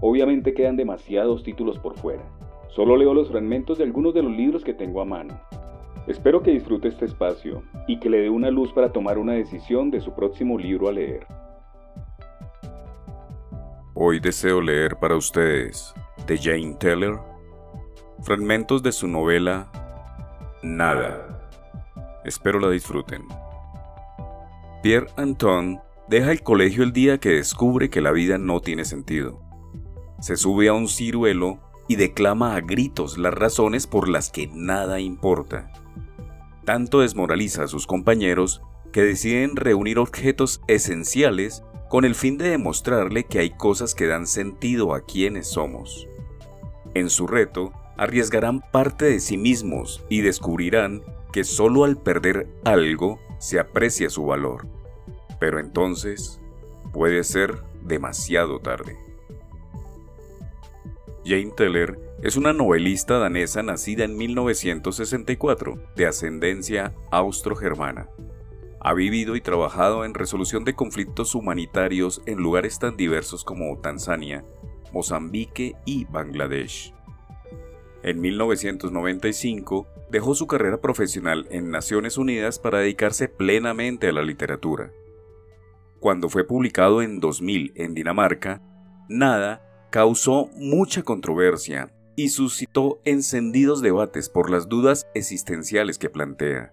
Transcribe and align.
Obviamente 0.00 0.52
quedan 0.52 0.76
demasiados 0.76 1.42
títulos 1.42 1.78
por 1.78 1.96
fuera. 1.96 2.22
Solo 2.68 2.96
leo 2.96 3.14
los 3.14 3.30
fragmentos 3.30 3.78
de 3.78 3.84
algunos 3.84 4.12
de 4.12 4.22
los 4.22 4.32
libros 4.32 4.62
que 4.62 4.74
tengo 4.74 5.00
a 5.00 5.06
mano. 5.06 5.40
Espero 6.06 6.42
que 6.42 6.50
disfrute 6.50 6.88
este 6.88 7.06
espacio 7.06 7.62
y 7.88 7.98
que 7.98 8.10
le 8.10 8.20
dé 8.20 8.30
una 8.30 8.50
luz 8.50 8.72
para 8.72 8.92
tomar 8.92 9.16
una 9.16 9.32
decisión 9.32 9.90
de 9.90 10.00
su 10.00 10.14
próximo 10.14 10.58
libro 10.58 10.88
a 10.88 10.92
leer. 10.92 11.26
Hoy 13.94 14.20
deseo 14.20 14.60
leer 14.60 14.96
para 14.96 15.16
ustedes 15.16 15.94
de 16.26 16.36
Jane 16.36 16.76
Teller 16.78 17.14
fragmentos 18.22 18.82
de 18.82 18.92
su 18.92 19.08
novela 19.08 19.70
Nada. 20.62 21.48
Espero 22.24 22.60
la 22.60 22.68
disfruten. 22.68 23.22
Pierre 24.82 25.06
Anton 25.16 25.80
deja 26.08 26.32
el 26.32 26.42
colegio 26.42 26.82
el 26.82 26.92
día 26.92 27.18
que 27.18 27.30
descubre 27.30 27.88
que 27.88 28.02
la 28.02 28.12
vida 28.12 28.36
no 28.36 28.60
tiene 28.60 28.84
sentido 28.84 29.45
se 30.20 30.36
sube 30.36 30.68
a 30.68 30.72
un 30.72 30.88
ciruelo 30.88 31.58
y 31.88 31.96
declama 31.96 32.56
a 32.56 32.60
gritos 32.60 33.18
las 33.18 33.34
razones 33.34 33.86
por 33.86 34.08
las 34.08 34.30
que 34.30 34.48
nada 34.48 35.00
importa. 35.00 35.72
Tanto 36.64 37.00
desmoraliza 37.00 37.64
a 37.64 37.68
sus 37.68 37.86
compañeros 37.86 38.62
que 38.92 39.02
deciden 39.02 39.56
reunir 39.56 39.98
objetos 39.98 40.60
esenciales 40.66 41.62
con 41.88 42.04
el 42.04 42.14
fin 42.14 42.38
de 42.38 42.48
demostrarle 42.48 43.24
que 43.24 43.38
hay 43.38 43.50
cosas 43.50 43.94
que 43.94 44.06
dan 44.06 44.26
sentido 44.26 44.94
a 44.94 45.04
quienes 45.04 45.48
somos. 45.48 46.08
En 46.94 47.10
su 47.10 47.26
reto, 47.26 47.72
arriesgarán 47.96 48.62
parte 48.72 49.04
de 49.04 49.20
sí 49.20 49.36
mismos 49.36 50.04
y 50.08 50.22
descubrirán 50.22 51.02
que 51.32 51.44
solo 51.44 51.84
al 51.84 51.98
perder 51.98 52.48
algo 52.64 53.20
se 53.38 53.60
aprecia 53.60 54.10
su 54.10 54.24
valor. 54.24 54.66
Pero 55.38 55.60
entonces 55.60 56.40
puede 56.92 57.22
ser 57.22 57.62
demasiado 57.82 58.58
tarde. 58.58 59.05
Jane 61.26 61.50
Teller 61.56 61.98
es 62.22 62.36
una 62.36 62.52
novelista 62.52 63.18
danesa 63.18 63.60
nacida 63.60 64.04
en 64.04 64.16
1964, 64.16 65.76
de 65.96 66.06
ascendencia 66.06 66.94
austro-germana. 67.10 68.08
Ha 68.78 68.94
vivido 68.94 69.34
y 69.34 69.40
trabajado 69.40 70.04
en 70.04 70.14
resolución 70.14 70.64
de 70.64 70.74
conflictos 70.74 71.34
humanitarios 71.34 72.22
en 72.26 72.38
lugares 72.38 72.78
tan 72.78 72.96
diversos 72.96 73.42
como 73.42 73.76
Tanzania, 73.80 74.44
Mozambique 74.92 75.74
y 75.84 76.04
Bangladesh. 76.04 76.94
En 78.04 78.20
1995 78.20 79.88
dejó 80.08 80.36
su 80.36 80.46
carrera 80.46 80.80
profesional 80.80 81.48
en 81.50 81.72
Naciones 81.72 82.18
Unidas 82.18 82.60
para 82.60 82.78
dedicarse 82.78 83.28
plenamente 83.28 84.08
a 84.08 84.12
la 84.12 84.22
literatura. 84.22 84.92
Cuando 85.98 86.28
fue 86.28 86.46
publicado 86.46 87.02
en 87.02 87.18
2000 87.18 87.72
en 87.74 87.94
Dinamarca, 87.94 88.62
Nada 89.08 89.65
causó 89.90 90.48
mucha 90.56 91.02
controversia 91.02 91.90
y 92.16 92.30
suscitó 92.30 93.00
encendidos 93.04 93.82
debates 93.82 94.28
por 94.28 94.50
las 94.50 94.68
dudas 94.68 95.06
existenciales 95.14 95.98
que 95.98 96.10
plantea. 96.10 96.72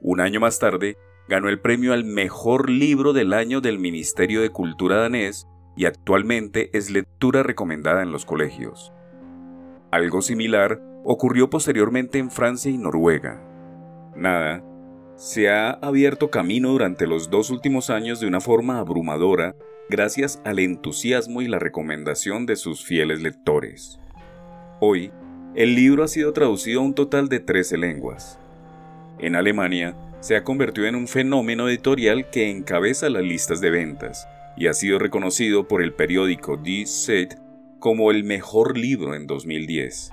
Un 0.00 0.20
año 0.20 0.40
más 0.40 0.58
tarde, 0.58 0.96
ganó 1.28 1.48
el 1.48 1.60
premio 1.60 1.92
al 1.92 2.04
mejor 2.04 2.68
libro 2.68 3.12
del 3.12 3.32
año 3.32 3.60
del 3.60 3.78
Ministerio 3.78 4.42
de 4.42 4.50
Cultura 4.50 4.96
danés 4.96 5.46
y 5.76 5.86
actualmente 5.86 6.76
es 6.76 6.90
lectura 6.90 7.42
recomendada 7.42 8.02
en 8.02 8.10
los 8.12 8.26
colegios. 8.26 8.92
Algo 9.90 10.20
similar 10.20 10.80
ocurrió 11.04 11.48
posteriormente 11.48 12.18
en 12.18 12.30
Francia 12.30 12.70
y 12.70 12.78
Noruega. 12.78 13.40
Nada, 14.16 14.64
se 15.16 15.48
ha 15.48 15.70
abierto 15.70 16.30
camino 16.30 16.70
durante 16.70 17.06
los 17.06 17.30
dos 17.30 17.50
últimos 17.50 17.90
años 17.90 18.18
de 18.18 18.26
una 18.26 18.40
forma 18.40 18.78
abrumadora 18.78 19.54
gracias 19.92 20.40
al 20.46 20.58
entusiasmo 20.58 21.42
y 21.42 21.48
la 21.48 21.58
recomendación 21.58 22.46
de 22.46 22.56
sus 22.56 22.82
fieles 22.82 23.20
lectores. 23.20 24.00
Hoy, 24.80 25.12
el 25.54 25.74
libro 25.74 26.02
ha 26.02 26.08
sido 26.08 26.32
traducido 26.32 26.80
a 26.80 26.84
un 26.84 26.94
total 26.94 27.28
de 27.28 27.40
13 27.40 27.76
lenguas. 27.76 28.38
En 29.18 29.36
Alemania, 29.36 29.94
se 30.20 30.34
ha 30.34 30.44
convertido 30.44 30.86
en 30.86 30.94
un 30.94 31.08
fenómeno 31.08 31.68
editorial 31.68 32.30
que 32.30 32.50
encabeza 32.50 33.10
las 33.10 33.22
listas 33.22 33.60
de 33.60 33.68
ventas 33.68 34.26
y 34.56 34.68
ha 34.68 34.72
sido 34.72 34.98
reconocido 34.98 35.68
por 35.68 35.82
el 35.82 35.92
periódico 35.92 36.56
Die 36.56 36.86
Zeit 36.86 37.34
como 37.78 38.10
el 38.10 38.24
mejor 38.24 38.78
libro 38.78 39.14
en 39.14 39.26
2010. 39.26 40.10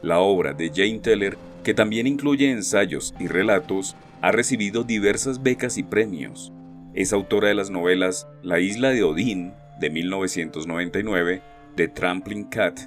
La 0.00 0.20
obra 0.20 0.54
de 0.54 0.70
Jane 0.74 1.00
Teller, 1.00 1.36
que 1.64 1.74
también 1.74 2.06
incluye 2.06 2.50
ensayos 2.50 3.14
y 3.18 3.26
relatos, 3.26 3.94
ha 4.22 4.32
recibido 4.32 4.84
diversas 4.84 5.42
becas 5.42 5.76
y 5.76 5.82
premios, 5.82 6.50
es 6.96 7.12
autora 7.12 7.48
de 7.48 7.54
las 7.54 7.70
novelas 7.70 8.26
La 8.42 8.58
isla 8.58 8.88
de 8.88 9.04
Odín, 9.04 9.52
de 9.78 9.90
1999, 9.90 11.42
The 11.76 11.88
Trampling 11.88 12.44
Cat, 12.44 12.80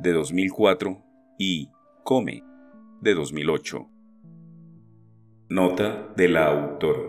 de 0.00 0.12
2004, 0.12 1.00
y 1.38 1.70
Come, 2.02 2.42
de 3.00 3.14
2008. 3.14 3.88
Nota 5.48 6.12
de 6.16 6.28
la 6.28 6.46
autora. 6.46 7.00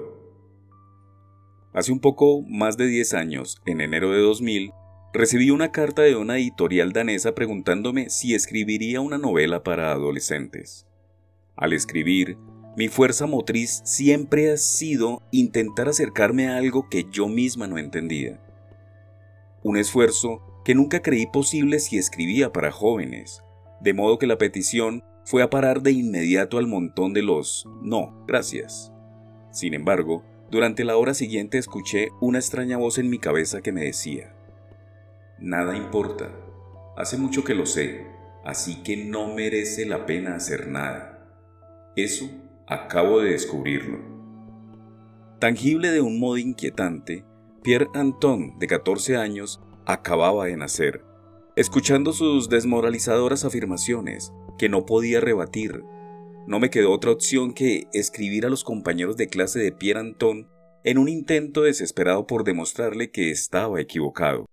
Hace 1.74 1.92
un 1.92 2.00
poco 2.00 2.44
más 2.44 2.78
de 2.78 2.86
10 2.86 3.16
años, 3.16 3.60
en 3.66 3.82
enero 3.82 4.12
de 4.12 4.20
2000, 4.20 4.72
recibí 5.14 5.50
una 5.50 5.72
carta 5.72 6.04
de 6.04 6.16
una 6.16 6.38
editorial 6.38 6.94
danesa 6.94 7.34
preguntándome 7.34 8.12
si 8.12 8.36
escribiría 8.36 9.02
una 9.02 9.18
novela 9.18 9.64
para 9.64 9.92
adolescentes. 9.92 10.86
Al 11.56 11.74
escribir, 11.74 12.38
mi 12.78 12.90
fuerza 12.90 13.26
motriz 13.26 13.82
siempre 13.86 14.52
ha 14.52 14.58
sido 14.58 15.22
intentar 15.32 15.88
acercarme 15.88 16.50
a 16.50 16.58
algo 16.58 16.90
que 16.90 17.06
yo 17.10 17.30
misma 17.30 17.68
no 17.68 17.78
entendía. 17.78 18.38
Un 19.64 19.78
esfuerzo 19.78 20.42
que 20.66 20.76
nunca 20.76 21.02
creí 21.02 21.26
posible 21.26 21.80
si 21.80 21.98
escribía 21.98 22.52
para 22.52 22.72
jóvenes, 22.72 23.42
de 23.80 23.94
modo 23.94 24.20
que 24.20 24.28
la 24.28 24.38
petición 24.38 25.04
fue 25.24 25.42
a 25.42 25.50
parar 25.50 25.82
de 25.84 25.92
inmediato 25.92 26.58
al 26.58 26.68
montón 26.68 27.14
de 27.14 27.22
los 27.22 27.66
no, 27.82 28.26
gracias. 28.28 28.92
Sin 29.52 29.74
embargo, 29.74 30.24
durante 30.52 30.84
la 30.84 30.98
hora 30.98 31.14
siguiente 31.14 31.58
escuché 31.58 32.10
una 32.20 32.40
extraña 32.40 32.78
voz 32.78 32.98
en 32.98 33.10
mi 33.10 33.20
cabeza 33.20 33.62
que 33.62 33.72
me 33.72 33.86
decía, 33.86 34.36
Nada 35.40 35.78
importa, 35.78 36.30
hace 36.98 37.18
mucho 37.18 37.44
que 37.46 37.56
lo 37.56 37.66
sé, 37.66 38.06
así 38.44 38.84
que 38.84 38.98
no 38.98 39.34
merece 39.34 39.86
la 39.86 40.06
pena 40.06 40.36
hacer 40.36 40.68
nada. 40.68 41.28
Eso 41.96 42.30
Acabo 42.68 43.20
de 43.20 43.30
descubrirlo. 43.30 44.00
Tangible 45.40 45.92
de 45.92 46.02
un 46.02 46.20
modo 46.20 46.40
inquietante, 46.40 47.24
Pierre 47.62 47.90
Anton, 47.94 48.58
de 48.58 48.66
14 48.66 49.18
años, 49.18 49.62
acababa 49.86 50.46
de 50.46 50.58
nacer, 50.58 51.06
escuchando 51.56 52.12
sus 52.12 52.50
desmoralizadoras 52.50 53.46
afirmaciones, 53.46 54.34
que 54.58 54.68
no 54.68 54.88
podía 54.88 55.22
rebatir. 55.22 55.84
No 56.48 56.60
me 56.60 56.72
quedó 56.72 56.92
otra 56.92 57.12
opción 57.12 57.54
que 57.54 57.88
escribir 57.94 58.48
a 58.48 58.50
los 58.50 58.64
compañeros 58.64 59.16
de 59.16 59.28
clase 59.28 59.60
de 59.60 59.72
Pierre 59.72 60.00
Anton 60.00 60.50
en 60.84 60.98
un 60.98 61.08
intento 61.08 61.62
desesperado 61.62 62.26
por 62.26 62.44
demostrarle 62.44 63.12
que 63.12 63.30
estaba 63.30 63.80
equivocado. 63.80 64.48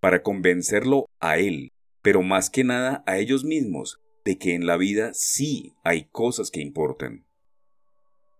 Para 0.00 0.24
convencerlo 0.24 1.06
a 1.20 1.38
él, 1.38 1.70
pero 2.02 2.22
más 2.22 2.50
que 2.50 2.64
nada 2.64 3.04
a 3.06 3.18
ellos 3.18 3.44
mismos, 3.44 4.00
de 4.26 4.38
que 4.38 4.54
en 4.54 4.66
la 4.66 4.76
vida 4.76 5.14
sí 5.14 5.76
hay 5.84 6.08
cosas 6.10 6.50
que 6.50 6.60
importan. 6.60 7.24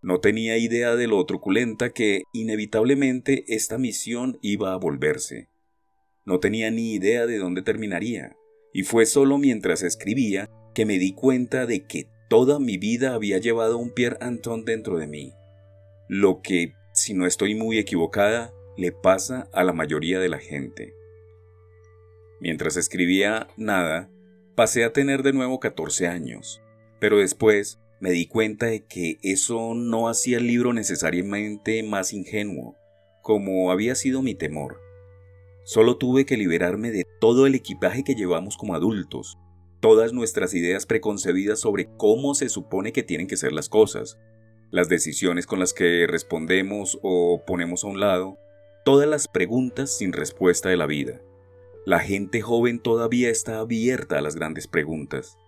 No 0.02 0.18
tenía 0.18 0.58
idea 0.58 0.96
de 0.96 1.06
lo 1.06 1.24
truculenta 1.26 1.90
que 1.90 2.24
inevitablemente 2.32 3.44
esta 3.46 3.78
misión 3.78 4.36
iba 4.42 4.72
a 4.72 4.76
volverse. 4.78 5.48
No 6.24 6.40
tenía 6.40 6.72
ni 6.72 6.92
idea 6.92 7.26
de 7.26 7.38
dónde 7.38 7.62
terminaría, 7.62 8.36
y 8.72 8.82
fue 8.82 9.06
solo 9.06 9.38
mientras 9.38 9.84
escribía 9.84 10.50
que 10.74 10.86
me 10.86 10.98
di 10.98 11.14
cuenta 11.14 11.66
de 11.66 11.86
que 11.86 12.08
toda 12.28 12.58
mi 12.58 12.78
vida 12.78 13.14
había 13.14 13.38
llevado 13.38 13.78
un 13.78 13.94
Pierre 13.94 14.18
Anton 14.20 14.64
dentro 14.64 14.98
de 14.98 15.06
mí. 15.06 15.34
Lo 16.08 16.42
que, 16.42 16.72
si 16.94 17.14
no 17.14 17.28
estoy 17.28 17.54
muy 17.54 17.78
equivocada, 17.78 18.52
le 18.76 18.90
pasa 18.90 19.48
a 19.52 19.62
la 19.62 19.72
mayoría 19.72 20.18
de 20.18 20.28
la 20.28 20.38
gente. 20.38 20.94
Mientras 22.40 22.76
escribía 22.76 23.46
nada, 23.56 24.10
Pasé 24.56 24.84
a 24.84 24.92
tener 24.94 25.22
de 25.22 25.34
nuevo 25.34 25.60
14 25.60 26.08
años, 26.08 26.62
pero 26.98 27.18
después 27.18 27.78
me 28.00 28.10
di 28.10 28.26
cuenta 28.26 28.64
de 28.64 28.86
que 28.86 29.18
eso 29.22 29.74
no 29.74 30.08
hacía 30.08 30.38
el 30.38 30.46
libro 30.46 30.72
necesariamente 30.72 31.82
más 31.82 32.14
ingenuo, 32.14 32.74
como 33.20 33.70
había 33.70 33.94
sido 33.94 34.22
mi 34.22 34.34
temor. 34.34 34.80
Solo 35.64 35.98
tuve 35.98 36.24
que 36.24 36.38
liberarme 36.38 36.90
de 36.90 37.04
todo 37.20 37.46
el 37.46 37.54
equipaje 37.54 38.02
que 38.02 38.14
llevamos 38.14 38.56
como 38.56 38.74
adultos, 38.74 39.36
todas 39.80 40.14
nuestras 40.14 40.54
ideas 40.54 40.86
preconcebidas 40.86 41.60
sobre 41.60 41.90
cómo 41.98 42.34
se 42.34 42.48
supone 42.48 42.94
que 42.94 43.02
tienen 43.02 43.26
que 43.26 43.36
ser 43.36 43.52
las 43.52 43.68
cosas, 43.68 44.18
las 44.70 44.88
decisiones 44.88 45.46
con 45.46 45.58
las 45.58 45.74
que 45.74 46.06
respondemos 46.08 46.98
o 47.02 47.44
ponemos 47.46 47.84
a 47.84 47.88
un 47.88 48.00
lado, 48.00 48.38
todas 48.86 49.06
las 49.06 49.28
preguntas 49.28 49.98
sin 49.98 50.14
respuesta 50.14 50.70
de 50.70 50.78
la 50.78 50.86
vida. 50.86 51.20
La 51.86 52.00
gente 52.00 52.40
joven 52.40 52.80
todavía 52.80 53.30
está 53.30 53.60
abierta 53.60 54.18
a 54.18 54.20
las 54.20 54.34
grandes 54.34 54.66
preguntas. 54.66 55.38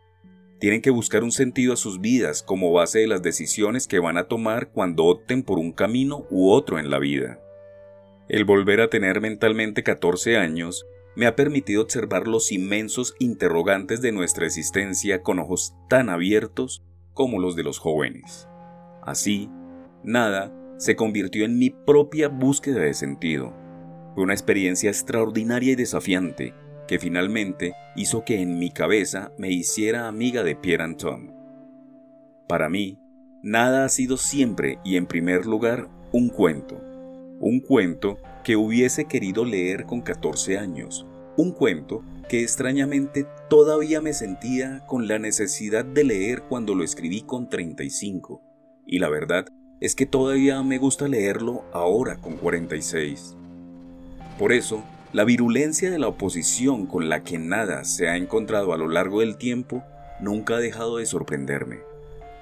Tienen 0.60 0.82
que 0.82 0.90
buscar 0.90 1.24
un 1.24 1.32
sentido 1.32 1.72
a 1.72 1.76
sus 1.76 2.00
vidas 2.00 2.44
como 2.44 2.72
base 2.72 3.00
de 3.00 3.08
las 3.08 3.22
decisiones 3.22 3.88
que 3.88 3.98
van 3.98 4.16
a 4.16 4.28
tomar 4.28 4.70
cuando 4.70 5.06
opten 5.06 5.42
por 5.42 5.58
un 5.58 5.72
camino 5.72 6.28
u 6.30 6.50
otro 6.52 6.78
en 6.78 6.90
la 6.90 7.00
vida. 7.00 7.40
El 8.28 8.44
volver 8.44 8.80
a 8.80 8.88
tener 8.88 9.20
mentalmente 9.20 9.82
14 9.82 10.36
años 10.36 10.86
me 11.16 11.26
ha 11.26 11.34
permitido 11.34 11.82
observar 11.82 12.28
los 12.28 12.52
inmensos 12.52 13.16
interrogantes 13.18 14.00
de 14.00 14.12
nuestra 14.12 14.46
existencia 14.46 15.24
con 15.24 15.40
ojos 15.40 15.74
tan 15.88 16.08
abiertos 16.08 16.84
como 17.14 17.40
los 17.40 17.56
de 17.56 17.64
los 17.64 17.80
jóvenes. 17.80 18.46
Así, 19.02 19.50
nada 20.04 20.54
se 20.76 20.94
convirtió 20.94 21.44
en 21.44 21.58
mi 21.58 21.70
propia 21.70 22.28
búsqueda 22.28 22.82
de 22.82 22.94
sentido. 22.94 23.52
Fue 24.18 24.24
una 24.24 24.34
experiencia 24.34 24.90
extraordinaria 24.90 25.74
y 25.74 25.76
desafiante 25.76 26.52
que 26.88 26.98
finalmente 26.98 27.74
hizo 27.94 28.24
que 28.24 28.42
en 28.42 28.58
mi 28.58 28.72
cabeza 28.72 29.30
me 29.38 29.52
hiciera 29.52 30.08
amiga 30.08 30.42
de 30.42 30.56
Pierre 30.56 30.82
Anton. 30.82 31.32
Para 32.48 32.68
mí, 32.68 32.98
nada 33.44 33.84
ha 33.84 33.88
sido 33.88 34.16
siempre 34.16 34.80
y 34.84 34.96
en 34.96 35.06
primer 35.06 35.46
lugar 35.46 35.88
un 36.10 36.30
cuento. 36.30 36.80
Un 37.38 37.60
cuento 37.60 38.18
que 38.42 38.56
hubiese 38.56 39.04
querido 39.04 39.44
leer 39.44 39.84
con 39.84 40.00
14 40.00 40.58
años. 40.58 41.06
Un 41.36 41.52
cuento 41.52 42.02
que 42.28 42.42
extrañamente 42.42 43.24
todavía 43.48 44.00
me 44.00 44.14
sentía 44.14 44.84
con 44.88 45.06
la 45.06 45.20
necesidad 45.20 45.84
de 45.84 46.02
leer 46.02 46.42
cuando 46.42 46.74
lo 46.74 46.82
escribí 46.82 47.20
con 47.20 47.48
35. 47.48 48.42
Y 48.84 48.98
la 48.98 49.10
verdad 49.10 49.46
es 49.80 49.94
que 49.94 50.06
todavía 50.06 50.60
me 50.64 50.78
gusta 50.78 51.06
leerlo 51.06 51.62
ahora 51.72 52.16
con 52.20 52.36
46. 52.36 53.37
Por 54.38 54.52
eso, 54.52 54.84
la 55.12 55.24
virulencia 55.24 55.90
de 55.90 55.98
la 55.98 56.06
oposición 56.06 56.86
con 56.86 57.08
la 57.08 57.24
que 57.24 57.38
nada 57.38 57.82
se 57.84 58.08
ha 58.08 58.16
encontrado 58.16 58.72
a 58.72 58.78
lo 58.78 58.88
largo 58.88 59.20
del 59.20 59.36
tiempo 59.36 59.82
nunca 60.20 60.54
ha 60.56 60.60
dejado 60.60 60.98
de 60.98 61.06
sorprenderme. 61.06 61.80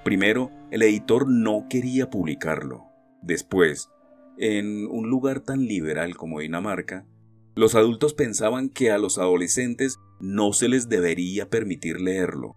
Primero, 0.04 0.50
el 0.70 0.82
editor 0.82 1.26
no 1.26 1.66
quería 1.70 2.10
publicarlo. 2.10 2.84
Después, 3.22 3.88
en 4.36 4.86
un 4.88 5.08
lugar 5.08 5.40
tan 5.40 5.64
liberal 5.66 6.16
como 6.16 6.40
Dinamarca, 6.40 7.06
los 7.54 7.74
adultos 7.74 8.12
pensaban 8.12 8.68
que 8.68 8.90
a 8.90 8.98
los 8.98 9.16
adolescentes 9.16 9.96
no 10.20 10.52
se 10.52 10.68
les 10.68 10.90
debería 10.90 11.48
permitir 11.48 12.00
leerlo. 12.02 12.56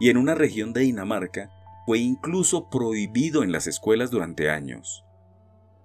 Y 0.00 0.10
en 0.10 0.16
una 0.16 0.34
región 0.34 0.72
de 0.72 0.80
Dinamarca 0.80 1.50
fue 1.86 1.98
incluso 1.98 2.68
prohibido 2.68 3.44
en 3.44 3.52
las 3.52 3.68
escuelas 3.68 4.10
durante 4.10 4.50
años. 4.50 5.04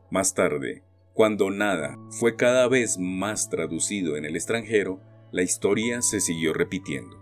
Más 0.09 0.33
tarde, 0.33 0.87
cuando 1.17 1.49
nada 1.49 1.97
fue 2.11 2.35
cada 2.35 2.67
vez 2.67 2.99
más 2.99 3.49
traducido 3.49 4.17
en 4.17 4.25
el 4.25 4.35
extranjero, 4.35 5.01
la 5.31 5.41
historia 5.41 6.03
se 6.03 6.21
siguió 6.21 6.53
repitiendo. 6.53 7.17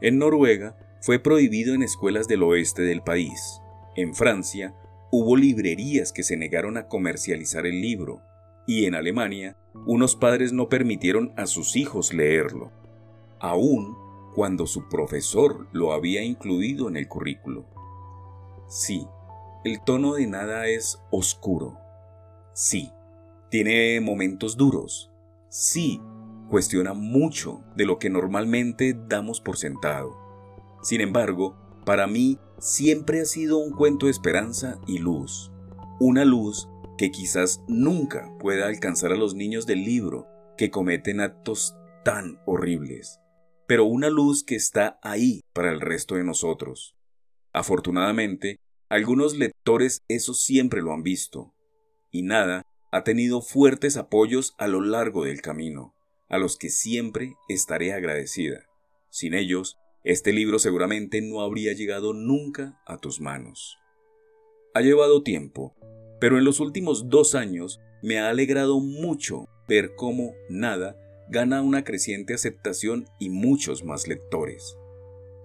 En 0.00 0.16
Noruega 0.16 0.78
fue 1.02 1.18
prohibido 1.18 1.74
en 1.74 1.82
escuelas 1.82 2.26
del 2.26 2.42
oeste 2.42 2.80
del 2.80 3.02
país. 3.02 3.60
En 3.96 4.14
Francia 4.14 4.74
hubo 5.10 5.36
librerías 5.36 6.10
que 6.10 6.22
se 6.22 6.38
negaron 6.38 6.78
a 6.78 6.88
comercializar 6.88 7.66
el 7.66 7.82
libro. 7.82 8.22
Y 8.66 8.86
en 8.86 8.94
Alemania, 8.94 9.58
unos 9.84 10.16
padres 10.16 10.54
no 10.54 10.70
permitieron 10.70 11.34
a 11.36 11.46
sus 11.46 11.76
hijos 11.76 12.14
leerlo, 12.14 12.72
aun 13.40 13.94
cuando 14.34 14.66
su 14.66 14.88
profesor 14.88 15.66
lo 15.72 15.92
había 15.92 16.22
incluido 16.22 16.88
en 16.88 16.96
el 16.96 17.08
currículo. 17.08 17.66
Sí, 18.68 19.06
el 19.64 19.84
tono 19.84 20.14
de 20.14 20.26
nada 20.28 20.66
es 20.68 20.98
oscuro. 21.10 21.76
Sí, 22.54 22.90
tiene 23.52 24.00
momentos 24.00 24.56
duros. 24.56 25.10
Sí, 25.50 26.00
cuestiona 26.48 26.94
mucho 26.94 27.62
de 27.76 27.84
lo 27.84 27.98
que 27.98 28.08
normalmente 28.08 28.96
damos 29.08 29.42
por 29.42 29.58
sentado. 29.58 30.16
Sin 30.82 31.02
embargo, 31.02 31.54
para 31.84 32.06
mí 32.06 32.38
siempre 32.58 33.20
ha 33.20 33.26
sido 33.26 33.58
un 33.58 33.72
cuento 33.72 34.06
de 34.06 34.12
esperanza 34.12 34.80
y 34.86 34.96
luz. 34.96 35.52
Una 36.00 36.24
luz 36.24 36.66
que 36.96 37.10
quizás 37.10 37.62
nunca 37.68 38.34
pueda 38.40 38.68
alcanzar 38.68 39.12
a 39.12 39.16
los 39.16 39.34
niños 39.34 39.66
del 39.66 39.84
libro 39.84 40.26
que 40.56 40.70
cometen 40.70 41.20
actos 41.20 41.76
tan 42.06 42.40
horribles, 42.46 43.20
pero 43.66 43.84
una 43.84 44.08
luz 44.08 44.44
que 44.44 44.54
está 44.54 44.98
ahí 45.02 45.42
para 45.52 45.70
el 45.70 45.82
resto 45.82 46.14
de 46.14 46.24
nosotros. 46.24 46.96
Afortunadamente, 47.52 48.56
algunos 48.88 49.36
lectores 49.36 50.00
eso 50.08 50.32
siempre 50.32 50.80
lo 50.80 50.94
han 50.94 51.02
visto, 51.02 51.54
y 52.10 52.22
nada 52.22 52.62
ha 52.92 53.04
tenido 53.04 53.40
fuertes 53.40 53.96
apoyos 53.96 54.54
a 54.58 54.68
lo 54.68 54.82
largo 54.82 55.24
del 55.24 55.40
camino, 55.40 55.94
a 56.28 56.36
los 56.36 56.58
que 56.58 56.68
siempre 56.68 57.34
estaré 57.48 57.94
agradecida. 57.94 58.66
Sin 59.08 59.32
ellos, 59.32 59.78
este 60.04 60.32
libro 60.32 60.58
seguramente 60.58 61.22
no 61.22 61.40
habría 61.40 61.72
llegado 61.72 62.12
nunca 62.12 62.78
a 62.86 62.98
tus 62.98 63.18
manos. 63.18 63.78
Ha 64.74 64.82
llevado 64.82 65.22
tiempo, 65.22 65.74
pero 66.20 66.36
en 66.36 66.44
los 66.44 66.60
últimos 66.60 67.08
dos 67.08 67.34
años 67.34 67.80
me 68.02 68.18
ha 68.18 68.28
alegrado 68.28 68.78
mucho 68.78 69.48
ver 69.66 69.94
cómo 69.96 70.34
nada 70.50 70.96
gana 71.30 71.62
una 71.62 71.84
creciente 71.84 72.34
aceptación 72.34 73.06
y 73.18 73.30
muchos 73.30 73.84
más 73.84 74.06
lectores. 74.06 74.76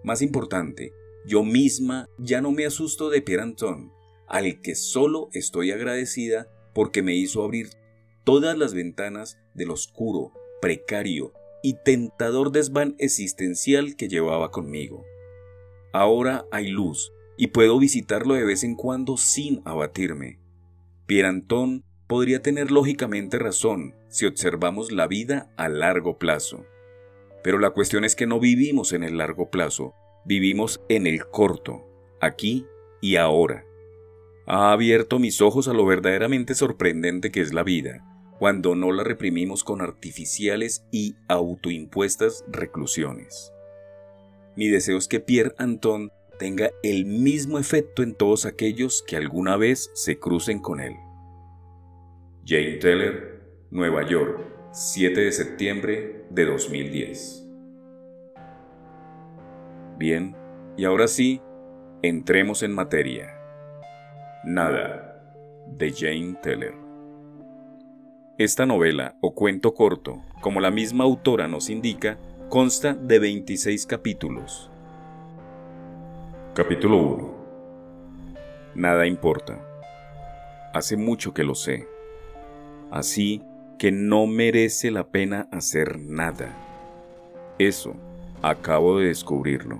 Más 0.03 0.21
importante, 0.21 0.91
yo 1.25 1.43
misma 1.43 2.09
ya 2.17 2.41
no 2.41 2.51
me 2.51 2.65
asusto 2.65 3.09
de 3.09 3.21
Pierre 3.21 3.43
Anton, 3.43 3.93
al 4.27 4.59
que 4.61 4.75
solo 4.75 5.29
estoy 5.31 5.71
agradecida 5.71 6.49
porque 6.77 7.01
me 7.01 7.15
hizo 7.15 7.43
abrir 7.43 7.71
todas 8.23 8.55
las 8.55 8.75
ventanas 8.75 9.39
del 9.55 9.71
oscuro, 9.71 10.31
precario 10.61 11.33
y 11.63 11.73
tentador 11.83 12.51
desván 12.51 12.93
existencial 12.99 13.95
que 13.95 14.07
llevaba 14.07 14.51
conmigo. 14.51 15.03
Ahora 15.91 16.45
hay 16.51 16.67
luz 16.67 17.11
y 17.35 17.47
puedo 17.47 17.79
visitarlo 17.79 18.35
de 18.35 18.45
vez 18.45 18.63
en 18.63 18.75
cuando 18.75 19.17
sin 19.17 19.63
abatirme. 19.65 20.37
Pierre 21.07 21.29
Antón 21.29 21.83
podría 22.05 22.43
tener 22.43 22.69
lógicamente 22.69 23.39
razón 23.39 23.95
si 24.07 24.27
observamos 24.27 24.91
la 24.91 25.07
vida 25.07 25.51
a 25.57 25.69
largo 25.69 26.19
plazo. 26.19 26.63
Pero 27.41 27.57
la 27.57 27.71
cuestión 27.71 28.03
es 28.05 28.15
que 28.15 28.27
no 28.27 28.39
vivimos 28.39 28.93
en 28.93 29.03
el 29.03 29.17
largo 29.17 29.49
plazo, 29.49 29.95
vivimos 30.25 30.79
en 30.89 31.07
el 31.07 31.25
corto, 31.25 31.87
aquí 32.21 32.67
y 33.01 33.15
ahora 33.15 33.66
ha 34.47 34.71
abierto 34.71 35.19
mis 35.19 35.41
ojos 35.41 35.67
a 35.67 35.73
lo 35.73 35.85
verdaderamente 35.85 36.55
sorprendente 36.55 37.31
que 37.31 37.41
es 37.41 37.53
la 37.53 37.63
vida, 37.63 38.05
cuando 38.39 38.75
no 38.75 38.93
la 38.93 39.03
reprimimos 39.03 39.65
con 39.65 39.81
artificiales 39.81 40.85
y 40.89 41.15
autoimpuestas 41.27 42.45
reclusiones. 42.47 43.51
Mi 44.55 44.69
deseo 44.69 44.97
es 44.97 45.09
que 45.09 45.19
Pierre 45.19 45.53
Anton 45.57 46.11
tenga 46.39 46.71
el 46.81 47.05
mismo 47.05 47.59
efecto 47.59 48.03
en 48.03 48.15
todos 48.15 48.45
aquellos 48.45 49.03
que 49.05 49.17
alguna 49.17 49.57
vez 49.57 49.91
se 49.93 50.17
crucen 50.17 50.59
con 50.59 50.79
él. 50.79 50.93
Jane 52.45 52.77
Teller, 52.77 53.41
Nueva 53.69 54.07
York, 54.07 54.39
7 54.71 55.19
de 55.19 55.31
septiembre 55.33 56.25
de 56.29 56.45
2010. 56.45 57.43
Bien, 59.97 60.35
y 60.77 60.85
ahora 60.85 61.07
sí, 61.07 61.41
entremos 62.01 62.63
en 62.63 62.71
materia. 62.73 63.36
Nada, 64.43 65.19
de 65.67 65.91
Jane 65.91 66.35
Teller. 66.41 66.73
Esta 68.37 68.65
novela 68.65 69.15
o 69.19 69.33
cuento 69.33 69.73
corto, 69.73 70.21
como 70.41 70.61
la 70.61 70.69
misma 70.69 71.03
autora 71.03 71.47
nos 71.47 71.69
indica, 71.69 72.17
consta 72.49 72.93
de 72.93 73.17
26 73.17 73.85
capítulos. 73.87 74.69
Capítulo 76.53 76.97
1. 76.97 77.35
Nada 78.75 79.07
importa. 79.07 79.59
Hace 80.73 80.97
mucho 80.97 81.33
que 81.33 81.43
lo 81.43 81.55
sé. 81.55 81.87
Así 82.91 83.41
que 83.79 83.91
no 83.91 84.27
merece 84.27 84.91
la 84.91 85.07
pena 85.07 85.47
hacer 85.51 85.99
nada. 85.99 86.55
Eso 87.57 87.95
acabo 88.43 88.99
de 88.99 89.07
descubrirlo. 89.07 89.79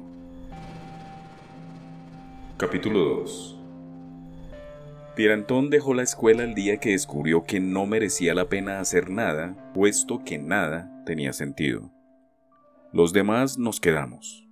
Capítulo 2.58 3.00
2. 3.20 3.57
Pierantón 5.18 5.72
dejó 5.72 5.96
la 5.96 6.04
escuela 6.04 6.44
el 6.44 6.54
día 6.54 6.78
que 6.78 6.92
descubrió 6.92 7.44
que 7.44 7.60
no 7.60 7.88
merecía 7.88 8.36
la 8.36 8.50
pena 8.50 8.80
hacer 8.80 9.10
nada, 9.10 9.72
puesto 9.74 10.24
que 10.24 10.38
nada 10.38 11.02
tenía 11.08 11.34
sentido. 11.34 11.92
Los 12.94 13.14
demás 13.14 13.58
nos 13.58 13.80
quedamos. 13.80 14.48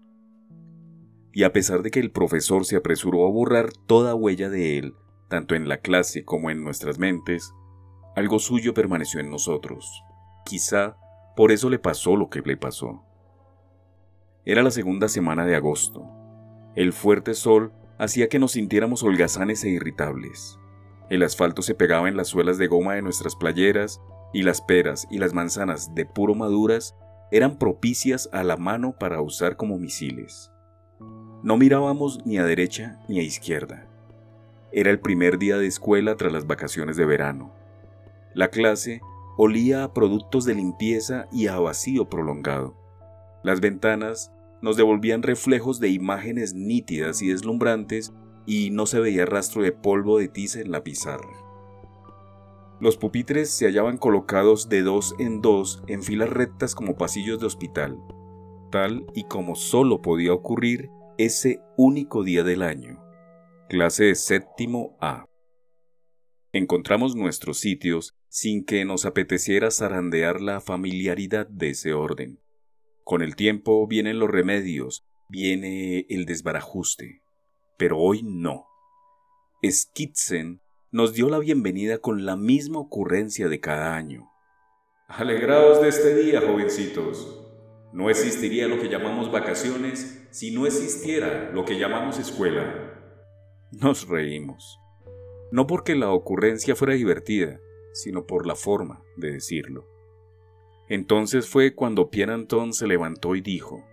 Y 1.32 1.44
a 1.44 1.54
pesar 1.54 1.84
de 1.84 1.92
que 1.92 2.00
el 2.00 2.10
profesor 2.10 2.66
se 2.66 2.78
apresuró 2.78 3.28
a 3.28 3.30
borrar 3.30 3.74
toda 3.86 4.16
huella 4.16 4.50
de 4.50 4.80
él, 4.80 4.96
tanto 5.30 5.54
en 5.54 5.70
la 5.70 5.82
clase 5.82 6.26
como 6.26 6.50
en 6.50 6.64
nuestras 6.64 6.98
mentes, 6.98 7.54
algo 8.16 8.40
suyo 8.40 8.74
permaneció 8.74 9.20
en 9.20 9.30
nosotros. 9.30 9.88
quizá 10.48 10.98
por 11.36 11.52
eso 11.52 11.70
le 11.70 11.78
pasó 11.78 12.16
lo 12.16 12.32
que 12.32 12.42
le 12.42 12.58
pasó. 12.58 13.04
Era 14.46 14.64
la 14.64 14.72
segunda 14.72 15.10
semana 15.10 15.46
de 15.46 15.56
agosto. 15.56 16.10
El 16.76 16.92
fuerte 16.92 17.36
sol 17.36 17.72
hacía 17.98 18.30
que 18.30 18.40
nos 18.40 18.54
sintiéramos 18.54 19.04
holgazanes 19.04 19.64
e 19.64 19.70
irritables. 19.70 20.60
El 21.10 21.24
asfalto 21.24 21.62
se 21.62 21.76
pegaba 21.76 22.10
en 22.10 22.18
las 22.18 22.28
suelas 22.28 22.58
de 22.58 22.68
goma 22.68 22.96
de 22.96 23.02
nuestras 23.02 23.36
playeras 23.36 24.02
y 24.34 24.44
las 24.44 24.62
peras 24.62 25.08
y 25.12 25.20
las 25.20 25.34
manzanas 25.34 25.94
de 25.96 26.06
puro 26.06 26.36
maduras 26.36 26.96
eran 27.32 27.58
propicias 27.58 28.30
a 28.34 28.44
la 28.44 28.58
mano 28.58 28.96
para 29.00 29.22
usar 29.22 29.56
como 29.56 29.78
misiles. 29.78 30.52
No 31.44 31.58
mirábamos 31.58 32.26
ni 32.26 32.38
a 32.38 32.44
derecha 32.44 33.00
ni 33.08 33.20
a 33.20 33.24
izquierda. 33.24 33.88
Era 34.72 34.90
el 34.90 35.00
primer 35.00 35.38
día 35.38 35.58
de 35.58 35.68
escuela 35.68 36.16
tras 36.16 36.34
las 36.34 36.48
vacaciones 36.48 36.98
de 36.98 37.06
verano. 37.06 37.54
La 38.34 38.50
clase 38.50 39.02
olía 39.38 39.84
a 39.84 39.94
productos 39.94 40.46
de 40.46 40.56
limpieza 40.56 41.28
y 41.32 41.48
a 41.48 41.60
vacío 41.60 42.10
prolongado. 42.10 42.76
Las 43.44 43.62
ventanas 43.62 44.32
nos 44.66 44.78
devolvían 44.78 45.22
reflejos 45.22 45.80
de 45.80 45.90
imágenes 45.90 46.56
nítidas 46.56 47.22
y 47.22 47.28
deslumbrantes 47.28 48.14
y 48.48 48.72
no 48.72 48.88
se 48.88 49.00
veía 49.00 49.28
rastro 49.28 49.62
de 49.62 49.72
polvo 49.72 50.18
de 50.18 50.28
tiza 50.28 50.60
en 50.60 50.72
la 50.72 50.84
pizarra. 50.84 51.30
Los 52.80 52.98
pupitres 52.98 53.52
se 53.52 53.68
hallaban 53.68 53.98
colocados 53.98 54.68
de 54.68 54.82
dos 54.82 55.14
en 55.20 55.44
dos 55.44 55.84
en 55.86 56.02
filas 56.02 56.32
rectas 56.32 56.74
como 56.74 56.98
pasillos 56.98 57.40
de 57.40 57.46
hospital, 57.46 58.00
tal 58.72 59.06
y 59.14 59.26
como 59.26 59.54
solo 59.54 60.02
podía 60.02 60.34
ocurrir 60.34 60.90
ese 61.20 61.62
único 61.78 62.24
día 62.24 62.44
del 62.44 62.64
año. 62.64 63.00
Clase 63.70 64.06
de 64.06 64.16
séptimo 64.16 64.98
A. 65.00 65.28
Encontramos 66.54 67.16
nuestros 67.16 67.60
sitios 67.60 68.16
sin 68.30 68.66
que 68.66 68.84
nos 68.84 69.06
apeteciera 69.06 69.70
zarandear 69.70 70.42
la 70.42 70.60
familiaridad 70.60 71.48
de 71.48 71.70
ese 71.70 71.94
orden. 71.94 72.40
Con 73.06 73.22
el 73.22 73.36
tiempo 73.36 73.86
vienen 73.86 74.18
los 74.18 74.32
remedios, 74.32 75.06
viene 75.30 76.08
el 76.10 76.26
desbarajuste. 76.26 77.22
Pero 77.78 78.00
hoy 78.00 78.24
no. 78.24 78.66
Skitzen 79.64 80.60
nos 80.92 81.14
dio 81.14 81.30
la 81.30 81.38
bienvenida 81.38 82.00
con 82.00 82.26
la 82.26 82.36
misma 82.36 82.80
ocurrencia 82.80 83.48
de 83.48 83.60
cada 83.60 83.96
año. 83.96 84.32
Alegraos 85.08 85.84
de 85.84 85.90
este 85.90 86.16
día, 86.16 86.42
jovencitos. 86.42 87.48
No 87.94 88.10
existiría 88.10 88.68
lo 88.68 88.82
que 88.82 88.90
llamamos 88.90 89.32
vacaciones 89.32 90.28
si 90.32 90.50
no 90.50 90.66
existiera 90.66 91.52
lo 91.54 91.64
que 91.64 91.78
llamamos 91.78 92.18
escuela. 92.18 93.22
Nos 93.72 94.08
reímos. 94.08 94.80
No 95.52 95.68
porque 95.68 95.94
la 95.94 96.12
ocurrencia 96.12 96.76
fuera 96.76 96.96
divertida, 96.96 97.60
sino 97.94 98.26
por 98.26 98.48
la 98.48 98.56
forma 98.56 99.04
de 99.16 99.34
decirlo. 99.34 99.95
Entonces 100.88 101.50
fue 101.50 101.74
cuando 101.74 102.10
Pierre 102.10 102.34
Anton 102.34 102.74
se 102.74 102.88
levantó 102.88 103.36
y 103.36 103.42
dijo: 103.42 103.84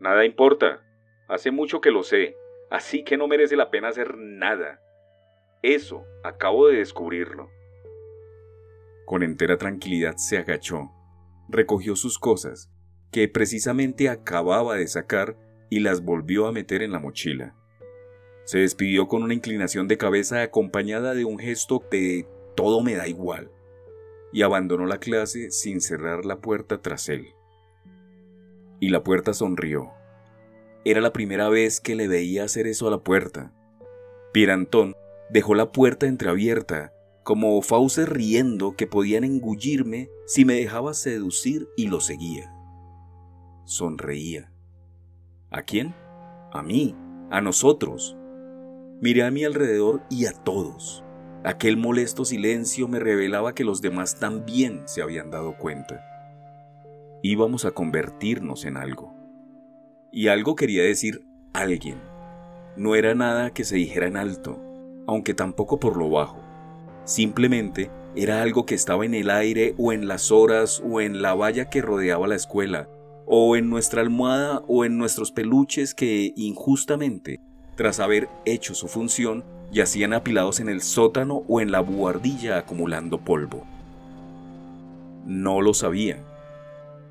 Nada 0.00 0.24
importa, 0.24 0.82
hace 1.28 1.50
mucho 1.50 1.80
que 1.80 1.90
lo 1.90 2.02
sé, 2.02 2.36
así 2.70 3.04
que 3.04 3.16
no 3.16 3.28
merece 3.28 3.56
la 3.56 3.70
pena 3.70 3.88
hacer 3.88 4.16
nada. 4.18 4.80
Eso, 5.62 6.04
acabo 6.22 6.68
de 6.68 6.76
descubrirlo. 6.76 7.48
Con 9.06 9.22
entera 9.22 9.56
tranquilidad 9.56 10.16
se 10.16 10.36
agachó, 10.36 10.90
recogió 11.48 11.96
sus 11.96 12.18
cosas, 12.18 12.70
que 13.10 13.28
precisamente 13.28 14.08
acababa 14.08 14.76
de 14.76 14.86
sacar, 14.86 15.36
y 15.70 15.80
las 15.80 16.02
volvió 16.02 16.46
a 16.46 16.52
meter 16.52 16.82
en 16.82 16.92
la 16.92 16.98
mochila. 16.98 17.54
Se 18.44 18.58
despidió 18.58 19.08
con 19.08 19.22
una 19.22 19.34
inclinación 19.34 19.88
de 19.88 19.96
cabeza 19.96 20.42
acompañada 20.42 21.14
de 21.14 21.24
un 21.24 21.38
gesto 21.38 21.82
de 21.90 22.28
todo 22.54 22.82
me 22.82 22.94
da 22.94 23.08
igual, 23.08 23.50
y 24.34 24.42
abandonó 24.42 24.84
la 24.84 24.98
clase 24.98 25.52
sin 25.52 25.80
cerrar 25.80 26.24
la 26.24 26.40
puerta 26.40 26.82
tras 26.82 27.08
él. 27.08 27.28
Y 28.80 28.88
la 28.88 29.04
puerta 29.04 29.32
sonrió. 29.32 29.92
Era 30.84 31.00
la 31.00 31.12
primera 31.12 31.48
vez 31.48 31.80
que 31.80 31.94
le 31.94 32.08
veía 32.08 32.42
hacer 32.42 32.66
eso 32.66 32.88
a 32.88 32.90
la 32.90 32.98
puerta. 32.98 33.52
Pirantón 34.32 34.96
dejó 35.30 35.54
la 35.54 35.70
puerta 35.70 36.06
entreabierta, 36.06 36.92
como 37.22 37.62
fauces 37.62 38.08
riendo 38.08 38.74
que 38.74 38.88
podían 38.88 39.22
engullirme 39.22 40.10
si 40.26 40.44
me 40.44 40.54
dejaba 40.54 40.94
seducir 40.94 41.68
y 41.76 41.86
lo 41.86 42.00
seguía. 42.00 42.52
Sonreía. 43.66 44.52
¿A 45.52 45.62
quién? 45.62 45.94
A 46.52 46.60
mí, 46.60 46.96
a 47.30 47.40
nosotros. 47.40 48.16
Miré 49.00 49.22
a 49.22 49.30
mi 49.30 49.44
alrededor 49.44 50.02
y 50.10 50.26
a 50.26 50.32
todos. 50.32 51.03
Aquel 51.44 51.76
molesto 51.76 52.24
silencio 52.24 52.88
me 52.88 52.98
revelaba 52.98 53.54
que 53.54 53.64
los 53.64 53.82
demás 53.82 54.18
también 54.18 54.80
se 54.86 55.02
habían 55.02 55.30
dado 55.30 55.58
cuenta. 55.58 56.02
Íbamos 57.22 57.66
a 57.66 57.72
convertirnos 57.72 58.64
en 58.64 58.78
algo. 58.78 59.14
Y 60.10 60.28
algo 60.28 60.56
quería 60.56 60.82
decir 60.82 61.26
alguien. 61.52 62.00
No 62.76 62.94
era 62.94 63.14
nada 63.14 63.50
que 63.50 63.64
se 63.64 63.76
dijera 63.76 64.06
en 64.06 64.16
alto, 64.16 64.58
aunque 65.06 65.34
tampoco 65.34 65.78
por 65.78 65.98
lo 65.98 66.08
bajo. 66.08 66.40
Simplemente 67.04 67.90
era 68.16 68.40
algo 68.40 68.64
que 68.64 68.74
estaba 68.74 69.04
en 69.04 69.12
el 69.12 69.28
aire 69.28 69.74
o 69.76 69.92
en 69.92 70.08
las 70.08 70.32
horas 70.32 70.82
o 70.82 71.02
en 71.02 71.20
la 71.20 71.34
valla 71.34 71.68
que 71.68 71.82
rodeaba 71.82 72.26
la 72.26 72.36
escuela, 72.36 72.88
o 73.26 73.54
en 73.56 73.68
nuestra 73.68 74.00
almohada 74.00 74.62
o 74.66 74.86
en 74.86 74.96
nuestros 74.96 75.30
peluches 75.30 75.94
que 75.94 76.32
injustamente, 76.36 77.40
tras 77.76 78.00
haber 78.00 78.30
hecho 78.46 78.74
su 78.74 78.88
función, 78.88 79.44
yacían 79.74 80.12
apilados 80.12 80.60
en 80.60 80.68
el 80.68 80.80
sótano 80.80 81.42
o 81.48 81.60
en 81.60 81.72
la 81.72 81.80
buhardilla 81.80 82.58
acumulando 82.58 83.18
polvo. 83.18 83.66
No 85.26 85.60
lo 85.60 85.74
sabía. 85.74 86.22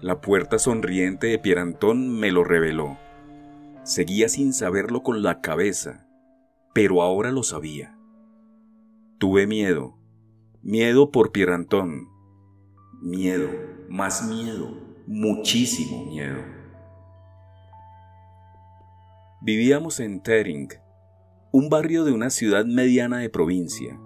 La 0.02 0.22
puerta 0.22 0.58
sonriente 0.58 1.28
de 1.28 1.40
Pierantón 1.40 2.10
me 2.20 2.32
lo 2.32 2.44
reveló. 2.44 2.98
Seguía 3.84 4.30
sin 4.30 4.54
saberlo 4.54 5.04
con 5.04 5.24
la 5.24 5.42
cabeza, 5.42 6.08
pero 6.74 7.02
ahora 7.02 7.32
lo 7.32 7.44
sabía. 7.44 7.98
Tuve 9.18 9.46
miedo, 9.46 9.98
miedo 10.62 11.12
por 11.12 11.34
Pierantón, 11.34 12.08
miedo, 13.02 13.50
más 13.90 14.28
miedo, 14.28 14.78
muchísimo 15.06 16.06
miedo. 16.06 16.40
Vivíamos 19.42 20.00
en 20.00 20.22
Tering, 20.22 20.70
un 21.54 21.70
barrio 21.70 22.04
de 22.04 22.12
una 22.12 22.32
ciudad 22.32 22.66
mediana 22.66 23.20
de 23.20 23.30
provincia. 23.30 24.02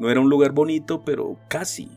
No 0.00 0.10
era 0.10 0.18
un 0.18 0.28
lugar 0.28 0.50
bonito, 0.50 1.04
pero 1.04 1.36
casi. 1.48 1.88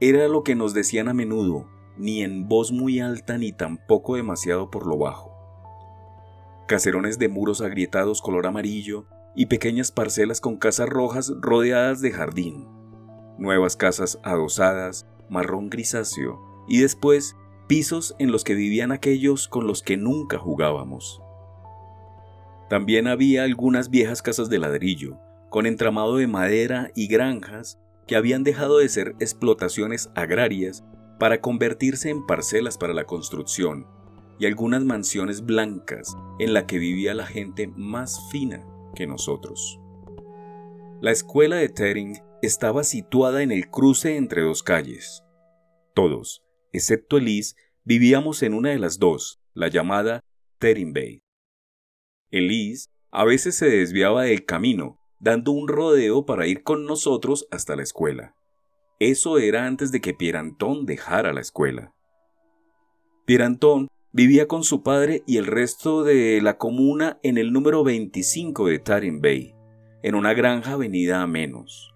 Era 0.00 0.28
lo 0.28 0.44
que 0.44 0.54
nos 0.54 0.72
decían 0.72 1.08
a 1.08 1.14
menudo, 1.14 1.68
ni 1.98 2.22
en 2.22 2.48
voz 2.48 2.72
muy 2.72 3.00
alta 3.00 3.36
ni 3.36 3.52
tampoco 3.52 4.16
demasiado 4.16 4.70
por 4.70 4.86
lo 4.86 4.96
bajo. 4.96 5.36
Caserones 6.66 7.18
de 7.18 7.28
muros 7.28 7.60
agrietados 7.60 8.22
color 8.22 8.46
amarillo 8.46 9.04
y 9.36 9.46
pequeñas 9.46 9.92
parcelas 9.92 10.40
con 10.40 10.56
casas 10.56 10.88
rojas 10.88 11.30
rodeadas 11.38 12.00
de 12.00 12.12
jardín. 12.12 12.66
Nuevas 13.36 13.76
casas 13.76 14.18
adosadas, 14.22 15.06
marrón 15.28 15.68
grisáceo, 15.68 16.40
y 16.66 16.80
después 16.80 17.36
pisos 17.66 18.16
en 18.18 18.32
los 18.32 18.42
que 18.42 18.54
vivían 18.54 18.90
aquellos 18.90 19.48
con 19.48 19.66
los 19.66 19.82
que 19.82 19.98
nunca 19.98 20.38
jugábamos. 20.38 21.21
También 22.72 23.06
había 23.06 23.44
algunas 23.44 23.90
viejas 23.90 24.22
casas 24.22 24.48
de 24.48 24.58
ladrillo, 24.58 25.18
con 25.50 25.66
entramado 25.66 26.16
de 26.16 26.26
madera 26.26 26.90
y 26.94 27.06
granjas 27.06 27.78
que 28.06 28.16
habían 28.16 28.44
dejado 28.44 28.78
de 28.78 28.88
ser 28.88 29.14
explotaciones 29.20 30.08
agrarias 30.14 30.82
para 31.18 31.42
convertirse 31.42 32.08
en 32.08 32.24
parcelas 32.24 32.78
para 32.78 32.94
la 32.94 33.04
construcción, 33.04 33.86
y 34.38 34.46
algunas 34.46 34.86
mansiones 34.86 35.44
blancas 35.44 36.16
en 36.38 36.54
la 36.54 36.66
que 36.66 36.78
vivía 36.78 37.12
la 37.12 37.26
gente 37.26 37.66
más 37.66 38.30
fina 38.30 38.64
que 38.94 39.06
nosotros. 39.06 39.78
La 41.02 41.10
escuela 41.10 41.56
de 41.56 41.68
Tering 41.68 42.22
estaba 42.40 42.84
situada 42.84 43.42
en 43.42 43.52
el 43.52 43.68
cruce 43.68 44.16
entre 44.16 44.40
dos 44.40 44.62
calles. 44.62 45.22
Todos, 45.92 46.42
excepto 46.72 47.18
Elise, 47.18 47.54
vivíamos 47.84 48.42
en 48.42 48.54
una 48.54 48.70
de 48.70 48.78
las 48.78 48.98
dos, 48.98 49.42
la 49.52 49.68
llamada 49.68 50.24
Tering 50.58 50.94
Bay. 50.94 51.22
Elise 52.32 52.88
a 53.10 53.24
veces 53.24 53.54
se 53.54 53.68
desviaba 53.68 54.24
del 54.24 54.44
camino, 54.46 54.98
dando 55.20 55.52
un 55.52 55.68
rodeo 55.68 56.24
para 56.26 56.46
ir 56.46 56.62
con 56.62 56.86
nosotros 56.86 57.46
hasta 57.50 57.76
la 57.76 57.82
escuela. 57.82 58.34
Eso 58.98 59.38
era 59.38 59.66
antes 59.66 59.92
de 59.92 60.00
que 60.00 60.14
Pierantón 60.14 60.86
dejara 60.86 61.32
la 61.32 61.42
escuela. 61.42 61.92
Pierantón 63.26 63.88
vivía 64.12 64.48
con 64.48 64.64
su 64.64 64.82
padre 64.82 65.22
y 65.26 65.36
el 65.36 65.46
resto 65.46 66.04
de 66.04 66.40
la 66.40 66.56
comuna 66.56 67.18
en 67.22 67.36
el 67.36 67.52
número 67.52 67.84
25 67.84 68.66
de 68.66 68.78
Tarin 68.78 69.20
Bay, 69.20 69.54
en 70.02 70.14
una 70.14 70.32
granja 70.32 70.76
venida 70.76 71.22
a 71.22 71.26
menos. 71.26 71.92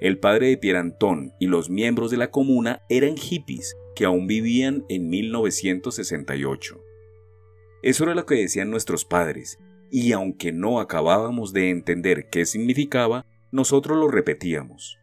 El 0.00 0.18
padre 0.18 0.48
de 0.48 0.56
Pierantón 0.56 1.32
y 1.40 1.46
los 1.46 1.68
miembros 1.68 2.10
de 2.10 2.16
la 2.16 2.30
comuna 2.30 2.82
eran 2.88 3.16
hippies 3.16 3.76
que 3.96 4.04
aún 4.04 4.26
vivían 4.26 4.84
en 4.88 5.08
1968. 5.08 6.80
Eso 7.82 8.04
era 8.04 8.14
lo 8.14 8.24
que 8.24 8.36
decían 8.36 8.70
nuestros 8.70 9.04
padres, 9.04 9.58
y 9.96 10.10
aunque 10.10 10.50
no 10.50 10.80
acabábamos 10.80 11.52
de 11.52 11.70
entender 11.70 12.28
qué 12.28 12.46
significaba, 12.46 13.26
nosotros 13.52 13.96
lo 13.96 14.08
repetíamos. 14.08 14.98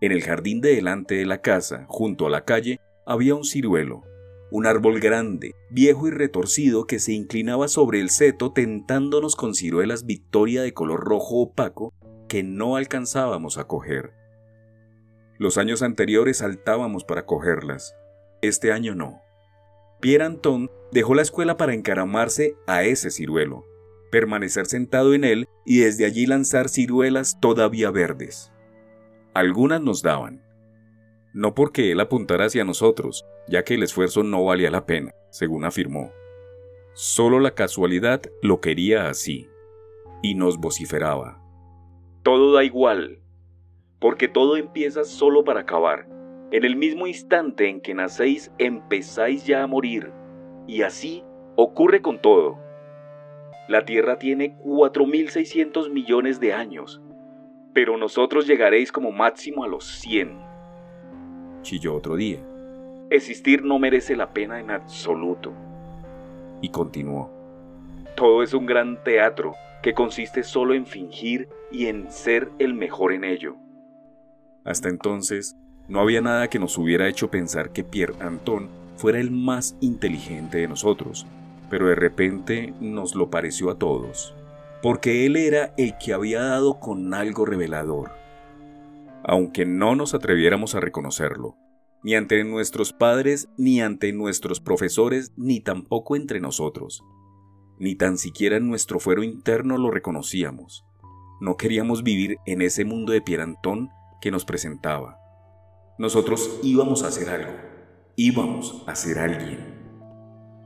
En 0.00 0.10
el 0.10 0.24
jardín 0.24 0.60
de 0.60 0.74
delante 0.74 1.14
de 1.14 1.26
la 1.26 1.40
casa, 1.40 1.86
junto 1.86 2.26
a 2.26 2.30
la 2.30 2.44
calle, 2.44 2.80
había 3.06 3.36
un 3.36 3.44
ciruelo, 3.44 4.02
un 4.50 4.66
árbol 4.66 4.98
grande, 4.98 5.54
viejo 5.70 6.08
y 6.08 6.10
retorcido 6.10 6.88
que 6.88 6.98
se 6.98 7.12
inclinaba 7.12 7.68
sobre 7.68 8.00
el 8.00 8.10
seto 8.10 8.52
tentándonos 8.52 9.36
con 9.36 9.54
ciruelas 9.54 10.06
victoria 10.06 10.62
de 10.62 10.74
color 10.74 11.04
rojo 11.04 11.42
opaco 11.42 11.94
que 12.28 12.42
no 12.42 12.74
alcanzábamos 12.74 13.58
a 13.58 13.68
coger. 13.68 14.10
Los 15.38 15.56
años 15.56 15.82
anteriores 15.82 16.38
saltábamos 16.38 17.04
para 17.04 17.26
cogerlas, 17.26 17.94
este 18.40 18.72
año 18.72 18.96
no. 18.96 19.20
Pierre 20.00 20.24
Anton 20.24 20.68
dejó 20.90 21.14
la 21.14 21.22
escuela 21.22 21.56
para 21.56 21.74
encaramarse 21.74 22.56
a 22.66 22.82
ese 22.82 23.12
ciruelo, 23.12 23.66
permanecer 24.12 24.66
sentado 24.66 25.14
en 25.14 25.24
él 25.24 25.48
y 25.64 25.78
desde 25.80 26.04
allí 26.04 26.26
lanzar 26.26 26.68
ciruelas 26.68 27.40
todavía 27.40 27.90
verdes. 27.90 28.52
Algunas 29.34 29.80
nos 29.80 30.02
daban, 30.02 30.42
no 31.32 31.54
porque 31.54 31.90
él 31.90 32.00
apuntara 32.00 32.44
hacia 32.44 32.64
nosotros, 32.64 33.24
ya 33.48 33.64
que 33.64 33.74
el 33.74 33.82
esfuerzo 33.82 34.22
no 34.22 34.44
valía 34.44 34.70
la 34.70 34.84
pena, 34.84 35.12
según 35.30 35.64
afirmó. 35.64 36.12
Solo 36.92 37.40
la 37.40 37.54
casualidad 37.54 38.20
lo 38.42 38.60
quería 38.60 39.08
así, 39.08 39.48
y 40.22 40.34
nos 40.34 40.58
vociferaba. 40.58 41.42
Todo 42.22 42.52
da 42.52 42.64
igual, 42.64 43.20
porque 43.98 44.28
todo 44.28 44.58
empieza 44.58 45.04
solo 45.04 45.42
para 45.42 45.60
acabar. 45.60 46.06
En 46.50 46.64
el 46.64 46.76
mismo 46.76 47.06
instante 47.06 47.70
en 47.70 47.80
que 47.80 47.94
nacéis, 47.94 48.52
empezáis 48.58 49.46
ya 49.46 49.62
a 49.62 49.66
morir, 49.66 50.12
y 50.66 50.82
así 50.82 51.24
ocurre 51.56 52.02
con 52.02 52.20
todo. 52.20 52.58
La 53.68 53.84
Tierra 53.84 54.18
tiene 54.18 54.56
4.600 54.64 55.90
millones 55.90 56.40
de 56.40 56.52
años, 56.52 57.00
pero 57.72 57.96
nosotros 57.96 58.46
llegaréis 58.46 58.92
como 58.92 59.12
máximo 59.12 59.64
a 59.64 59.68
los 59.68 59.84
100 59.84 60.52
chilló 61.62 61.94
otro 61.94 62.16
día. 62.16 62.38
Existir 63.10 63.64
no 63.64 63.78
merece 63.78 64.16
la 64.16 64.32
pena 64.32 64.60
en 64.60 64.70
absoluto. 64.70 65.52
Y 66.60 66.68
continuó. 66.70 67.30
Todo 68.16 68.42
es 68.42 68.52
un 68.54 68.66
gran 68.66 69.02
teatro 69.02 69.54
que 69.82 69.94
consiste 69.94 70.42
solo 70.42 70.74
en 70.74 70.86
fingir 70.86 71.48
y 71.70 71.86
en 71.86 72.10
ser 72.10 72.50
el 72.58 72.74
mejor 72.74 73.12
en 73.12 73.24
ello. 73.24 73.56
Hasta 74.64 74.88
entonces, 74.88 75.56
no 75.88 76.00
había 76.00 76.20
nada 76.20 76.48
que 76.48 76.58
nos 76.58 76.78
hubiera 76.78 77.08
hecho 77.08 77.30
pensar 77.30 77.72
que 77.72 77.82
Pierre 77.82 78.14
Anton 78.20 78.68
fuera 78.96 79.18
el 79.18 79.30
más 79.30 79.76
inteligente 79.80 80.58
de 80.58 80.68
nosotros, 80.68 81.26
pero 81.72 81.88
de 81.88 81.96
repente 81.96 82.72
nos 82.78 83.16
lo 83.16 83.30
pareció 83.30 83.68
a 83.68 83.78
todos, 83.80 84.32
porque 84.80 85.26
él 85.26 85.34
era 85.34 85.74
el 85.76 85.98
que 85.98 86.12
había 86.12 86.40
dado 86.42 86.78
con 86.78 87.14
algo 87.14 87.44
revelador 87.44 88.22
aunque 89.24 89.64
no 89.66 89.94
nos 89.94 90.14
atreviéramos 90.14 90.74
a 90.74 90.80
reconocerlo, 90.80 91.56
ni 92.02 92.14
ante 92.14 92.42
nuestros 92.44 92.92
padres, 92.92 93.48
ni 93.56 93.80
ante 93.80 94.12
nuestros 94.12 94.60
profesores, 94.60 95.32
ni 95.36 95.60
tampoco 95.60 96.16
entre 96.16 96.40
nosotros. 96.40 97.04
Ni 97.78 97.94
tan 97.94 98.18
siquiera 98.18 98.56
en 98.56 98.68
nuestro 98.68 98.98
fuero 98.98 99.22
interno 99.22 99.78
lo 99.78 99.90
reconocíamos. 99.90 100.84
No 101.40 101.56
queríamos 101.56 102.02
vivir 102.02 102.38
en 102.46 102.62
ese 102.62 102.84
mundo 102.84 103.12
de 103.12 103.22
Pierantón 103.22 103.90
que 104.20 104.30
nos 104.30 104.44
presentaba. 104.44 105.18
Nosotros 105.98 106.60
íbamos 106.62 107.02
a 107.02 107.08
hacer 107.08 107.28
algo, 107.28 107.52
íbamos 108.16 108.84
a 108.86 108.94
ser 108.94 109.18
alguien. 109.18 109.81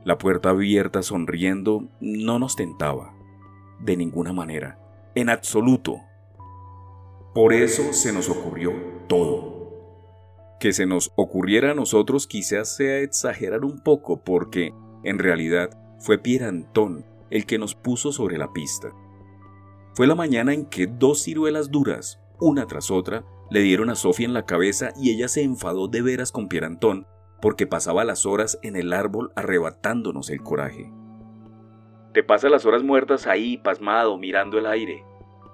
La 0.07 0.17
puerta 0.17 0.51
abierta 0.51 1.03
sonriendo 1.03 1.89
no 1.99 2.39
nos 2.39 2.55
tentaba, 2.55 3.13
de 3.81 3.97
ninguna 3.97 4.31
manera, 4.31 4.79
en 5.15 5.29
absoluto. 5.29 5.97
Por 7.33 7.51
eso 7.51 7.91
se 7.91 8.13
nos 8.13 8.29
ocurrió 8.29 8.71
todo. 9.09 10.55
Que 10.61 10.71
se 10.71 10.85
nos 10.85 11.11
ocurriera 11.17 11.71
a 11.71 11.75
nosotros 11.75 12.25
quizás 12.25 12.73
sea 12.73 12.99
exagerar 12.99 13.65
un 13.65 13.83
poco 13.83 14.23
porque, 14.23 14.73
en 15.03 15.19
realidad, 15.19 15.77
fue 15.99 16.17
Pierre 16.17 16.45
Antón 16.45 17.03
el 17.29 17.45
que 17.45 17.57
nos 17.57 17.75
puso 17.75 18.13
sobre 18.13 18.37
la 18.37 18.53
pista. 18.53 18.93
Fue 19.93 20.07
la 20.07 20.15
mañana 20.15 20.53
en 20.53 20.67
que 20.67 20.87
dos 20.87 21.23
ciruelas 21.23 21.69
duras, 21.69 22.21
una 22.39 22.65
tras 22.65 22.91
otra, 22.91 23.25
le 23.51 23.59
dieron 23.59 23.89
a 23.89 23.95
Sofía 23.95 24.27
en 24.27 24.33
la 24.33 24.45
cabeza 24.45 24.93
y 24.95 25.11
ella 25.11 25.27
se 25.27 25.43
enfadó 25.43 25.89
de 25.89 26.01
veras 26.01 26.31
con 26.31 26.47
Pierre 26.47 26.67
Antón 26.67 27.07
porque 27.41 27.67
pasaba 27.67 28.03
las 28.03 28.25
horas 28.25 28.59
en 28.63 28.75
el 28.75 28.93
árbol 28.93 29.31
arrebatándonos 29.35 30.29
el 30.29 30.41
coraje. 30.41 30.91
Te 32.13 32.23
pasa 32.23 32.49
las 32.49 32.65
horas 32.65 32.83
muertas 32.83 33.27
ahí, 33.27 33.57
pasmado, 33.57 34.17
mirando 34.17 34.57
el 34.57 34.65
aire, 34.65 35.03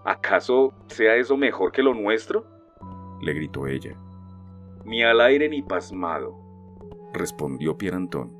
¿Acaso 0.06 0.74
sea 0.88 1.16
eso 1.16 1.38
mejor 1.38 1.72
que 1.72 1.82
lo 1.82 1.94
nuestro? 1.94 2.46
le 3.22 3.34
gritó 3.34 3.68
ella. 3.68 3.98
Ni 4.84 5.02
al 5.02 5.22
aire 5.22 5.48
ni 5.48 5.62
pasmado, 5.62 6.38
respondió 7.14 7.78
Pierre 7.78 7.96
Antón. 7.96 8.38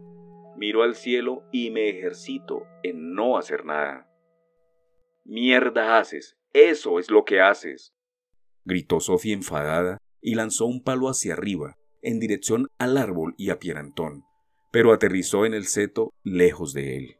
Miro 0.58 0.84
al 0.84 0.94
cielo 0.94 1.44
y 1.54 1.72
me 1.72 1.88
ejercito 1.88 2.64
en 2.84 3.14
no 3.14 3.38
hacer 3.38 3.64
nada. 3.64 4.10
Mierda 5.24 6.00
haces, 6.00 6.38
eso 6.52 7.00
es 7.00 7.10
lo 7.10 7.24
que 7.24 7.40
haces, 7.40 7.94
gritó 8.66 9.00
Sofía 9.00 9.34
enfadada 9.34 10.00
y 10.22 10.36
lanzó 10.36 10.66
un 10.66 10.84
palo 10.84 11.08
hacia 11.08 11.34
arriba, 11.34 11.78
en 12.04 12.20
dirección 12.20 12.68
al 12.78 12.98
árbol 12.98 13.34
y 13.38 13.50
a 13.50 13.60
Pierre 13.60 13.80
Antón, 13.80 14.26
pero 14.72 14.94
aterrizó 14.94 15.46
en 15.46 15.54
el 15.54 15.66
seto 15.66 16.14
lejos 16.24 16.74
de 16.74 16.98
él. 16.98 17.18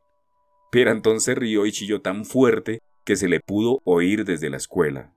Pierre 0.72 0.92
Antón 0.92 1.22
se 1.22 1.36
rió 1.36 1.66
y 1.66 1.72
chilló 1.72 2.02
tan 2.02 2.26
fuerte 2.26 2.80
que 3.06 3.16
se 3.16 3.28
le 3.28 3.40
pudo 3.40 3.80
oír 3.84 4.26
desde 4.26 4.50
la 4.50 4.58
escuela. 4.58 5.14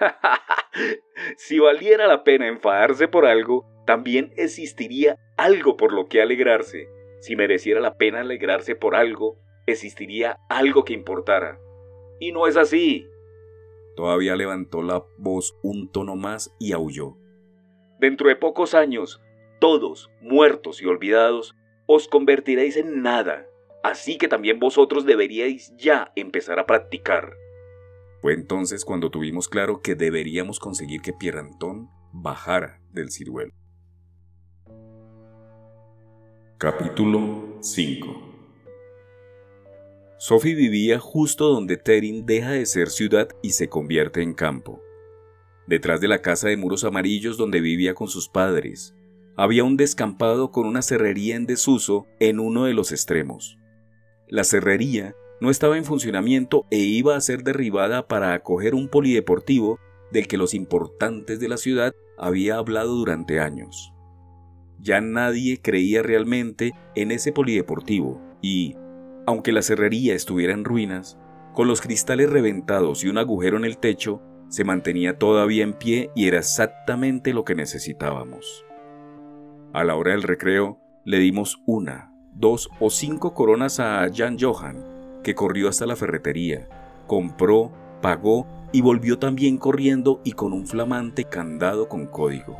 si 1.36 1.58
valiera 1.58 2.06
la 2.06 2.24
pena 2.24 2.48
enfadarse 2.48 3.08
por 3.08 3.26
algo, 3.26 3.66
también 3.86 4.32
existiría 4.36 5.18
algo 5.36 5.76
por 5.76 5.92
lo 5.92 6.06
que 6.06 6.22
alegrarse. 6.22 6.88
Si 7.20 7.36
mereciera 7.36 7.80
la 7.80 7.96
pena 7.96 8.20
alegrarse 8.20 8.74
por 8.74 8.94
algo, 8.94 9.38
existiría 9.66 10.38
algo 10.48 10.84
que 10.84 10.92
importara. 10.92 11.58
Y 12.20 12.32
no 12.32 12.46
es 12.46 12.56
así. 12.56 13.08
Todavía 13.96 14.36
levantó 14.36 14.82
la 14.82 15.04
voz 15.18 15.56
un 15.62 15.90
tono 15.90 16.16
más 16.16 16.54
y 16.58 16.72
aulló. 16.72 17.16
Dentro 17.98 18.28
de 18.28 18.36
pocos 18.36 18.74
años, 18.74 19.20
todos, 19.60 20.10
muertos 20.20 20.82
y 20.82 20.86
olvidados, 20.86 21.54
os 21.86 22.08
convertiréis 22.08 22.76
en 22.76 23.02
nada. 23.02 23.46
Así 23.82 24.18
que 24.18 24.28
también 24.28 24.58
vosotros 24.58 25.04
deberíais 25.04 25.74
ya 25.76 26.12
empezar 26.16 26.58
a 26.58 26.66
practicar. 26.66 27.34
Fue 28.20 28.32
entonces 28.32 28.84
cuando 28.84 29.10
tuvimos 29.10 29.48
claro 29.48 29.80
que 29.82 29.94
deberíamos 29.94 30.58
conseguir 30.58 31.02
que 31.02 31.12
Pierre 31.12 31.40
Antón 31.40 31.90
bajara 32.12 32.80
del 32.90 33.10
ciruelo. 33.10 33.52
Capítulo 36.56 37.58
5 37.60 38.34
Sophie 40.18 40.54
vivía 40.54 40.98
justo 40.98 41.48
donde 41.48 41.76
Terin 41.76 42.24
deja 42.24 42.52
de 42.52 42.64
ser 42.64 42.88
ciudad 42.88 43.28
y 43.42 43.50
se 43.50 43.68
convierte 43.68 44.22
en 44.22 44.32
campo. 44.32 44.80
Detrás 45.66 46.00
de 46.00 46.08
la 46.08 46.20
casa 46.20 46.48
de 46.48 46.56
muros 46.56 46.84
amarillos 46.84 47.36
donde 47.36 47.60
vivía 47.60 47.94
con 47.94 48.08
sus 48.08 48.28
padres, 48.28 48.94
había 49.36 49.64
un 49.64 49.76
descampado 49.76 50.50
con 50.50 50.66
una 50.66 50.82
cerrería 50.82 51.36
en 51.36 51.46
desuso 51.46 52.06
en 52.20 52.38
uno 52.38 52.64
de 52.64 52.74
los 52.74 52.92
extremos. 52.92 53.58
La 54.28 54.44
cerrería 54.44 55.14
no 55.40 55.50
estaba 55.50 55.76
en 55.76 55.84
funcionamiento 55.84 56.66
e 56.70 56.78
iba 56.78 57.16
a 57.16 57.20
ser 57.20 57.42
derribada 57.42 58.06
para 58.06 58.34
acoger 58.34 58.74
un 58.74 58.88
polideportivo 58.88 59.78
del 60.12 60.28
que 60.28 60.36
los 60.36 60.54
importantes 60.54 61.40
de 61.40 61.48
la 61.48 61.56
ciudad 61.56 61.94
había 62.16 62.56
hablado 62.56 62.94
durante 62.94 63.40
años. 63.40 63.92
Ya 64.78 65.00
nadie 65.00 65.60
creía 65.60 66.02
realmente 66.02 66.72
en 66.94 67.10
ese 67.10 67.32
polideportivo 67.32 68.20
y, 68.42 68.76
aunque 69.26 69.52
la 69.52 69.62
cerrería 69.62 70.14
estuviera 70.14 70.52
en 70.52 70.64
ruinas, 70.64 71.18
con 71.54 71.68
los 71.68 71.80
cristales 71.80 72.30
reventados 72.30 73.02
y 73.02 73.08
un 73.08 73.18
agujero 73.18 73.56
en 73.56 73.64
el 73.64 73.78
techo, 73.78 74.20
se 74.54 74.62
mantenía 74.62 75.18
todavía 75.18 75.64
en 75.64 75.72
pie 75.72 76.10
y 76.14 76.28
era 76.28 76.38
exactamente 76.38 77.32
lo 77.32 77.44
que 77.44 77.56
necesitábamos. 77.56 78.64
A 79.72 79.82
la 79.82 79.96
hora 79.96 80.12
del 80.12 80.22
recreo 80.22 80.78
le 81.02 81.18
dimos 81.18 81.60
una, 81.66 82.12
dos 82.32 82.70
o 82.78 82.88
cinco 82.88 83.34
coronas 83.34 83.80
a 83.80 84.08
Jan 84.14 84.36
Johan, 84.38 85.20
que 85.24 85.34
corrió 85.34 85.68
hasta 85.68 85.86
la 85.86 85.96
ferretería, 85.96 86.68
compró, 87.08 87.72
pagó 88.00 88.46
y 88.70 88.80
volvió 88.80 89.18
también 89.18 89.58
corriendo 89.58 90.20
y 90.22 90.32
con 90.32 90.52
un 90.52 90.68
flamante 90.68 91.24
candado 91.24 91.88
con 91.88 92.06
código. 92.06 92.56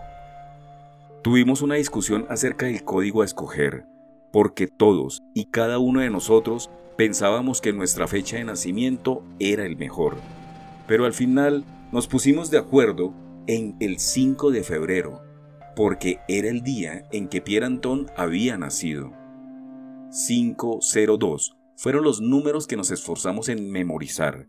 Tuvimos 1.22 1.62
una 1.62 1.76
discusión 1.76 2.26
acerca 2.28 2.66
del 2.66 2.82
código 2.82 3.22
a 3.22 3.24
escoger, 3.24 3.86
porque 4.32 4.66
todos 4.66 5.22
y 5.32 5.44
cada 5.44 5.78
uno 5.78 6.00
de 6.00 6.10
nosotros 6.10 6.70
pensábamos 6.96 7.60
que 7.60 7.72
nuestra 7.72 8.08
fecha 8.08 8.36
de 8.36 8.44
nacimiento 8.44 9.22
era 9.38 9.64
el 9.64 9.76
mejor. 9.76 10.16
Pero 10.88 11.04
al 11.04 11.12
final 11.12 11.64
nos 11.94 12.08
pusimos 12.08 12.50
de 12.50 12.58
acuerdo 12.58 13.14
en 13.46 13.76
el 13.78 14.00
5 14.00 14.50
de 14.50 14.64
febrero, 14.64 15.22
porque 15.76 16.18
era 16.26 16.48
el 16.48 16.62
día 16.64 17.04
en 17.12 17.28
que 17.28 17.40
Pierre 17.40 17.66
Anton 17.66 18.08
había 18.16 18.58
nacido. 18.58 19.12
502 20.10 21.56
fueron 21.76 22.02
los 22.02 22.20
números 22.20 22.66
que 22.66 22.76
nos 22.76 22.90
esforzamos 22.90 23.48
en 23.48 23.70
memorizar, 23.70 24.48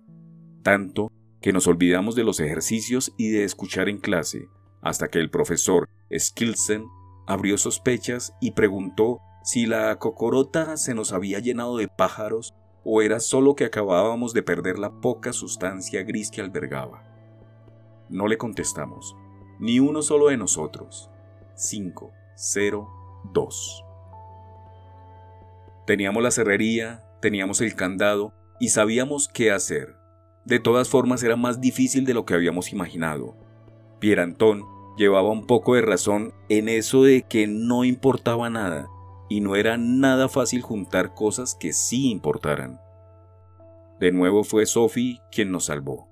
tanto 0.64 1.12
que 1.40 1.54
nos 1.54 1.68
olvidamos 1.68 2.16
de 2.16 2.24
los 2.24 2.40
ejercicios 2.40 3.14
y 3.16 3.30
de 3.30 3.44
escuchar 3.44 3.90
en 3.90 4.00
clase, 4.00 4.48
hasta 4.82 5.10
que 5.10 5.20
el 5.20 5.30
profesor 5.30 5.88
Skilsen 6.18 6.86
abrió 7.28 7.60
sospechas 7.60 8.34
y 8.42 8.54
preguntó 8.54 9.20
si 9.44 9.68
la 9.68 10.00
cocorota 10.00 10.78
se 10.78 10.96
nos 10.96 11.14
había 11.14 11.38
llenado 11.38 11.78
de 11.78 11.90
pájaros 11.90 12.56
o 12.84 13.04
era 13.04 13.20
solo 13.20 13.56
que 13.56 13.66
acabábamos 13.66 14.34
de 14.34 14.42
perder 14.42 14.80
la 14.80 15.00
poca 15.00 15.32
sustancia 15.32 16.02
gris 16.02 16.32
que 16.32 16.42
albergaba. 16.42 17.15
No 18.10 18.28
le 18.28 18.38
contestamos, 18.38 19.16
ni 19.60 19.80
uno 19.80 20.02
solo 20.02 20.28
de 20.28 20.38
nosotros. 20.38 21.10
5, 21.56 22.12
0, 22.36 22.90
2. 23.34 23.84
Teníamos 25.86 26.24
la 26.24 26.32
cerrería, 26.32 27.04
teníamos 27.22 27.62
el 27.62 27.76
candado 27.76 28.34
y 28.60 28.70
sabíamos 28.70 29.28
qué 29.28 29.52
hacer. 29.52 29.96
De 30.46 30.60
todas 30.60 30.90
formas 30.90 31.24
era 31.24 31.36
más 31.36 31.62
difícil 31.62 32.06
de 32.06 32.14
lo 32.14 32.26
que 32.26 32.34
habíamos 32.34 32.72
imaginado. 32.72 33.36
Pierre 34.00 34.22
Antón 34.22 34.64
llevaba 34.98 35.30
un 35.30 35.46
poco 35.46 35.76
de 35.76 35.82
razón 35.82 36.34
en 36.50 36.70
eso 36.70 37.04
de 37.04 37.24
que 37.24 37.48
no 37.48 37.84
importaba 37.84 38.50
nada 38.50 38.88
y 39.30 39.42
no 39.42 39.56
era 39.56 39.78
nada 39.78 40.30
fácil 40.30 40.62
juntar 40.62 41.14
cosas 41.14 41.56
que 41.56 41.74
sí 41.74 42.12
importaran. 42.12 42.80
De 44.00 44.12
nuevo 44.12 44.44
fue 44.44 44.66
Sophie 44.66 45.20
quien 45.32 45.52
nos 45.52 45.66
salvó. 45.66 46.08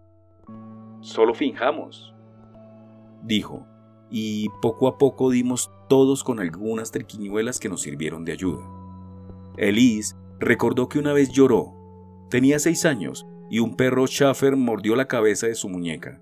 Solo 1.03 1.33
finjamos, 1.33 2.13
dijo, 3.23 3.67
y 4.09 4.47
poco 4.61 4.87
a 4.87 4.97
poco 4.97 5.31
dimos 5.31 5.69
todos 5.89 6.23
con 6.23 6.39
algunas 6.39 6.91
triquiñuelas 6.91 7.59
que 7.59 7.67
nos 7.67 7.81
sirvieron 7.81 8.23
de 8.23 8.31
ayuda. 8.31 8.63
Elise 9.57 10.15
recordó 10.39 10.87
que 10.87 10.99
una 10.99 11.11
vez 11.11 11.29
lloró. 11.29 11.73
Tenía 12.29 12.57
seis 12.57 12.85
años 12.85 13.25
y 13.49 13.59
un 13.59 13.75
perro 13.75 14.07
Schaffer 14.07 14.55
mordió 14.55 14.95
la 14.95 15.09
cabeza 15.09 15.45
de 15.47 15.55
su 15.55 15.67
muñeca. 15.67 16.21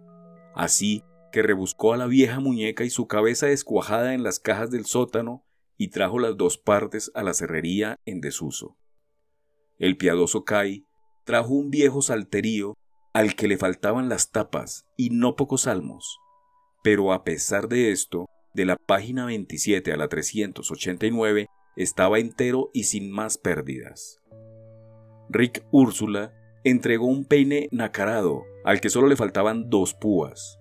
Así 0.55 1.03
que 1.31 1.43
rebuscó 1.43 1.93
a 1.93 1.97
la 1.97 2.07
vieja 2.07 2.39
muñeca 2.39 2.83
y 2.83 2.89
su 2.89 3.05
cabeza 3.05 3.45
descuajada 3.45 4.15
en 4.15 4.23
las 4.23 4.39
cajas 4.39 4.71
del 4.71 4.85
sótano 4.85 5.45
y 5.77 5.89
trajo 5.89 6.17
las 6.17 6.35
dos 6.37 6.57
partes 6.57 7.11
a 7.13 7.21
la 7.21 7.35
cerrería 7.35 7.99
en 8.05 8.19
desuso. 8.19 8.77
El 9.77 9.95
piadoso 9.95 10.43
Kai 10.43 10.87
trajo 11.23 11.53
un 11.53 11.69
viejo 11.69 12.01
salterío 12.01 12.73
al 13.13 13.35
que 13.35 13.47
le 13.47 13.57
faltaban 13.57 14.09
las 14.09 14.31
tapas 14.31 14.85
y 14.97 15.09
no 15.09 15.35
pocos 15.35 15.61
salmos. 15.61 16.19
Pero 16.83 17.13
a 17.13 17.23
pesar 17.23 17.67
de 17.67 17.91
esto, 17.91 18.25
de 18.53 18.65
la 18.65 18.75
página 18.75 19.25
27 19.25 19.91
a 19.93 19.97
la 19.97 20.07
389 20.07 21.47
estaba 21.75 22.19
entero 22.19 22.69
y 22.73 22.83
sin 22.83 23.11
más 23.11 23.37
pérdidas. 23.37 24.21
Rick 25.29 25.63
Úrsula 25.71 26.33
entregó 26.63 27.07
un 27.07 27.25
peine 27.25 27.67
nacarado 27.71 28.43
al 28.65 28.81
que 28.81 28.89
solo 28.89 29.07
le 29.07 29.15
faltaban 29.15 29.69
dos 29.69 29.93
púas, 29.93 30.59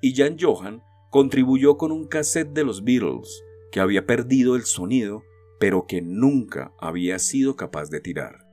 y 0.00 0.14
Jan 0.14 0.36
Johan 0.38 0.82
contribuyó 1.10 1.76
con 1.76 1.92
un 1.92 2.06
cassette 2.06 2.52
de 2.52 2.64
los 2.64 2.84
Beatles 2.84 3.42
que 3.72 3.80
había 3.80 4.06
perdido 4.06 4.56
el 4.56 4.62
sonido, 4.62 5.22
pero 5.58 5.86
que 5.86 6.02
nunca 6.02 6.72
había 6.78 7.18
sido 7.18 7.56
capaz 7.56 7.90
de 7.90 8.00
tirar. 8.00 8.49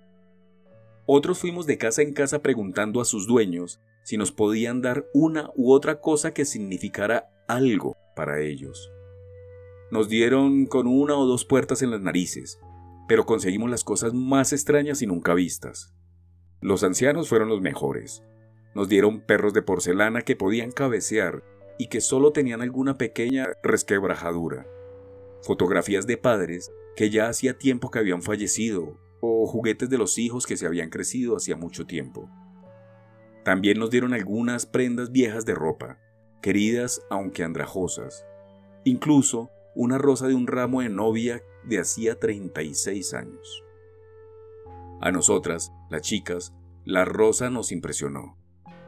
Otros 1.10 1.40
fuimos 1.40 1.66
de 1.66 1.78
casa 1.78 2.02
en 2.02 2.12
casa 2.12 2.42
preguntando 2.42 3.00
a 3.00 3.06
sus 3.06 3.28
dueños 3.28 3.80
si 4.04 4.18
nos 4.18 4.34
podían 4.34 4.82
dar 4.82 5.08
una 5.14 5.52
u 5.56 5.72
otra 5.72 6.02
cosa 6.02 6.34
que 6.34 6.44
significara 6.44 7.30
algo 7.48 7.96
para 8.14 8.42
ellos. 8.42 8.92
Nos 9.90 10.10
dieron 10.10 10.66
con 10.66 10.86
una 10.86 11.16
o 11.16 11.26
dos 11.26 11.46
puertas 11.46 11.82
en 11.82 11.92
las 11.92 12.02
narices, 12.02 12.60
pero 13.08 13.26
conseguimos 13.26 13.70
las 13.70 13.86
cosas 13.86 14.14
más 14.14 14.52
extrañas 14.52 15.02
y 15.02 15.08
nunca 15.08 15.34
vistas. 15.34 15.94
Los 16.60 16.84
ancianos 16.84 17.30
fueron 17.30 17.48
los 17.48 17.62
mejores. 17.62 18.22
Nos 18.76 18.90
dieron 18.90 19.22
perros 19.22 19.54
de 19.54 19.62
porcelana 19.62 20.24
que 20.24 20.36
podían 20.36 20.74
cabecear 20.74 21.42
y 21.80 21.88
que 21.88 22.02
solo 22.02 22.34
tenían 22.34 22.62
alguna 22.62 22.98
pequeña 22.98 23.48
resquebrajadura. 23.64 24.68
Fotografías 25.42 26.06
de 26.06 26.18
padres 26.18 26.70
que 26.98 27.10
ya 27.10 27.30
hacía 27.30 27.58
tiempo 27.58 27.92
que 27.92 28.00
habían 28.00 28.24
fallecido 28.24 29.00
o 29.22 29.46
juguetes 29.48 29.90
de 29.90 29.98
los 29.98 30.18
hijos 30.18 30.46
que 30.46 30.58
se 30.58 30.66
habían 30.66 30.90
crecido 30.90 31.36
hacía 31.36 31.56
mucho 31.56 31.86
tiempo. 31.86 32.30
También 33.44 33.80
nos 33.80 33.90
dieron 33.90 34.14
algunas 34.14 34.66
prendas 34.66 35.12
viejas 35.12 35.46
de 35.46 35.56
ropa, 35.56 36.00
queridas 36.42 37.02
aunque 37.10 37.44
andrajosas. 37.44 38.26
Incluso 38.84 39.50
una 39.76 39.98
rosa 39.98 40.28
de 40.28 40.36
un 40.36 40.48
ramo 40.48 40.82
de 40.82 40.90
novia 40.90 41.42
de 41.64 41.80
hacía 41.80 42.20
36 42.20 43.14
años. 43.14 43.64
A 45.02 45.12
nosotras, 45.12 45.72
las 45.90 46.02
chicas, 46.02 46.54
la 46.84 47.06
rosa 47.06 47.50
nos 47.50 47.72
impresionó, 47.72 48.38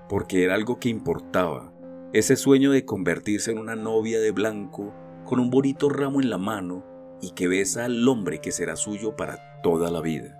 porque 0.07 0.43
era 0.43 0.55
algo 0.55 0.79
que 0.79 0.89
importaba, 0.89 1.73
ese 2.11 2.35
sueño 2.35 2.71
de 2.71 2.85
convertirse 2.85 3.51
en 3.51 3.59
una 3.59 3.75
novia 3.75 4.19
de 4.19 4.31
blanco 4.31 4.93
con 5.25 5.39
un 5.39 5.51
bonito 5.51 5.89
ramo 5.89 6.19
en 6.19 6.31
la 6.31 6.39
mano 6.39 6.83
y 7.21 7.31
que 7.31 7.47
besa 7.47 7.85
al 7.85 8.07
hombre 8.07 8.41
que 8.41 8.51
será 8.51 8.75
suyo 8.75 9.15
para 9.15 9.48
toda 9.61 9.91
la 9.91 10.01
vida. 10.01 10.35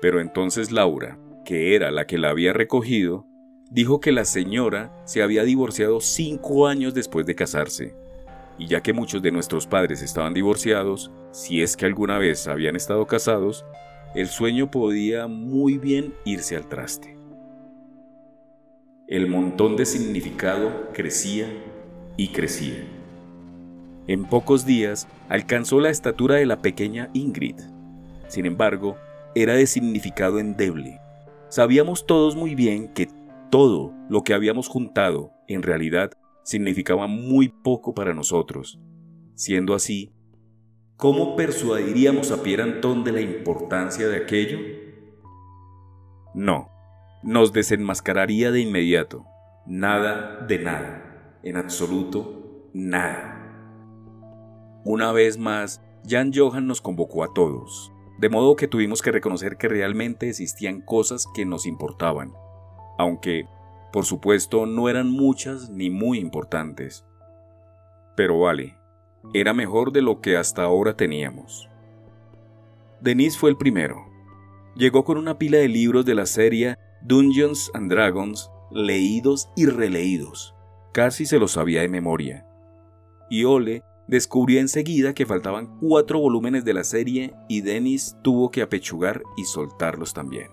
Pero 0.00 0.20
entonces 0.20 0.70
Laura, 0.70 1.18
que 1.44 1.74
era 1.74 1.90
la 1.90 2.06
que 2.06 2.18
la 2.18 2.30
había 2.30 2.52
recogido, 2.52 3.26
dijo 3.70 4.00
que 4.00 4.12
la 4.12 4.24
señora 4.24 4.92
se 5.04 5.22
había 5.22 5.44
divorciado 5.44 6.00
cinco 6.00 6.66
años 6.66 6.94
después 6.94 7.26
de 7.26 7.34
casarse, 7.34 7.94
y 8.58 8.66
ya 8.66 8.82
que 8.82 8.92
muchos 8.92 9.22
de 9.22 9.32
nuestros 9.32 9.66
padres 9.66 10.02
estaban 10.02 10.34
divorciados, 10.34 11.10
si 11.32 11.62
es 11.62 11.76
que 11.76 11.86
alguna 11.86 12.18
vez 12.18 12.48
habían 12.48 12.76
estado 12.76 13.06
casados, 13.06 13.64
el 14.14 14.28
sueño 14.28 14.70
podía 14.70 15.26
muy 15.26 15.78
bien 15.78 16.14
irse 16.24 16.56
al 16.56 16.68
traste. 16.68 17.16
El 19.06 19.28
montón 19.28 19.76
de 19.76 19.86
significado 19.86 20.88
crecía 20.92 21.48
y 22.16 22.28
crecía. 22.28 22.84
En 24.06 24.24
pocos 24.24 24.66
días 24.66 25.06
alcanzó 25.28 25.80
la 25.80 25.90
estatura 25.90 26.36
de 26.36 26.46
la 26.46 26.60
pequeña 26.60 27.10
Ingrid. 27.12 27.56
Sin 28.28 28.46
embargo, 28.46 28.96
era 29.34 29.54
de 29.54 29.66
significado 29.66 30.38
endeble. 30.38 31.00
Sabíamos 31.48 32.06
todos 32.06 32.36
muy 32.36 32.54
bien 32.54 32.88
que 32.88 33.08
todo 33.50 33.92
lo 34.08 34.22
que 34.22 34.34
habíamos 34.34 34.68
juntado 34.68 35.32
en 35.48 35.62
realidad 35.62 36.12
significaba 36.44 37.06
muy 37.06 37.48
poco 37.48 37.94
para 37.94 38.14
nosotros. 38.14 38.78
Siendo 39.34 39.74
así, 39.74 40.12
¿Cómo 40.98 41.36
persuadiríamos 41.36 42.32
a 42.32 42.42
Pierre 42.42 42.64
Antón 42.64 43.04
de 43.04 43.12
la 43.12 43.20
importancia 43.20 44.08
de 44.08 44.16
aquello? 44.16 44.58
No, 46.34 46.70
nos 47.22 47.52
desenmascararía 47.52 48.50
de 48.50 48.62
inmediato. 48.62 49.24
Nada 49.64 50.44
de 50.48 50.58
nada, 50.58 51.38
en 51.44 51.56
absoluto 51.56 52.68
nada. 52.74 53.38
Una 54.84 55.12
vez 55.12 55.38
más, 55.38 55.80
Jan 56.04 56.32
Johan 56.34 56.66
nos 56.66 56.80
convocó 56.80 57.22
a 57.22 57.32
todos, 57.32 57.92
de 58.18 58.28
modo 58.28 58.56
que 58.56 58.68
tuvimos 58.68 59.00
que 59.00 59.12
reconocer 59.12 59.56
que 59.56 59.68
realmente 59.68 60.28
existían 60.28 60.80
cosas 60.80 61.26
que 61.34 61.46
nos 61.46 61.66
importaban, 61.66 62.32
aunque, 62.98 63.46
por 63.92 64.04
supuesto, 64.04 64.66
no 64.66 64.88
eran 64.88 65.10
muchas 65.10 65.70
ni 65.70 65.88
muy 65.88 66.18
importantes. 66.18 67.06
Pero 68.16 68.40
vale, 68.40 68.76
era 69.32 69.54
mejor 69.54 69.92
de 69.92 70.02
lo 70.02 70.20
que 70.20 70.36
hasta 70.36 70.64
ahora 70.64 70.96
teníamos. 70.96 71.68
Denis 73.00 73.38
fue 73.38 73.50
el 73.50 73.56
primero. 73.56 74.06
Llegó 74.74 75.04
con 75.04 75.18
una 75.18 75.38
pila 75.38 75.58
de 75.58 75.68
libros 75.68 76.04
de 76.04 76.16
la 76.16 76.26
serie 76.26 76.76
Dungeons 77.02 77.70
and 77.74 77.90
Dragons, 77.90 78.50
leídos 78.72 79.48
y 79.54 79.66
releídos. 79.66 80.54
Casi 80.92 81.26
se 81.26 81.38
los 81.38 81.52
sabía 81.52 81.82
de 81.82 81.88
memoria. 81.88 82.44
Y 83.30 83.44
Ole 83.44 83.84
descubrió 84.08 84.58
enseguida 84.58 85.14
que 85.14 85.26
faltaban 85.26 85.78
cuatro 85.78 86.18
volúmenes 86.18 86.64
de 86.64 86.74
la 86.74 86.82
serie 86.82 87.34
y 87.48 87.60
Dennis 87.60 88.16
tuvo 88.22 88.50
que 88.50 88.62
apechugar 88.62 89.22
y 89.36 89.44
soltarlos 89.44 90.14
también. 90.14 90.48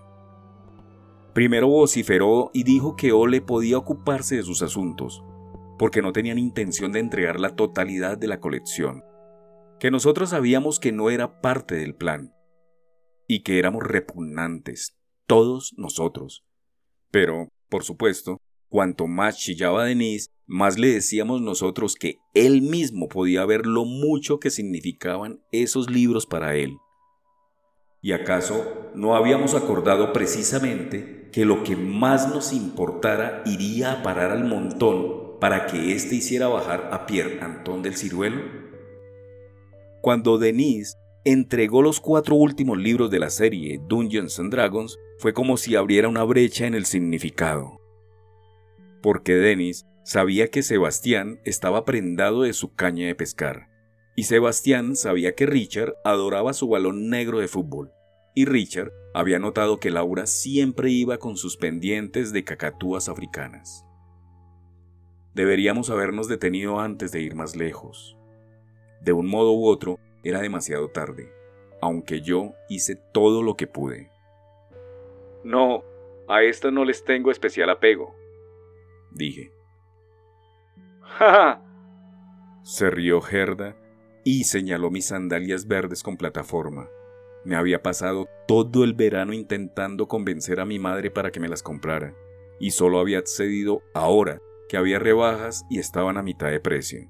Primero 1.33 1.67
vociferó 1.67 2.51
y 2.53 2.63
dijo 2.63 2.95
que 2.95 3.11
Ole 3.11 3.41
podía 3.41 3.77
ocuparse 3.77 4.35
de 4.35 4.43
sus 4.43 4.61
asuntos, 4.61 5.23
porque 5.79 6.01
no 6.01 6.13
tenían 6.13 6.37
intención 6.37 6.91
de 6.91 6.99
entregar 6.99 7.39
la 7.39 7.55
totalidad 7.55 8.17
de 8.17 8.27
la 8.27 8.39
colección, 8.39 9.03
que 9.79 9.91
nosotros 9.91 10.29
sabíamos 10.29 10.79
que 10.79 10.91
no 10.91 11.09
era 11.09 11.41
parte 11.41 11.75
del 11.75 11.95
plan, 11.95 12.33
y 13.27 13.43
que 13.43 13.59
éramos 13.59 13.83
repugnantes, 13.83 14.97
todos 15.27 15.73
nosotros. 15.77 16.45
Pero, 17.11 17.49
por 17.69 17.83
supuesto, 17.83 18.39
cuanto 18.69 19.07
más 19.07 19.37
chillaba 19.37 19.85
Denise, 19.85 20.29
más 20.47 20.77
le 20.77 20.89
decíamos 20.89 21.41
nosotros 21.41 21.95
que 21.95 22.19
él 22.33 22.61
mismo 22.61 23.07
podía 23.07 23.45
ver 23.45 23.65
lo 23.65 23.85
mucho 23.85 24.39
que 24.39 24.51
significaban 24.51 25.41
esos 25.51 25.89
libros 25.89 26.25
para 26.25 26.55
él. 26.55 26.77
¿Y 28.01 28.11
acaso 28.11 28.91
no 28.93 29.15
habíamos 29.15 29.55
acordado 29.55 30.13
precisamente 30.13 31.29
que 31.31 31.45
lo 31.45 31.63
que 31.63 31.75
más 31.75 32.29
nos 32.33 32.53
importara 32.53 33.41
iría 33.45 33.93
a 33.93 34.03
parar 34.03 34.31
al 34.31 34.45
montón 34.45 35.39
para 35.39 35.65
que 35.65 35.93
éste 35.93 36.15
hiciera 36.15 36.47
bajar 36.47 36.89
a 36.91 37.07
Pierre 37.07 37.41
Antón 37.41 37.81
del 37.81 37.95
Ciruelo? 37.95 38.41
Cuando 40.01 40.37
Denise 40.37 40.95
entregó 41.23 41.81
los 41.81 41.99
cuatro 41.99 42.35
últimos 42.35 42.77
libros 42.77 43.09
de 43.09 43.19
la 43.19 43.31
serie 43.31 43.81
Dungeons 43.87 44.39
and 44.39 44.51
Dragons, 44.51 44.99
fue 45.17 45.33
como 45.33 45.57
si 45.57 45.75
abriera 45.75 46.07
una 46.07 46.23
brecha 46.23 46.67
en 46.67 46.75
el 46.75 46.85
significado. 46.85 47.81
Porque 49.01 49.33
Denis 49.33 49.85
Sabía 50.05 50.49
que 50.51 50.61
Sebastián 50.61 51.39
estaba 51.45 51.83
prendado 51.83 52.43
de 52.43 52.53
su 52.53 52.75
caña 52.75 53.07
de 53.07 53.15
pescar. 53.15 53.69
Y 54.15 54.25
Sebastián 54.25 54.95
sabía 54.95 55.33
que 55.33 55.47
Richard 55.47 55.95
adoraba 56.03 56.53
su 56.53 56.69
balón 56.69 57.09
negro 57.09 57.39
de 57.39 57.47
fútbol. 57.47 57.91
Y 58.35 58.45
Richard 58.45 58.91
había 59.15 59.39
notado 59.39 59.79
que 59.79 59.89
Laura 59.89 60.27
siempre 60.27 60.91
iba 60.91 61.17
con 61.17 61.37
sus 61.37 61.57
pendientes 61.57 62.31
de 62.33 62.43
cacatúas 62.43 63.09
africanas. 63.09 63.83
Deberíamos 65.33 65.89
habernos 65.89 66.27
detenido 66.27 66.79
antes 66.79 67.11
de 67.11 67.21
ir 67.21 67.33
más 67.33 67.55
lejos. 67.55 68.15
De 69.01 69.11
un 69.11 69.27
modo 69.27 69.53
u 69.53 69.65
otro, 69.65 69.97
era 70.23 70.39
demasiado 70.39 70.87
tarde, 70.89 71.33
aunque 71.81 72.21
yo 72.21 72.53
hice 72.69 72.95
todo 72.95 73.41
lo 73.41 73.55
que 73.57 73.65
pude. 73.65 74.11
No, 75.43 75.83
a 76.27 76.43
esta 76.43 76.69
no 76.69 76.85
les 76.85 77.03
tengo 77.03 77.31
especial 77.31 77.71
apego, 77.71 78.15
dije. 79.11 79.54
Se 82.63 82.89
rió 82.89 83.21
Gerda 83.21 83.75
y 84.23 84.45
señaló 84.45 84.89
mis 84.89 85.07
sandalias 85.07 85.67
verdes 85.67 86.03
con 86.03 86.17
plataforma. 86.17 86.87
Me 87.45 87.55
había 87.55 87.83
pasado 87.83 88.27
todo 88.47 88.83
el 88.83 88.95
verano 88.95 89.33
intentando 89.33 90.07
convencer 90.07 90.59
a 90.59 90.65
mi 90.65 90.79
madre 90.79 91.11
para 91.11 91.31
que 91.31 91.39
me 91.39 91.47
las 91.47 91.61
comprara, 91.61 92.15
y 92.59 92.71
solo 92.71 92.99
había 92.99 93.19
accedido 93.19 93.83
ahora 93.93 94.41
que 94.67 94.77
había 94.77 94.97
rebajas 94.97 95.63
y 95.69 95.77
estaban 95.77 96.17
a 96.17 96.23
mitad 96.23 96.49
de 96.49 96.59
precio. 96.59 97.07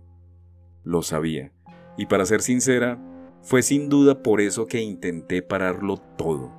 Lo 0.83 1.01
sabía, 1.01 1.53
y 1.97 2.05
para 2.07 2.25
ser 2.25 2.41
sincera, 2.41 2.99
fue 3.41 3.61
sin 3.61 3.87
duda 3.87 4.21
por 4.21 4.41
eso 4.41 4.67
que 4.67 4.81
intenté 4.81 5.41
pararlo 5.41 5.97
todo. 6.17 6.51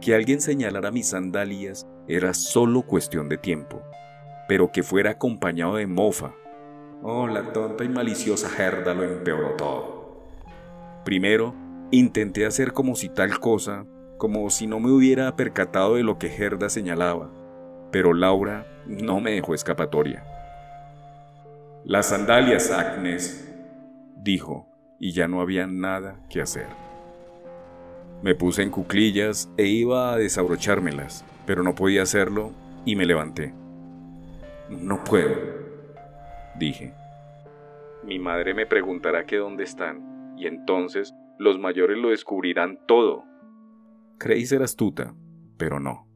Que 0.00 0.14
alguien 0.14 0.40
señalara 0.40 0.90
mis 0.90 1.08
sandalias 1.08 1.86
era 2.08 2.34
solo 2.34 2.82
cuestión 2.82 3.28
de 3.28 3.38
tiempo, 3.38 3.80
pero 4.48 4.72
que 4.72 4.82
fuera 4.82 5.12
acompañado 5.12 5.76
de 5.76 5.86
mofa. 5.86 6.34
Oh, 7.06 7.28
la 7.28 7.52
tonta 7.52 7.84
y 7.84 7.90
maliciosa 7.90 8.48
Gerda 8.48 8.94
lo 8.94 9.02
empeoró 9.02 9.50
todo. 9.56 10.24
Primero, 11.04 11.54
intenté 11.90 12.46
hacer 12.46 12.72
como 12.72 12.96
si 12.96 13.10
tal 13.10 13.40
cosa, 13.40 13.84
como 14.16 14.48
si 14.48 14.66
no 14.66 14.80
me 14.80 14.90
hubiera 14.90 15.36
percatado 15.36 15.96
de 15.96 16.02
lo 16.02 16.18
que 16.18 16.30
Gerda 16.30 16.70
señalaba, 16.70 17.30
pero 17.92 18.14
Laura 18.14 18.66
no 18.86 19.20
me 19.20 19.32
dejó 19.32 19.52
escapatoria. 19.52 20.24
Las 21.84 22.06
sandalias, 22.06 22.70
Agnes, 22.70 23.54
dijo, 24.16 24.66
y 24.98 25.12
ya 25.12 25.28
no 25.28 25.42
había 25.42 25.66
nada 25.66 26.16
que 26.30 26.40
hacer. 26.40 26.68
Me 28.22 28.34
puse 28.34 28.62
en 28.62 28.70
cuclillas 28.70 29.50
e 29.58 29.66
iba 29.66 30.14
a 30.14 30.16
desabrochármelas, 30.16 31.22
pero 31.44 31.62
no 31.62 31.74
podía 31.74 32.00
hacerlo 32.00 32.52
y 32.86 32.96
me 32.96 33.04
levanté. 33.04 33.52
No 34.70 35.04
puedo, 35.04 35.63
dije. 36.58 36.92
Mi 38.02 38.18
madre 38.18 38.54
me 38.54 38.66
preguntará 38.66 39.24
que 39.24 39.36
dónde 39.36 39.64
están, 39.64 40.34
y 40.36 40.46
entonces 40.46 41.14
los 41.38 41.58
mayores 41.58 41.98
lo 41.98 42.10
descubrirán 42.10 42.78
todo. 42.86 43.24
Creí 44.18 44.46
ser 44.46 44.62
astuta, 44.62 45.14
pero 45.56 45.80
no. 45.80 46.06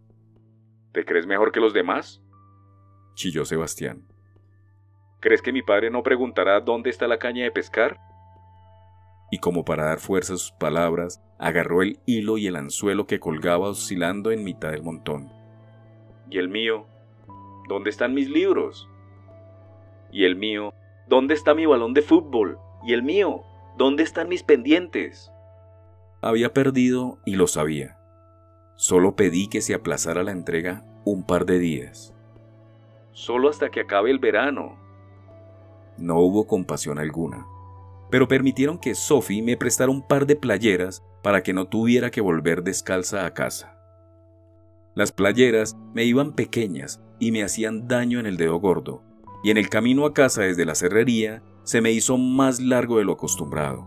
¿Te 0.93 1.05
crees 1.05 1.27
mejor 1.27 1.53
que 1.53 1.61
los 1.61 1.73
demás? 1.75 2.23
chilló 3.15 3.45
Sebastián. 3.45 4.07
¿Crees 5.21 5.43
que 5.43 5.53
mi 5.53 5.63
padre 5.63 5.91
no 5.91 6.03
preguntará 6.03 6.61
dónde 6.61 6.91
está 6.91 7.09
la 7.09 7.19
caña 7.19 7.45
de 7.45 7.51
pescar? 7.51 7.99
Y 9.31 9.39
como 9.39 9.65
para 9.65 9.85
dar 9.85 9.99
fuerza 9.99 10.35
a 10.35 10.37
sus 10.37 10.53
palabras, 10.53 11.21
agarró 11.39 11.83
el 11.83 11.99
hilo 12.07 12.39
y 12.39 12.47
el 12.47 12.57
anzuelo 12.57 13.07
que 13.07 13.19
colgaba 13.19 13.69
oscilando 13.69 14.31
en 14.31 14.45
mitad 14.45 14.71
del 14.71 14.83
montón. 14.83 15.31
¿Y 16.31 16.39
el 16.39 16.49
mío? 16.49 16.87
¿Dónde 17.69 17.91
están 17.91 18.15
mis 18.15 18.31
libros? 18.31 18.89
¿Y 20.11 20.25
el 20.25 20.37
mío? 20.37 20.75
¿Dónde 21.09 21.35
está 21.35 21.55
mi 21.55 21.67
balón 21.67 21.95
de 21.95 22.03
fútbol? 22.03 22.59
¿Y 22.85 22.93
el 22.93 23.03
mío? 23.03 23.43
¿Dónde 23.77 24.03
están 24.03 24.29
mis 24.29 24.43
pendientes? 24.43 25.33
Había 26.21 26.53
perdido 26.53 27.19
y 27.25 27.37
lo 27.37 27.47
sabía. 27.47 27.99
Solo 28.77 29.17
pedí 29.17 29.49
que 29.49 29.61
se 29.61 29.75
aplazara 29.75 30.23
la 30.23 30.33
entrega 30.33 30.85
un 31.05 31.25
par 31.25 31.47
de 31.47 31.59
días. 31.59 32.15
Solo 33.13 33.49
hasta 33.49 33.71
que 33.71 33.81
acabe 33.81 34.11
el 34.11 34.19
verano, 34.19 34.77
no 35.99 36.21
hubo 36.21 36.47
compasión 36.47 36.99
alguna, 36.99 37.47
pero 38.09 38.29
permitieron 38.29 38.79
que 38.79 38.95
Sophie 38.95 39.43
me 39.43 39.57
prestara 39.57 39.91
un 39.91 40.03
par 40.03 40.27
de 40.27 40.37
playeras 40.37 41.03
para 41.23 41.43
que 41.43 41.53
no 41.53 41.67
tuviera 41.67 42.11
que 42.11 42.21
volver 42.21 42.63
descalza 42.63 43.27
a 43.27 43.35
casa. 43.35 43.75
Las 44.95 45.11
playeras 45.11 45.77
me 45.95 46.05
iban 46.05 46.33
pequeñas 46.35 47.03
y 47.19 47.33
me 47.33 47.43
hacían 47.43 47.89
daño 47.89 48.21
en 48.21 48.27
el 48.27 48.37
dedo 48.37 48.61
gordo, 48.61 49.03
y 49.43 49.51
en 49.51 49.57
el 49.57 49.69
camino 49.69 50.07
a 50.07 50.15
casa 50.15 50.43
desde 50.43 50.65
la 50.65 50.75
cerrería 50.75 51.43
se 51.63 51.81
me 51.81 51.93
hizo 51.93 52.17
más 52.19 52.61
largo 52.61 52.99
de 52.99 53.05
lo 53.05 53.13
acostumbrado. 53.13 53.87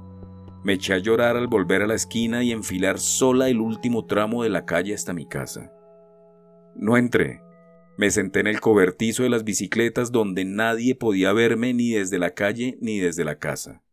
Me 0.63 0.73
eché 0.73 0.93
a 0.93 0.99
llorar 0.99 1.35
al 1.35 1.47
volver 1.47 1.81
a 1.81 1.87
la 1.87 1.95
esquina 1.95 2.43
y 2.43 2.51
enfilar 2.51 2.99
sola 2.99 3.49
el 3.49 3.59
último 3.59 4.05
tramo 4.05 4.43
de 4.43 4.49
la 4.49 4.65
calle 4.65 4.93
hasta 4.93 5.13
mi 5.13 5.27
casa. 5.27 5.71
No 6.75 6.97
entré, 6.97 7.41
me 7.97 8.11
senté 8.11 8.39
en 8.39 8.47
el 8.47 8.61
cobertizo 8.61 9.23
de 9.23 9.29
las 9.29 9.43
bicicletas 9.43 10.11
donde 10.11 10.45
nadie 10.45 10.95
podía 10.95 11.33
verme 11.33 11.73
ni 11.73 11.91
desde 11.91 12.19
la 12.19 12.31
calle 12.31 12.77
ni 12.79 12.99
desde 12.99 13.25
la 13.25 13.39
casa. 13.39 13.83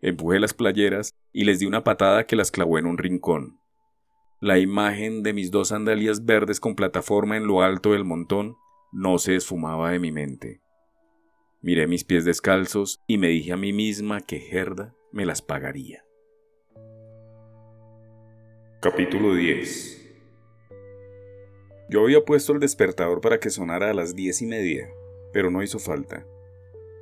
Empujé 0.00 0.40
las 0.40 0.54
playeras 0.54 1.12
y 1.32 1.44
les 1.44 1.58
di 1.58 1.66
una 1.66 1.84
patada 1.84 2.24
que 2.26 2.36
las 2.36 2.50
clavó 2.50 2.78
en 2.78 2.86
un 2.86 2.96
rincón. 2.96 3.60
La 4.40 4.58
imagen 4.58 5.22
de 5.22 5.34
mis 5.34 5.50
dos 5.50 5.68
sandalias 5.68 6.24
verdes 6.24 6.60
con 6.60 6.74
plataforma 6.74 7.36
en 7.36 7.46
lo 7.46 7.62
alto 7.62 7.92
del 7.92 8.04
montón 8.04 8.56
no 8.92 9.18
se 9.18 9.36
esfumaba 9.36 9.90
de 9.90 9.98
mi 9.98 10.12
mente. 10.12 10.62
Miré 11.62 11.86
mis 11.86 12.04
pies 12.04 12.24
descalzos 12.24 13.02
y 13.06 13.18
me 13.18 13.28
dije 13.28 13.52
a 13.52 13.56
mí 13.56 13.72
misma 13.72 14.20
que 14.20 14.40
Gerda 14.40 14.94
me 15.12 15.26
las 15.26 15.42
pagaría. 15.42 16.04
Capítulo 18.80 19.34
10 19.34 20.00
yo 21.90 22.04
había 22.04 22.24
puesto 22.24 22.52
el 22.52 22.60
despertador 22.60 23.20
para 23.20 23.40
que 23.40 23.50
sonara 23.50 23.90
a 23.90 23.94
las 23.94 24.14
diez 24.14 24.42
y 24.42 24.46
media, 24.46 24.88
pero 25.32 25.50
no 25.50 25.60
hizo 25.60 25.80
falta. 25.80 26.24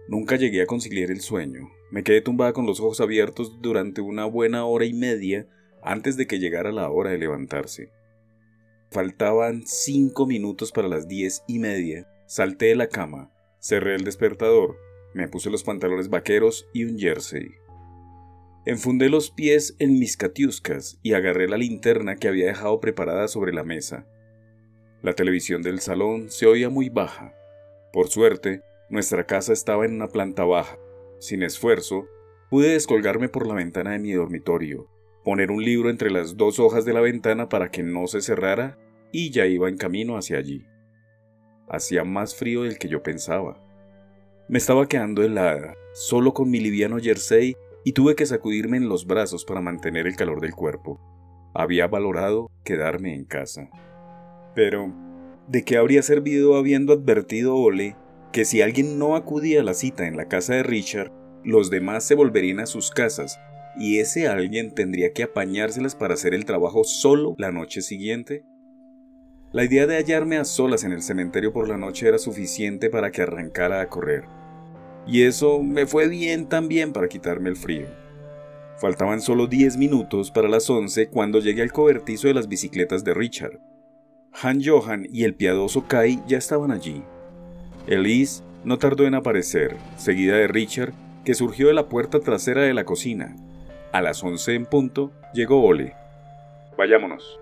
Nunca 0.08 0.36
llegué 0.36 0.62
a 0.62 0.66
conciliar 0.66 1.10
el 1.10 1.20
sueño. 1.20 1.70
Me 1.90 2.02
quedé 2.02 2.22
tumbada 2.22 2.54
con 2.54 2.64
los 2.64 2.80
ojos 2.80 3.02
abiertos 3.02 3.60
durante 3.60 4.00
una 4.00 4.24
buena 4.24 4.64
hora 4.64 4.86
y 4.86 4.94
media 4.94 5.46
antes 5.82 6.16
de 6.16 6.26
que 6.26 6.38
llegara 6.38 6.72
la 6.72 6.88
hora 6.88 7.10
de 7.10 7.18
levantarse. 7.18 7.90
Faltaban 8.90 9.64
cinco 9.66 10.26
minutos 10.26 10.72
para 10.72 10.88
las 10.88 11.06
diez 11.06 11.42
y 11.46 11.58
media. 11.58 12.08
Salté 12.26 12.66
de 12.66 12.76
la 12.76 12.88
cama, 12.88 13.30
cerré 13.68 13.96
el 13.96 14.04
despertador, 14.04 14.78
me 15.12 15.28
puse 15.28 15.50
los 15.50 15.62
pantalones 15.62 16.08
vaqueros 16.08 16.66
y 16.72 16.84
un 16.84 16.98
jersey. 16.98 17.50
Enfundé 18.64 19.10
los 19.10 19.30
pies 19.30 19.76
en 19.78 19.98
mis 19.98 20.16
catiuscas 20.16 20.98
y 21.02 21.12
agarré 21.12 21.48
la 21.48 21.58
linterna 21.58 22.16
que 22.16 22.28
había 22.28 22.46
dejado 22.46 22.80
preparada 22.80 23.28
sobre 23.28 23.52
la 23.52 23.64
mesa. 23.64 24.06
La 25.02 25.12
televisión 25.12 25.60
del 25.60 25.80
salón 25.80 26.30
se 26.30 26.46
oía 26.46 26.70
muy 26.70 26.88
baja. 26.88 27.34
Por 27.92 28.08
suerte, 28.08 28.62
nuestra 28.88 29.26
casa 29.26 29.52
estaba 29.52 29.84
en 29.84 29.96
una 29.96 30.08
planta 30.08 30.44
baja. 30.44 30.78
Sin 31.18 31.42
esfuerzo, 31.42 32.06
pude 32.48 32.70
descolgarme 32.70 33.28
por 33.28 33.46
la 33.46 33.54
ventana 33.54 33.92
de 33.92 33.98
mi 33.98 34.12
dormitorio, 34.12 34.88
poner 35.24 35.50
un 35.50 35.62
libro 35.62 35.90
entre 35.90 36.10
las 36.10 36.38
dos 36.38 36.58
hojas 36.58 36.86
de 36.86 36.94
la 36.94 37.02
ventana 37.02 37.50
para 37.50 37.70
que 37.70 37.82
no 37.82 38.06
se 38.06 38.22
cerrara 38.22 38.78
y 39.12 39.30
ya 39.30 39.44
iba 39.44 39.68
en 39.68 39.76
camino 39.76 40.16
hacia 40.16 40.38
allí. 40.38 40.64
Hacía 41.70 42.04
más 42.04 42.34
frío 42.34 42.62
del 42.62 42.78
que 42.78 42.88
yo 42.88 43.02
pensaba. 43.02 43.60
Me 44.48 44.58
estaba 44.58 44.88
quedando 44.88 45.22
helada, 45.22 45.74
solo 45.92 46.32
con 46.32 46.50
mi 46.50 46.60
liviano 46.60 46.98
jersey 46.98 47.56
y 47.84 47.92
tuve 47.92 48.14
que 48.14 48.26
sacudirme 48.26 48.76
en 48.76 48.88
los 48.88 49.06
brazos 49.06 49.44
para 49.44 49.60
mantener 49.60 50.06
el 50.06 50.16
calor 50.16 50.40
del 50.40 50.54
cuerpo. 50.54 51.00
Había 51.54 51.86
valorado 51.86 52.50
quedarme 52.64 53.14
en 53.14 53.24
casa. 53.24 53.68
Pero, 54.54 54.92
¿de 55.48 55.64
qué 55.64 55.76
habría 55.76 56.02
servido 56.02 56.56
habiendo 56.56 56.92
advertido 56.92 57.56
Ole 57.56 57.96
que 58.32 58.44
si 58.44 58.62
alguien 58.62 58.98
no 58.98 59.16
acudía 59.16 59.60
a 59.60 59.64
la 59.64 59.74
cita 59.74 60.06
en 60.06 60.16
la 60.16 60.28
casa 60.28 60.54
de 60.54 60.62
Richard, 60.62 61.12
los 61.44 61.70
demás 61.70 62.04
se 62.04 62.14
volverían 62.14 62.60
a 62.60 62.66
sus 62.66 62.90
casas 62.90 63.38
y 63.78 64.00
ese 64.00 64.28
alguien 64.28 64.74
tendría 64.74 65.12
que 65.12 65.22
apañárselas 65.22 65.94
para 65.94 66.14
hacer 66.14 66.34
el 66.34 66.44
trabajo 66.44 66.84
solo 66.84 67.34
la 67.38 67.52
noche 67.52 67.80
siguiente? 67.80 68.44
La 69.50 69.64
idea 69.64 69.86
de 69.86 69.96
hallarme 69.96 70.36
a 70.36 70.44
solas 70.44 70.84
en 70.84 70.92
el 70.92 71.00
cementerio 71.00 71.54
por 71.54 71.68
la 71.68 71.78
noche 71.78 72.06
era 72.06 72.18
suficiente 72.18 72.90
para 72.90 73.10
que 73.10 73.22
arrancara 73.22 73.80
a 73.80 73.88
correr. 73.88 74.24
Y 75.06 75.22
eso 75.22 75.62
me 75.62 75.86
fue 75.86 76.06
bien 76.06 76.50
también 76.50 76.92
para 76.92 77.08
quitarme 77.08 77.48
el 77.48 77.56
frío. 77.56 77.86
Faltaban 78.76 79.22
solo 79.22 79.46
10 79.46 79.78
minutos 79.78 80.30
para 80.30 80.48
las 80.48 80.68
11 80.68 81.08
cuando 81.08 81.40
llegué 81.40 81.62
al 81.62 81.72
cobertizo 81.72 82.28
de 82.28 82.34
las 82.34 82.46
bicicletas 82.46 83.04
de 83.04 83.14
Richard. 83.14 83.58
Han 84.42 84.62
Johan 84.62 85.06
y 85.10 85.24
el 85.24 85.34
piadoso 85.34 85.88
Kai 85.88 86.22
ya 86.26 86.36
estaban 86.36 86.70
allí. 86.70 87.02
Elise 87.86 88.42
no 88.64 88.76
tardó 88.76 89.06
en 89.06 89.14
aparecer, 89.14 89.76
seguida 89.96 90.36
de 90.36 90.46
Richard, 90.46 90.92
que 91.24 91.32
surgió 91.32 91.68
de 91.68 91.74
la 91.74 91.88
puerta 91.88 92.20
trasera 92.20 92.62
de 92.62 92.74
la 92.74 92.84
cocina. 92.84 93.34
A 93.92 94.02
las 94.02 94.22
once 94.22 94.54
en 94.54 94.66
punto 94.66 95.10
llegó 95.32 95.64
Ole. 95.64 95.94
Vayámonos, 96.76 97.40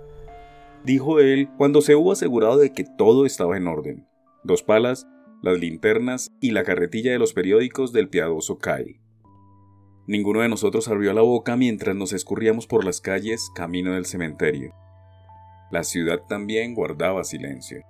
dijo 0.87 1.21
él 1.21 1.51
cuando 1.59 1.83
se 1.83 1.97
hubo 1.97 2.13
asegurado 2.13 2.57
de 2.57 2.73
que 2.73 2.85
todo 2.97 3.27
estaba 3.27 3.59
en 3.59 3.67
orden. 3.67 4.07
Dos 4.45 4.63
palas 4.63 5.07
las 5.43 5.59
linternas 5.59 6.33
y 6.41 6.51
la 6.53 6.65
carretilla 6.65 7.13
de 7.13 7.19
los 7.19 7.33
periódicos 7.33 7.93
del 7.93 8.09
piadoso 8.09 8.59
Kai. 8.59 9.01
Ninguno 10.07 10.41
de 10.41 10.49
nosotros 10.49 10.89
abrió 10.89 11.13
la 11.13 11.23
boca 11.23 11.57
mientras 11.57 11.95
nos 11.95 12.13
escurríamos 12.13 12.67
por 12.67 12.85
las 12.85 13.01
calles 13.01 13.51
camino 13.55 13.95
del 13.95 14.07
cementerio. 14.07 14.73
La 15.71 15.85
ciudad 15.85 16.23
también 16.29 16.75
guardaba 16.75 17.25
silencio. 17.25 17.83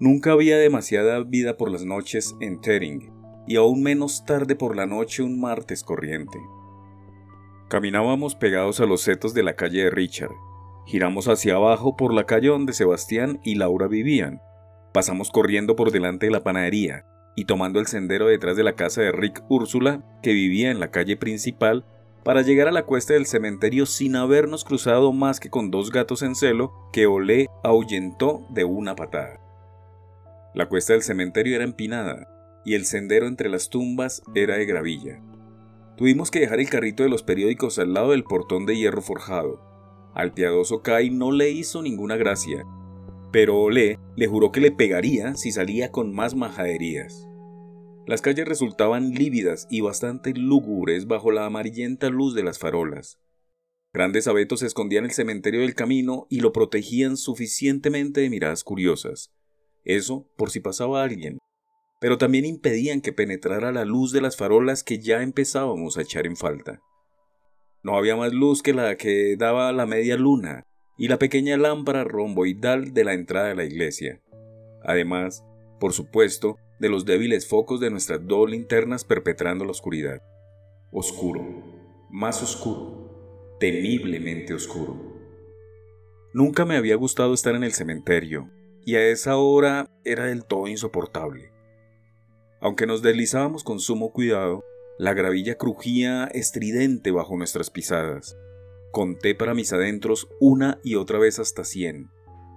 Nunca 0.00 0.32
había 0.32 0.56
demasiada 0.56 1.22
vida 1.22 1.56
por 1.56 1.70
las 1.70 1.84
noches 1.84 2.34
en 2.40 2.60
Tering, 2.60 3.12
y 3.46 3.56
aún 3.56 3.82
menos 3.82 4.24
tarde 4.24 4.56
por 4.56 4.74
la 4.74 4.86
noche 4.86 5.22
un 5.22 5.38
martes 5.38 5.84
corriente. 5.84 6.38
Caminábamos 7.68 8.34
pegados 8.34 8.80
a 8.80 8.86
los 8.86 9.02
setos 9.02 9.34
de 9.34 9.42
la 9.42 9.54
calle 9.54 9.84
de 9.84 9.90
Richard. 9.90 10.32
Giramos 10.86 11.28
hacia 11.28 11.56
abajo 11.56 11.96
por 11.96 12.12
la 12.12 12.24
calle 12.24 12.48
donde 12.48 12.72
Sebastián 12.72 13.40
y 13.42 13.54
Laura 13.54 13.88
vivían. 13.88 14.40
Pasamos 14.92 15.30
corriendo 15.30 15.76
por 15.76 15.90
delante 15.90 16.26
de 16.26 16.32
la 16.32 16.44
panadería 16.44 17.06
y 17.36 17.46
tomando 17.46 17.80
el 17.80 17.86
sendero 17.86 18.26
detrás 18.26 18.56
de 18.56 18.62
la 18.62 18.74
casa 18.74 19.00
de 19.02 19.12
Rick 19.12 19.42
Úrsula, 19.48 20.04
que 20.22 20.32
vivía 20.32 20.70
en 20.70 20.78
la 20.78 20.90
calle 20.90 21.16
principal, 21.16 21.84
para 22.22 22.42
llegar 22.42 22.68
a 22.68 22.72
la 22.72 22.84
cuesta 22.84 23.14
del 23.14 23.26
cementerio 23.26 23.86
sin 23.86 24.16
habernos 24.16 24.64
cruzado 24.64 25.12
más 25.12 25.40
que 25.40 25.50
con 25.50 25.70
dos 25.70 25.90
gatos 25.90 26.22
en 26.22 26.34
celo 26.34 26.72
que 26.92 27.06
Olé 27.06 27.48
ahuyentó 27.62 28.46
de 28.50 28.64
una 28.64 28.94
patada. 28.94 29.40
La 30.54 30.68
cuesta 30.68 30.92
del 30.92 31.02
cementerio 31.02 31.56
era 31.56 31.64
empinada 31.64 32.28
y 32.64 32.74
el 32.74 32.86
sendero 32.86 33.26
entre 33.26 33.48
las 33.48 33.68
tumbas 33.68 34.22
era 34.34 34.56
de 34.56 34.64
gravilla. 34.64 35.20
Tuvimos 35.96 36.30
que 36.30 36.40
dejar 36.40 36.60
el 36.60 36.70
carrito 36.70 37.02
de 37.02 37.08
los 37.08 37.22
periódicos 37.22 37.78
al 37.78 37.92
lado 37.92 38.12
del 38.12 38.24
portón 38.24 38.64
de 38.64 38.76
hierro 38.76 39.02
forjado. 39.02 39.73
Al 40.14 40.32
piadoso 40.32 40.82
Kai 40.82 41.10
no 41.10 41.32
le 41.32 41.50
hizo 41.50 41.82
ninguna 41.82 42.16
gracia, 42.16 42.64
pero 43.32 43.58
Olé 43.58 43.98
le 44.16 44.28
juró 44.28 44.52
que 44.52 44.60
le 44.60 44.70
pegaría 44.70 45.34
si 45.34 45.50
salía 45.50 45.90
con 45.90 46.14
más 46.14 46.36
majaderías. 46.36 47.28
Las 48.06 48.20
calles 48.20 48.46
resultaban 48.46 49.10
lívidas 49.10 49.66
y 49.70 49.80
bastante 49.80 50.32
lúgubres 50.34 51.06
bajo 51.06 51.32
la 51.32 51.46
amarillenta 51.46 52.10
luz 52.10 52.34
de 52.34 52.44
las 52.44 52.58
farolas. 52.58 53.18
Grandes 53.92 54.28
abetos 54.28 54.62
escondían 54.62 55.04
el 55.04 55.10
cementerio 55.10 55.62
del 55.62 55.74
camino 55.74 56.26
y 56.28 56.40
lo 56.40 56.52
protegían 56.52 57.16
suficientemente 57.16 58.20
de 58.20 58.30
miradas 58.30 58.62
curiosas. 58.62 59.32
Eso 59.84 60.28
por 60.36 60.50
si 60.50 60.60
pasaba 60.60 61.02
alguien. 61.02 61.38
Pero 62.00 62.18
también 62.18 62.44
impedían 62.44 63.00
que 63.00 63.12
penetrara 63.12 63.72
la 63.72 63.84
luz 63.84 64.12
de 64.12 64.20
las 64.20 64.36
farolas 64.36 64.84
que 64.84 64.98
ya 64.98 65.22
empezábamos 65.22 65.96
a 65.96 66.02
echar 66.02 66.26
en 66.26 66.36
falta. 66.36 66.82
No 67.84 67.98
había 67.98 68.16
más 68.16 68.32
luz 68.32 68.62
que 68.62 68.72
la 68.72 68.96
que 68.96 69.36
daba 69.36 69.70
la 69.72 69.84
media 69.84 70.16
luna 70.16 70.64
y 70.96 71.08
la 71.08 71.18
pequeña 71.18 71.58
lámpara 71.58 72.02
romboidal 72.02 72.94
de 72.94 73.04
la 73.04 73.12
entrada 73.12 73.48
de 73.48 73.54
la 73.54 73.64
iglesia. 73.64 74.22
Además, 74.82 75.44
por 75.78 75.92
supuesto, 75.92 76.56
de 76.80 76.88
los 76.88 77.04
débiles 77.04 77.46
focos 77.46 77.80
de 77.80 77.90
nuestras 77.90 78.26
dos 78.26 78.50
linternas 78.50 79.04
perpetrando 79.04 79.66
la 79.66 79.72
oscuridad. 79.72 80.22
Oscuro, 80.92 81.44
más 82.10 82.42
oscuro, 82.42 83.56
temiblemente 83.60 84.54
oscuro. 84.54 84.96
Nunca 86.32 86.64
me 86.64 86.76
había 86.76 86.96
gustado 86.96 87.34
estar 87.34 87.54
en 87.54 87.64
el 87.64 87.72
cementerio, 87.72 88.50
y 88.86 88.94
a 88.96 89.06
esa 89.08 89.36
hora 89.36 89.90
era 90.04 90.24
del 90.24 90.46
todo 90.46 90.68
insoportable. 90.68 91.52
Aunque 92.62 92.86
nos 92.86 93.02
deslizábamos 93.02 93.62
con 93.62 93.78
sumo 93.78 94.10
cuidado, 94.10 94.64
la 94.98 95.12
gravilla 95.12 95.56
crujía 95.56 96.24
estridente 96.26 97.10
bajo 97.10 97.36
nuestras 97.36 97.70
pisadas. 97.70 98.36
Conté 98.92 99.34
para 99.34 99.54
mis 99.54 99.72
adentros 99.72 100.28
una 100.40 100.78
y 100.84 100.94
otra 100.94 101.18
vez 101.18 101.40
hasta 101.40 101.64
cien, 101.64 102.10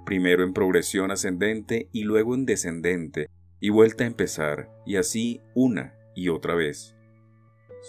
primero 0.05 0.43
en 0.43 0.53
progresión 0.53 1.09
ascendente 1.09 1.89
y 1.91 2.03
luego 2.03 2.35
en 2.35 2.45
descendente, 2.45 3.29
y 3.59 3.69
vuelta 3.69 4.03
a 4.03 4.07
empezar, 4.07 4.69
y 4.85 4.97
así 4.97 5.41
una 5.55 5.95
y 6.15 6.29
otra 6.29 6.53
vez. 6.53 6.95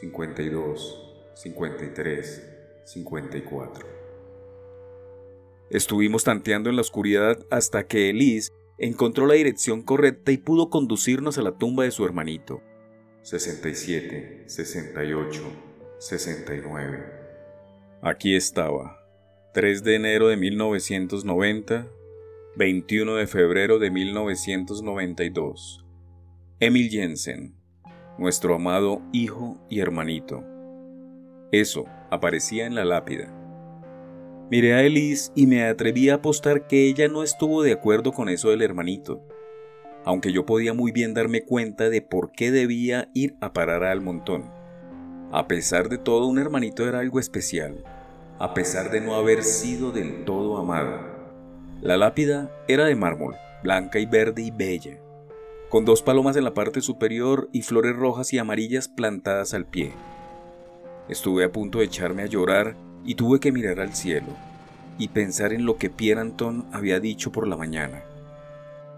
52, 0.00 1.32
53, 1.34 2.82
54. 2.84 3.86
Estuvimos 5.70 6.24
tanteando 6.24 6.70
en 6.70 6.76
la 6.76 6.82
oscuridad 6.82 7.38
hasta 7.50 7.86
que 7.86 8.08
Elise 8.08 8.52
encontró 8.78 9.26
la 9.26 9.34
dirección 9.34 9.82
correcta 9.82 10.32
y 10.32 10.38
pudo 10.38 10.70
conducirnos 10.70 11.36
a 11.36 11.42
la 11.42 11.58
tumba 11.58 11.84
de 11.84 11.90
su 11.90 12.06
hermanito. 12.06 12.62
67, 13.22 14.44
68, 14.46 15.42
69. 15.98 17.04
Aquí 18.00 18.36
estaba. 18.36 18.98
3 19.54 19.82
de 19.82 19.96
enero 19.96 20.28
de 20.28 20.36
1990, 20.36 21.88
21 22.56 23.14
de 23.16 23.26
febrero 23.26 23.78
de 23.78 23.90
1992. 23.90 25.84
Emil 26.60 26.90
Jensen, 26.90 27.54
nuestro 28.18 28.54
amado 28.54 29.02
hijo 29.12 29.64
y 29.68 29.80
hermanito. 29.80 30.44
Eso 31.50 31.86
aparecía 32.10 32.66
en 32.66 32.74
la 32.74 32.84
lápida. 32.84 33.34
Miré 34.50 34.74
a 34.74 34.82
Elise 34.82 35.32
y 35.34 35.46
me 35.46 35.64
atreví 35.64 36.08
a 36.08 36.14
apostar 36.14 36.66
que 36.66 36.88
ella 36.88 37.08
no 37.08 37.22
estuvo 37.22 37.62
de 37.62 37.72
acuerdo 37.72 38.12
con 38.12 38.28
eso 38.28 38.50
del 38.50 38.62
hermanito, 38.62 39.22
aunque 40.08 40.32
yo 40.32 40.46
podía 40.46 40.72
muy 40.72 40.90
bien 40.90 41.12
darme 41.12 41.42
cuenta 41.42 41.90
de 41.90 42.00
por 42.00 42.32
qué 42.32 42.50
debía 42.50 43.10
ir 43.12 43.36
a 43.42 43.52
parar 43.52 43.84
al 43.84 44.00
montón. 44.00 44.50
A 45.32 45.46
pesar 45.48 45.90
de 45.90 45.98
todo, 45.98 46.28
un 46.28 46.38
hermanito 46.38 46.88
era 46.88 47.00
algo 47.00 47.20
especial, 47.20 47.84
a 48.38 48.54
pesar 48.54 48.90
de 48.90 49.02
no 49.02 49.16
haber 49.16 49.42
sido 49.42 49.92
del 49.92 50.24
todo 50.24 50.56
amado. 50.56 50.98
La 51.82 51.98
lápida 51.98 52.50
era 52.68 52.86
de 52.86 52.94
mármol, 52.94 53.34
blanca 53.62 53.98
y 53.98 54.06
verde 54.06 54.40
y 54.40 54.50
bella, 54.50 54.98
con 55.68 55.84
dos 55.84 56.00
palomas 56.00 56.36
en 56.36 56.44
la 56.44 56.54
parte 56.54 56.80
superior 56.80 57.50
y 57.52 57.60
flores 57.60 57.94
rojas 57.94 58.32
y 58.32 58.38
amarillas 58.38 58.88
plantadas 58.88 59.52
al 59.52 59.66
pie. 59.66 59.92
Estuve 61.10 61.44
a 61.44 61.52
punto 61.52 61.80
de 61.80 61.84
echarme 61.84 62.22
a 62.22 62.26
llorar 62.28 62.76
y 63.04 63.14
tuve 63.14 63.40
que 63.40 63.52
mirar 63.52 63.78
al 63.78 63.94
cielo 63.94 64.28
y 64.96 65.08
pensar 65.08 65.52
en 65.52 65.66
lo 65.66 65.76
que 65.76 65.90
Pierre 65.90 66.22
Anton 66.22 66.64
había 66.72 66.98
dicho 66.98 67.30
por 67.30 67.46
la 67.46 67.58
mañana, 67.58 68.02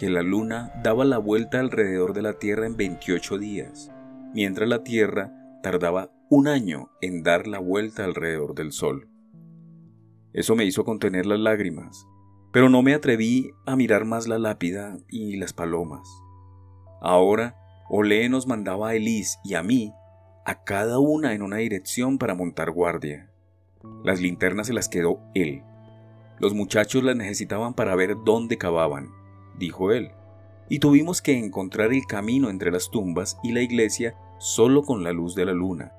que 0.01 0.11
la 0.11 0.23
luna 0.23 0.73
daba 0.83 1.05
la 1.05 1.19
vuelta 1.19 1.61
alrededor 1.61 2.13
de 2.13 2.23
la 2.23 2.33
Tierra 2.33 2.67
en 2.67 2.77
28 2.77 3.39
días, 3.39 3.93
mientras 4.35 4.69
la 4.69 4.83
Tierra 4.83 5.33
tardaba 5.63 6.11
un 6.29 6.49
año 6.49 6.91
en 7.01 7.23
dar 7.23 7.47
la 7.47 7.61
vuelta 7.61 8.05
alrededor 8.05 8.57
del 8.57 8.73
Sol. 8.73 9.09
Eso 10.33 10.57
me 10.57 10.65
hizo 10.65 10.85
contener 10.85 11.27
las 11.27 11.39
lágrimas 11.39 12.09
pero 12.53 12.69
no 12.69 12.83
me 12.83 12.95
atreví 12.95 13.53
a 13.67 13.77
mirar 13.77 14.05
más 14.05 14.27
la 14.27 14.39
lápida 14.39 14.99
y 15.09 15.37
las 15.37 15.53
palomas. 15.53 16.09
Ahora, 17.01 17.57
Olé 17.89 18.29
nos 18.29 18.47
mandaba 18.47 18.91
a 18.91 18.95
Elise 18.95 19.39
y 19.45 19.55
a 19.55 19.63
mí, 19.63 19.93
a 20.45 20.65
cada 20.65 20.99
una 20.99 21.33
en 21.33 21.43
una 21.43 21.57
dirección 21.57 22.19
para 22.19 22.35
montar 22.35 22.71
guardia. 22.71 23.31
Las 24.05 24.21
linternas 24.21 24.67
se 24.67 24.73
las 24.73 24.89
quedó 24.89 25.21
él. 25.35 25.63
Los 26.39 26.55
muchachos 26.55 27.05
las 27.05 27.17
necesitaban 27.17 27.75
para 27.75 27.95
ver 27.95 28.17
dónde 28.25 28.59
cavaban, 28.59 29.11
dijo 29.61 29.93
él, 29.93 30.11
y 30.69 30.81
tuvimos 30.81 31.23
que 31.23 31.39
encontrar 31.39 31.93
el 31.93 32.07
camino 32.07 32.51
entre 32.51 32.73
las 32.73 32.91
tumbas 32.91 33.39
y 33.45 33.53
la 33.53 33.61
iglesia 33.61 34.17
solo 34.39 34.83
con 34.83 35.05
la 35.05 35.13
luz 35.13 35.37
de 35.37 35.45
la 35.45 35.53
luna, 35.53 35.93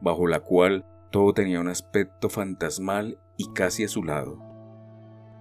bajo 0.00 0.26
la 0.26 0.40
cual 0.40 0.86
todo 1.10 1.34
tenía 1.34 1.60
un 1.60 1.68
aspecto 1.68 2.30
fantasmal 2.30 3.18
y 3.36 3.52
casi 3.52 3.84
azulado. 3.84 4.38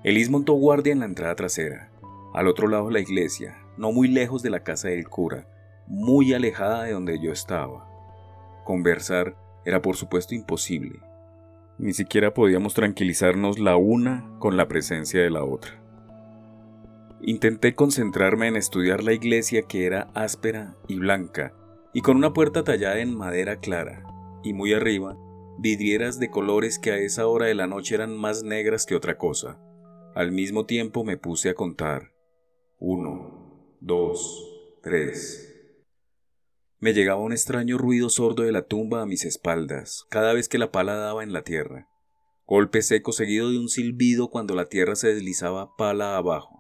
Elis 0.03 0.29
montó 0.29 0.53
guardia 0.53 0.93
en 0.93 0.99
la 0.99 1.05
entrada 1.05 1.35
trasera, 1.35 1.91
al 2.33 2.47
otro 2.47 2.67
lado 2.67 2.87
de 2.87 2.93
la 2.93 2.99
iglesia, 2.99 3.57
no 3.77 3.91
muy 3.91 4.07
lejos 4.07 4.41
de 4.41 4.49
la 4.49 4.63
casa 4.63 4.89
del 4.89 5.07
cura, 5.07 5.47
muy 5.85 6.33
alejada 6.33 6.83
de 6.83 6.93
donde 6.93 7.19
yo 7.19 7.31
estaba. 7.31 7.87
Conversar 8.63 9.35
era 9.65 9.81
por 9.81 9.95
supuesto 9.95 10.33
imposible. 10.33 10.99
Ni 11.77 11.93
siquiera 11.93 12.33
podíamos 12.33 12.73
tranquilizarnos 12.73 13.59
la 13.59 13.75
una 13.75 14.29
con 14.39 14.57
la 14.57 14.67
presencia 14.67 15.21
de 15.21 15.29
la 15.29 15.43
otra. 15.43 15.76
Intenté 17.21 17.73
concentrarme 17.73 18.47
en 18.47 18.55
estudiar 18.55 19.03
la 19.03 19.13
iglesia 19.13 19.63
que 19.63 19.85
era 19.85 20.11
áspera 20.13 20.77
y 20.87 20.97
blanca, 20.97 21.53
y 21.93 22.01
con 22.01 22.17
una 22.17 22.33
puerta 22.33 22.63
tallada 22.63 22.99
en 22.99 23.15
madera 23.15 23.59
clara, 23.59 24.03
y 24.43 24.53
muy 24.53 24.73
arriba, 24.73 25.17
vidrieras 25.57 26.19
de 26.19 26.29
colores 26.29 26.77
que 26.77 26.91
a 26.91 26.97
esa 26.97 27.27
hora 27.27 27.47
de 27.47 27.55
la 27.55 27.65
noche 27.65 27.95
eran 27.95 28.15
más 28.15 28.43
negras 28.43 28.85
que 28.85 28.95
otra 28.95 29.17
cosa. 29.17 29.59
Al 30.13 30.31
mismo 30.31 30.65
tiempo 30.65 31.03
me 31.03 31.17
puse 31.17 31.49
a 31.49 31.55
contar. 31.55 32.13
Uno, 32.77 33.77
dos, 33.81 34.79
tres. 34.83 35.55
Me 36.79 36.93
llegaba 36.93 37.21
un 37.21 37.31
extraño 37.31 37.79
ruido 37.79 38.09
sordo 38.09 38.43
de 38.43 38.51
la 38.51 38.67
tumba 38.67 39.01
a 39.01 39.07
mis 39.07 39.25
espaldas, 39.25 40.05
cada 40.11 40.33
vez 40.33 40.47
que 40.47 40.59
la 40.59 40.71
pala 40.71 40.95
daba 40.95 41.23
en 41.23 41.33
la 41.33 41.41
tierra. 41.41 41.87
Golpe 42.45 42.83
seco 42.83 43.11
seguido 43.11 43.49
de 43.49 43.57
un 43.57 43.67
silbido 43.67 44.29
cuando 44.29 44.53
la 44.53 44.69
tierra 44.69 44.95
se 44.95 45.13
deslizaba 45.13 45.75
pala 45.75 46.15
abajo. 46.15 46.56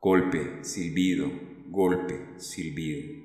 Golpe, 0.00 0.62
silbido, 0.62 1.28
golpe, 1.66 2.24
silbido. 2.36 3.20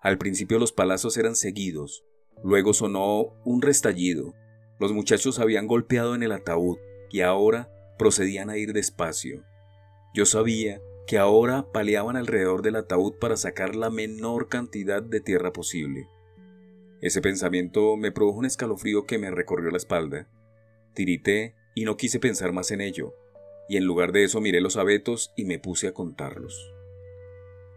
Al 0.00 0.16
principio 0.16 0.58
los 0.58 0.72
palazos 0.72 1.18
eran 1.18 1.36
seguidos, 1.36 2.02
luego 2.42 2.72
sonó 2.72 3.34
un 3.44 3.60
restallido. 3.60 4.32
Los 4.80 4.94
muchachos 4.94 5.38
habían 5.38 5.66
golpeado 5.66 6.14
en 6.14 6.22
el 6.22 6.32
ataúd 6.32 6.78
y 7.10 7.20
ahora 7.20 7.70
procedían 7.98 8.48
a 8.48 8.56
ir 8.56 8.72
despacio. 8.72 9.44
Yo 10.14 10.24
sabía 10.24 10.80
que 11.06 11.18
ahora 11.18 11.70
paleaban 11.70 12.16
alrededor 12.16 12.62
del 12.62 12.76
ataúd 12.76 13.12
para 13.20 13.36
sacar 13.36 13.76
la 13.76 13.90
menor 13.90 14.48
cantidad 14.48 15.02
de 15.02 15.20
tierra 15.20 15.52
posible. 15.52 16.08
Ese 17.02 17.20
pensamiento 17.20 17.98
me 17.98 18.12
produjo 18.12 18.38
un 18.38 18.46
escalofrío 18.46 19.04
que 19.04 19.18
me 19.18 19.30
recorrió 19.30 19.70
la 19.70 19.76
espalda. 19.76 20.26
Tirité 20.94 21.54
y 21.74 21.84
no 21.84 21.98
quise 21.98 22.18
pensar 22.18 22.52
más 22.52 22.70
en 22.70 22.80
ello, 22.80 23.12
y 23.68 23.76
en 23.76 23.84
lugar 23.84 24.12
de 24.12 24.24
eso 24.24 24.40
miré 24.40 24.60
los 24.60 24.76
abetos 24.76 25.32
y 25.36 25.44
me 25.44 25.58
puse 25.58 25.88
a 25.88 25.92
contarlos. 25.92 26.72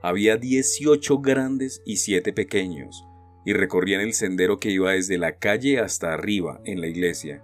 Había 0.01 0.37
18 0.37 1.19
grandes 1.19 1.81
y 1.85 1.97
7 1.97 2.31
pequeños, 2.33 3.03
y 3.45 3.53
recorrían 3.53 4.01
el 4.01 4.13
sendero 4.13 4.59
que 4.59 4.69
iba 4.69 4.91
desde 4.91 5.17
la 5.17 5.37
calle 5.37 5.79
hasta 5.79 6.13
arriba, 6.13 6.61
en 6.65 6.81
la 6.81 6.87
iglesia. 6.87 7.43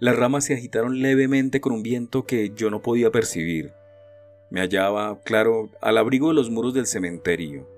Las 0.00 0.16
ramas 0.16 0.46
se 0.46 0.54
agitaron 0.54 1.02
levemente 1.02 1.60
con 1.60 1.72
un 1.72 1.82
viento 1.82 2.24
que 2.24 2.52
yo 2.56 2.70
no 2.70 2.82
podía 2.82 3.10
percibir. 3.10 3.72
Me 4.50 4.60
hallaba, 4.60 5.20
claro, 5.20 5.70
al 5.80 5.98
abrigo 5.98 6.28
de 6.28 6.34
los 6.34 6.50
muros 6.50 6.74
del 6.74 6.86
cementerio. 6.86 7.68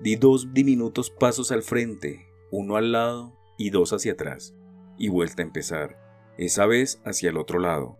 Di 0.00 0.16
dos 0.16 0.54
diminutos 0.54 1.10
pasos 1.10 1.52
al 1.52 1.62
frente, 1.62 2.26
uno 2.50 2.76
al 2.76 2.92
lado 2.92 3.36
y 3.58 3.70
dos 3.70 3.92
hacia 3.92 4.12
atrás, 4.12 4.54
y 4.96 5.08
vuelta 5.08 5.42
a 5.42 5.46
empezar, 5.46 5.98
esa 6.38 6.64
vez 6.64 7.02
hacia 7.04 7.28
el 7.28 7.36
otro 7.36 7.58
lado, 7.58 7.98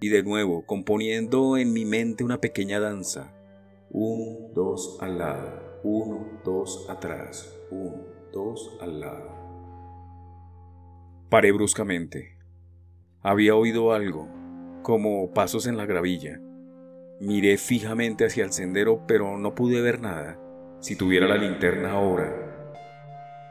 y 0.00 0.08
de 0.08 0.22
nuevo 0.22 0.64
componiendo 0.64 1.56
en 1.56 1.72
mi 1.72 1.84
mente 1.84 2.24
una 2.24 2.40
pequeña 2.40 2.80
danza. 2.80 3.34
Un, 3.90 4.52
dos 4.54 4.98
al 5.00 5.18
lado, 5.18 5.80
uno, 5.82 6.40
dos 6.44 6.86
atrás, 6.88 7.54
uno, 7.70 8.04
dos 8.32 8.78
al 8.80 9.00
lado. 9.00 9.38
Paré 11.28 11.52
bruscamente. 11.52 12.38
Había 13.22 13.54
oído 13.54 13.92
algo, 13.92 14.28
como 14.82 15.32
pasos 15.32 15.66
en 15.66 15.76
la 15.76 15.86
gravilla. 15.86 16.40
Miré 17.20 17.58
fijamente 17.58 18.24
hacia 18.24 18.44
el 18.44 18.52
sendero, 18.52 19.04
pero 19.06 19.38
no 19.38 19.54
pude 19.54 19.80
ver 19.80 20.00
nada. 20.00 20.38
Si 20.80 20.94
tuviera 20.94 21.26
la 21.26 21.36
linterna 21.36 21.92
ahora. 21.92 22.48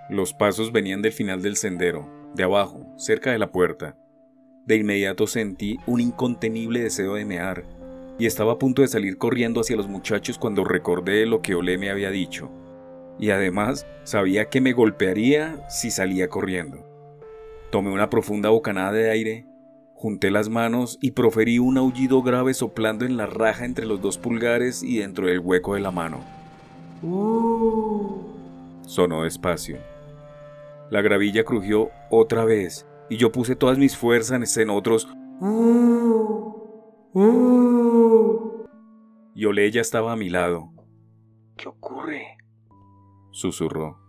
Los 0.09 0.33
pasos 0.33 0.71
venían 0.71 1.01
del 1.01 1.11
final 1.11 1.41
del 1.41 1.57
sendero, 1.57 2.09
de 2.33 2.43
abajo, 2.43 2.93
cerca 2.97 3.31
de 3.31 3.39
la 3.39 3.51
puerta. 3.51 3.97
De 4.67 4.75
inmediato 4.75 5.25
sentí 5.25 5.79
un 5.87 5.99
incontenible 5.99 6.81
deseo 6.81 7.15
de 7.15 7.25
mear, 7.25 7.63
y 8.19 8.27
estaba 8.27 8.53
a 8.53 8.59
punto 8.59 8.83
de 8.83 8.87
salir 8.87 9.17
corriendo 9.17 9.61
hacia 9.61 9.77
los 9.77 9.87
muchachos 9.87 10.37
cuando 10.37 10.63
recordé 10.63 11.25
lo 11.25 11.41
que 11.41 11.55
Olé 11.55 11.79
me 11.79 11.89
había 11.89 12.11
dicho. 12.11 12.51
Y 13.17 13.31
además 13.31 13.87
sabía 14.03 14.49
que 14.49 14.61
me 14.61 14.73
golpearía 14.73 15.67
si 15.69 15.89
salía 15.89 16.27
corriendo. 16.27 16.85
Tomé 17.71 17.91
una 17.91 18.11
profunda 18.11 18.49
bocanada 18.49 18.91
de 18.91 19.09
aire 19.09 19.47
Junté 19.99 20.29
las 20.29 20.47
manos 20.47 20.99
y 21.01 21.11
proferí 21.11 21.57
un 21.57 21.79
aullido 21.79 22.21
grave 22.21 22.53
soplando 22.53 23.03
en 23.03 23.17
la 23.17 23.25
raja 23.25 23.65
entre 23.65 23.87
los 23.87 23.99
dos 23.99 24.19
pulgares 24.19 24.83
y 24.83 24.99
dentro 24.99 25.25
del 25.25 25.39
hueco 25.39 25.73
de 25.73 25.79
la 25.79 25.89
mano. 25.89 26.19
Sonó 28.85 29.23
despacio. 29.23 29.79
La 30.91 31.01
gravilla 31.01 31.43
crujió 31.43 31.89
otra 32.11 32.45
vez 32.45 32.85
y 33.09 33.17
yo 33.17 33.31
puse 33.31 33.55
todas 33.55 33.77
mis 33.77 33.97
fuerzas 33.97 34.57
en 34.57 34.69
otros. 34.69 35.07
Y 39.35 39.45
Olé 39.45 39.71
ya 39.71 39.81
estaba 39.81 40.13
a 40.13 40.15
mi 40.15 40.29
lado. 40.29 40.71
¿Qué 41.55 41.67
ocurre? 41.67 42.37
susurró. 43.31 43.99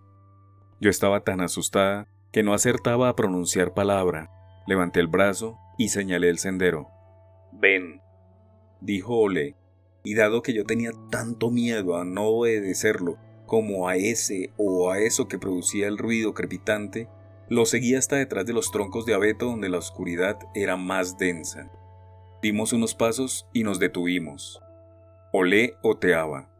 Yo 0.81 0.89
estaba 0.89 1.21
tan 1.21 1.41
asustada 1.41 2.09
que 2.33 2.43
no 2.43 2.55
acertaba 2.55 3.09
a 3.09 3.17
pronunciar 3.17 3.75
palabra. 3.75 4.31
Levanté 4.67 5.01
el 5.01 5.07
brazo 5.07 5.59
y 5.77 5.89
señalé 5.89 6.31
el 6.31 6.39
sendero. 6.39 6.89
Ven, 7.53 8.01
dijo 8.81 9.17
Ole, 9.17 9.57
y 10.03 10.15
dado 10.15 10.43
que 10.43 10.55
yo 10.55 10.65
tenía 10.65 10.91
tanto 11.11 11.51
miedo 11.51 11.97
a 11.97 12.05
no 12.05 12.25
obedecerlo 12.25 13.17
como 13.47 13.89
a 13.89 13.97
ese 13.97 14.53
o 14.57 14.91
a 14.91 15.01
eso 15.01 15.29
que 15.29 15.39
producía 15.39 15.89
el 15.89 15.99
ruido 15.99 16.33
crepitante, 16.35 17.09
lo 17.51 17.65
seguí 17.65 17.95
hasta 17.95 18.17
detrás 18.17 18.45
de 18.45 18.53
los 18.53 18.71
troncos 18.71 19.07
de 19.07 19.15
abeto 19.15 19.47
donde 19.47 19.69
la 19.69 19.79
oscuridad 19.79 20.39
era 20.55 20.77
más 20.77 21.17
densa. 21.17 21.71
Dimos 22.43 22.73
unos 22.73 22.95
pasos 22.95 23.47
y 23.53 23.65
nos 23.65 23.79
detuvimos. 23.79 24.61
Olé 25.33 25.75
oteaba. 25.83 26.51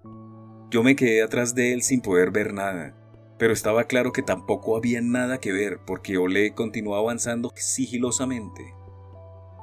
Yo 0.71 0.83
me 0.83 0.97
quedé 0.97 1.23
atrás 1.23 1.55
de 1.55 1.73
él 1.73 1.83
sin 1.83 2.01
poder 2.01 2.31
ver 2.31 2.53
nada, 2.53 2.95
pero 3.39 3.53
estaba 3.53 3.85
claro 3.85 4.13
que 4.13 4.23
tampoco 4.23 4.77
había 4.77 5.01
nada 5.01 5.39
que 5.39 5.53
ver 5.53 5.81
porque 5.87 6.19
Olé 6.19 6.55
continuó 6.55 6.97
avanzando 6.97 7.53
sigilosamente. 7.55 8.75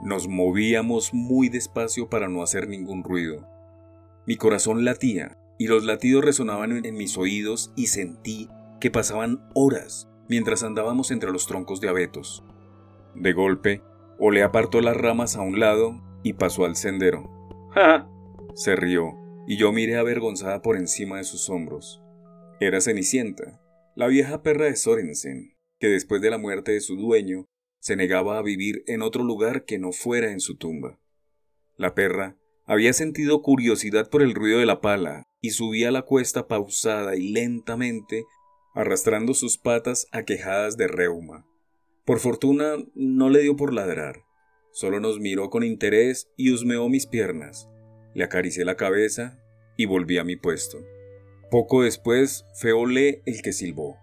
Nos 0.01 0.27
movíamos 0.27 1.13
muy 1.13 1.49
despacio 1.49 2.09
para 2.09 2.27
no 2.27 2.43
hacer 2.43 2.67
ningún 2.67 3.03
ruido. 3.03 3.47
Mi 4.27 4.37
corazón 4.37 4.85
latía 4.85 5.37
y 5.57 5.67
los 5.67 5.83
latidos 5.85 6.23
resonaban 6.23 6.85
en 6.85 6.95
mis 6.95 7.17
oídos 7.17 7.71
y 7.75 7.87
sentí 7.87 8.49
que 8.79 8.91
pasaban 8.91 9.47
horas 9.53 10.07
mientras 10.27 10.63
andábamos 10.63 11.11
entre 11.11 11.31
los 11.31 11.47
troncos 11.47 11.81
de 11.81 11.89
abetos. 11.89 12.43
De 13.15 13.33
golpe, 13.33 13.81
Ole 14.19 14.43
apartó 14.43 14.81
las 14.81 14.97
ramas 14.97 15.35
a 15.35 15.41
un 15.41 15.59
lado 15.59 16.01
y 16.23 16.33
pasó 16.33 16.65
al 16.65 16.75
sendero. 16.75 17.29
¡Ja! 17.73 18.09
Se 18.53 18.75
rió 18.75 19.13
y 19.47 19.57
yo 19.57 19.71
miré 19.71 19.97
avergonzada 19.97 20.61
por 20.61 20.77
encima 20.77 21.17
de 21.17 21.23
sus 21.23 21.49
hombros. 21.49 22.01
Era 22.59 22.81
Cenicienta, 22.81 23.61
la 23.95 24.07
vieja 24.07 24.41
perra 24.41 24.65
de 24.65 24.75
Sorensen, 24.75 25.55
que 25.79 25.87
después 25.87 26.21
de 26.21 26.29
la 26.29 26.37
muerte 26.37 26.71
de 26.71 26.81
su 26.81 26.95
dueño 26.95 27.45
se 27.79 27.95
negaba 27.95 28.37
a 28.37 28.41
vivir 28.41 28.83
en 28.87 29.01
otro 29.01 29.23
lugar 29.23 29.65
que 29.65 29.77
no 29.77 29.91
fuera 29.91 30.31
en 30.31 30.39
su 30.39 30.57
tumba. 30.57 30.99
La 31.77 31.93
perra 31.93 32.37
había 32.65 32.93
sentido 32.93 33.41
curiosidad 33.41 34.09
por 34.09 34.21
el 34.21 34.33
ruido 34.33 34.59
de 34.59 34.65
la 34.65 34.81
pala 34.81 35.27
y 35.39 35.51
subía 35.51 35.91
la 35.91 36.01
cuesta 36.01 36.47
pausada 36.47 37.15
y 37.15 37.31
lentamente, 37.31 38.25
arrastrando 38.75 39.33
sus 39.33 39.57
patas 39.57 40.07
aquejadas 40.11 40.77
de 40.77 40.87
reuma. 40.87 41.47
Por 42.05 42.19
fortuna 42.19 42.75
no 42.93 43.29
le 43.29 43.39
dio 43.41 43.55
por 43.55 43.73
ladrar, 43.73 44.23
solo 44.71 44.99
nos 44.99 45.19
miró 45.19 45.49
con 45.49 45.63
interés 45.63 46.29
y 46.37 46.51
husmeó 46.51 46.87
mis 46.89 47.07
piernas. 47.07 47.67
Le 48.13 48.25
acaricié 48.25 48.65
la 48.65 48.75
cabeza 48.75 49.39
y 49.77 49.85
volví 49.85 50.17
a 50.17 50.23
mi 50.23 50.35
puesto. 50.35 50.77
Poco 51.49 51.83
después 51.83 52.45
fue 52.53 52.73
Olé 52.73 53.23
el 53.25 53.41
que 53.41 53.53
silbó. 53.53 53.97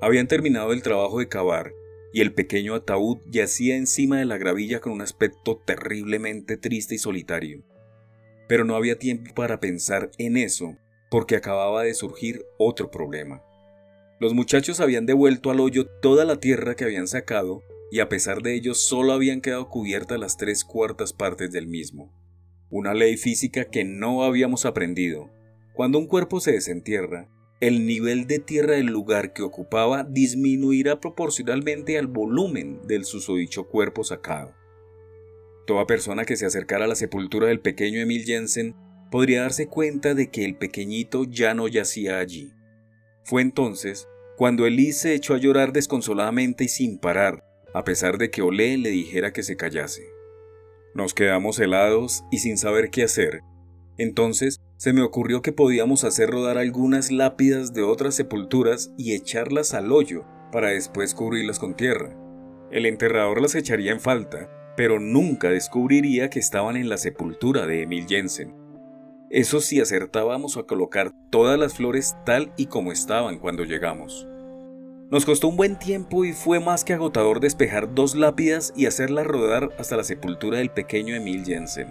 Habían 0.00 0.28
terminado 0.28 0.72
el 0.72 0.82
trabajo 0.82 1.18
de 1.18 1.28
cavar 1.28 1.72
y 2.12 2.20
el 2.20 2.32
pequeño 2.32 2.74
ataúd 2.74 3.18
yacía 3.26 3.76
encima 3.76 4.18
de 4.18 4.24
la 4.24 4.38
gravilla 4.38 4.80
con 4.80 4.92
un 4.92 5.02
aspecto 5.02 5.60
terriblemente 5.66 6.56
triste 6.56 6.94
y 6.94 6.98
solitario. 6.98 7.64
Pero 8.48 8.64
no 8.64 8.76
había 8.76 8.98
tiempo 8.98 9.34
para 9.34 9.60
pensar 9.60 10.10
en 10.18 10.36
eso, 10.36 10.76
porque 11.10 11.36
acababa 11.36 11.82
de 11.82 11.94
surgir 11.94 12.44
otro 12.58 12.90
problema. 12.90 13.42
Los 14.20 14.34
muchachos 14.34 14.80
habían 14.80 15.06
devuelto 15.06 15.50
al 15.50 15.60
hoyo 15.60 15.86
toda 15.86 16.24
la 16.24 16.40
tierra 16.40 16.74
que 16.74 16.84
habían 16.84 17.06
sacado, 17.06 17.62
y 17.90 18.00
a 18.00 18.08
pesar 18.08 18.42
de 18.42 18.54
ello 18.54 18.74
solo 18.74 19.12
habían 19.12 19.40
quedado 19.40 19.68
cubiertas 19.68 20.18
las 20.18 20.36
tres 20.36 20.64
cuartas 20.64 21.12
partes 21.12 21.52
del 21.52 21.68
mismo. 21.68 22.12
Una 22.68 22.94
ley 22.94 23.16
física 23.16 23.66
que 23.66 23.84
no 23.84 24.24
habíamos 24.24 24.66
aprendido. 24.66 25.30
Cuando 25.72 25.98
un 25.98 26.06
cuerpo 26.06 26.40
se 26.40 26.52
desentierra, 26.52 27.28
el 27.60 27.86
nivel 27.86 28.26
de 28.26 28.40
tierra 28.40 28.74
del 28.74 28.86
lugar 28.86 29.32
que 29.32 29.42
ocupaba 29.42 30.04
disminuirá 30.04 31.00
proporcionalmente 31.00 31.96
al 31.96 32.08
volumen 32.08 32.80
del 32.86 33.04
susodicho 33.04 33.68
cuerpo 33.68 34.02
sacado. 34.04 34.52
Toda 35.66 35.86
persona 35.86 36.24
que 36.24 36.36
se 36.36 36.46
acercara 36.46 36.86
a 36.86 36.88
la 36.88 36.94
sepultura 36.94 37.46
del 37.46 37.60
pequeño 37.60 38.00
Emil 38.00 38.24
Jensen 38.24 38.74
podría 39.10 39.42
darse 39.42 39.68
cuenta 39.68 40.14
de 40.14 40.30
que 40.30 40.44
el 40.44 40.56
pequeñito 40.56 41.24
ya 41.24 41.54
no 41.54 41.68
yacía 41.68 42.18
allí. 42.18 42.52
Fue 43.28 43.42
entonces 43.42 44.08
cuando 44.38 44.64
Elise 44.64 45.00
se 45.00 45.14
echó 45.14 45.34
a 45.34 45.38
llorar 45.38 45.74
desconsoladamente 45.74 46.64
y 46.64 46.68
sin 46.68 46.98
parar, 46.98 47.44
a 47.74 47.84
pesar 47.84 48.16
de 48.16 48.30
que 48.30 48.40
Olé 48.40 48.78
le 48.78 48.88
dijera 48.88 49.34
que 49.34 49.42
se 49.42 49.54
callase. 49.54 50.02
Nos 50.94 51.12
quedamos 51.12 51.58
helados 51.58 52.24
y 52.30 52.38
sin 52.38 52.56
saber 52.56 52.88
qué 52.88 53.02
hacer. 53.02 53.42
Entonces 53.98 54.62
se 54.78 54.94
me 54.94 55.02
ocurrió 55.02 55.42
que 55.42 55.52
podíamos 55.52 56.04
hacer 56.04 56.30
rodar 56.30 56.56
algunas 56.56 57.12
lápidas 57.12 57.74
de 57.74 57.82
otras 57.82 58.14
sepulturas 58.14 58.94
y 58.96 59.12
echarlas 59.12 59.74
al 59.74 59.92
hoyo 59.92 60.24
para 60.50 60.70
después 60.70 61.12
cubrirlas 61.12 61.58
con 61.58 61.74
tierra. 61.74 62.16
El 62.70 62.86
enterrador 62.86 63.42
las 63.42 63.54
echaría 63.54 63.92
en 63.92 64.00
falta, 64.00 64.72
pero 64.74 65.00
nunca 65.00 65.50
descubriría 65.50 66.30
que 66.30 66.38
estaban 66.38 66.78
en 66.78 66.88
la 66.88 66.96
sepultura 66.96 67.66
de 67.66 67.82
Emil 67.82 68.06
Jensen. 68.08 68.57
Eso 69.30 69.60
si 69.60 69.80
acertábamos 69.80 70.56
a 70.56 70.62
colocar 70.62 71.12
todas 71.30 71.58
las 71.58 71.74
flores 71.74 72.16
tal 72.24 72.52
y 72.56 72.66
como 72.66 72.92
estaban 72.92 73.38
cuando 73.38 73.64
llegamos. 73.64 74.26
Nos 75.10 75.24
costó 75.24 75.48
un 75.48 75.56
buen 75.56 75.78
tiempo 75.78 76.24
y 76.24 76.32
fue 76.32 76.60
más 76.60 76.84
que 76.84 76.92
agotador 76.92 77.40
despejar 77.40 77.94
dos 77.94 78.14
lápidas 78.14 78.72
y 78.76 78.86
hacerlas 78.86 79.26
rodar 79.26 79.70
hasta 79.78 79.96
la 79.96 80.04
sepultura 80.04 80.58
del 80.58 80.70
pequeño 80.70 81.14
Emil 81.14 81.44
Jensen 81.44 81.88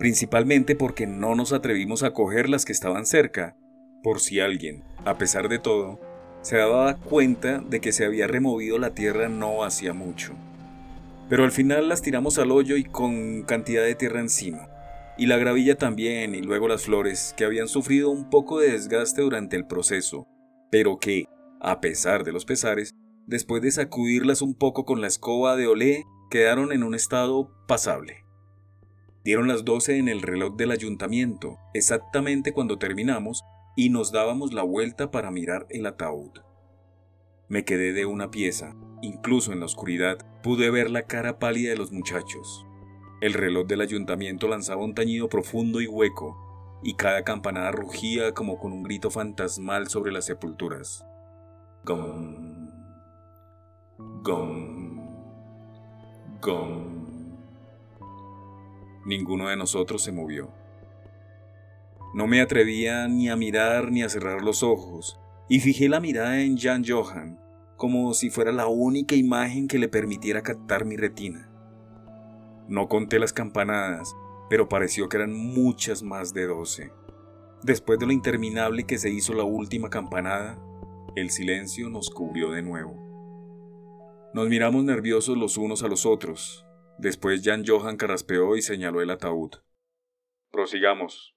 principalmente 0.00 0.76
porque 0.76 1.06
no 1.06 1.34
nos 1.34 1.52
atrevimos 1.52 2.02
a 2.02 2.12
coger 2.12 2.48
las 2.48 2.64
que 2.64 2.72
estaban 2.72 3.04
cerca, 3.04 3.54
por 4.02 4.20
si 4.20 4.40
alguien, 4.40 4.82
a 5.04 5.18
pesar 5.18 5.50
de 5.50 5.58
todo, 5.58 6.00
se 6.40 6.56
daba 6.56 6.96
cuenta 6.96 7.58
de 7.58 7.82
que 7.82 7.92
se 7.92 8.06
había 8.06 8.26
removido 8.26 8.78
la 8.78 8.94
tierra 8.94 9.28
no 9.28 9.62
hacía 9.62 9.92
mucho. 9.92 10.32
Pero 11.28 11.44
al 11.44 11.52
final 11.52 11.90
las 11.90 12.00
tiramos 12.00 12.38
al 12.38 12.50
hoyo 12.50 12.78
y 12.78 12.84
con 12.84 13.42
cantidad 13.42 13.84
de 13.84 13.94
tierra 13.94 14.20
encima, 14.20 14.69
y 15.20 15.26
la 15.26 15.36
gravilla 15.36 15.76
también, 15.76 16.34
y 16.34 16.40
luego 16.40 16.66
las 16.66 16.86
flores, 16.86 17.34
que 17.36 17.44
habían 17.44 17.68
sufrido 17.68 18.08
un 18.08 18.30
poco 18.30 18.58
de 18.58 18.72
desgaste 18.72 19.20
durante 19.20 19.54
el 19.54 19.66
proceso, 19.66 20.26
pero 20.70 20.98
que, 20.98 21.26
a 21.60 21.82
pesar 21.82 22.24
de 22.24 22.32
los 22.32 22.46
pesares, 22.46 22.94
después 23.26 23.60
de 23.60 23.70
sacudirlas 23.70 24.40
un 24.40 24.54
poco 24.54 24.86
con 24.86 25.02
la 25.02 25.08
escoba 25.08 25.56
de 25.56 25.66
olé, 25.66 26.04
quedaron 26.30 26.72
en 26.72 26.82
un 26.82 26.94
estado 26.94 27.52
pasable. 27.68 28.24
Dieron 29.22 29.46
las 29.46 29.66
doce 29.66 29.98
en 29.98 30.08
el 30.08 30.22
reloj 30.22 30.56
del 30.56 30.70
ayuntamiento, 30.70 31.58
exactamente 31.74 32.54
cuando 32.54 32.78
terminamos, 32.78 33.42
y 33.76 33.90
nos 33.90 34.12
dábamos 34.12 34.54
la 34.54 34.62
vuelta 34.62 35.10
para 35.10 35.30
mirar 35.30 35.66
el 35.68 35.84
ataúd. 35.84 36.30
Me 37.46 37.66
quedé 37.66 37.92
de 37.92 38.06
una 38.06 38.30
pieza, 38.30 38.74
incluso 39.02 39.52
en 39.52 39.60
la 39.60 39.66
oscuridad 39.66 40.16
pude 40.42 40.70
ver 40.70 40.90
la 40.90 41.02
cara 41.02 41.38
pálida 41.38 41.68
de 41.68 41.76
los 41.76 41.92
muchachos. 41.92 42.64
El 43.20 43.34
reloj 43.34 43.66
del 43.66 43.82
ayuntamiento 43.82 44.48
lanzaba 44.48 44.82
un 44.82 44.94
tañido 44.94 45.28
profundo 45.28 45.82
y 45.82 45.86
hueco, 45.86 46.80
y 46.82 46.94
cada 46.94 47.22
campanada 47.22 47.70
rugía 47.70 48.32
como 48.32 48.58
con 48.58 48.72
un 48.72 48.82
grito 48.82 49.10
fantasmal 49.10 49.88
sobre 49.88 50.10
las 50.10 50.24
sepulturas. 50.24 51.04
Gong. 51.84 52.70
Gong. 54.22 55.00
Gong. 56.40 57.00
Ninguno 59.04 59.48
de 59.48 59.56
nosotros 59.56 60.02
se 60.02 60.12
movió. 60.12 60.50
No 62.14 62.26
me 62.26 62.40
atrevía 62.40 63.06
ni 63.06 63.28
a 63.28 63.36
mirar 63.36 63.92
ni 63.92 64.02
a 64.02 64.08
cerrar 64.08 64.40
los 64.40 64.62
ojos, 64.62 65.20
y 65.46 65.60
fijé 65.60 65.90
la 65.90 66.00
mirada 66.00 66.40
en 66.40 66.56
Jan 66.56 66.84
Johan, 66.86 67.38
como 67.76 68.14
si 68.14 68.30
fuera 68.30 68.50
la 68.50 68.66
única 68.66 69.14
imagen 69.14 69.68
que 69.68 69.78
le 69.78 69.88
permitiera 69.88 70.40
captar 70.40 70.86
mi 70.86 70.96
retina. 70.96 71.49
No 72.70 72.88
conté 72.88 73.18
las 73.18 73.32
campanadas, 73.32 74.14
pero 74.48 74.68
pareció 74.68 75.08
que 75.08 75.16
eran 75.16 75.34
muchas 75.34 76.04
más 76.04 76.32
de 76.32 76.46
doce. 76.46 76.92
Después 77.64 77.98
de 77.98 78.06
lo 78.06 78.12
interminable 78.12 78.84
que 78.86 78.96
se 78.96 79.10
hizo 79.10 79.34
la 79.34 79.42
última 79.42 79.90
campanada, 79.90 80.56
el 81.16 81.30
silencio 81.30 81.90
nos 81.90 82.10
cubrió 82.10 82.52
de 82.52 82.62
nuevo. 82.62 82.94
Nos 84.34 84.48
miramos 84.48 84.84
nerviosos 84.84 85.36
los 85.36 85.58
unos 85.58 85.82
a 85.82 85.88
los 85.88 86.06
otros. 86.06 86.64
Después 86.96 87.42
Jan 87.42 87.64
Johan 87.66 87.96
carraspeó 87.96 88.56
y 88.56 88.62
señaló 88.62 89.02
el 89.02 89.10
ataúd. 89.10 89.50
Prosigamos, 90.52 91.34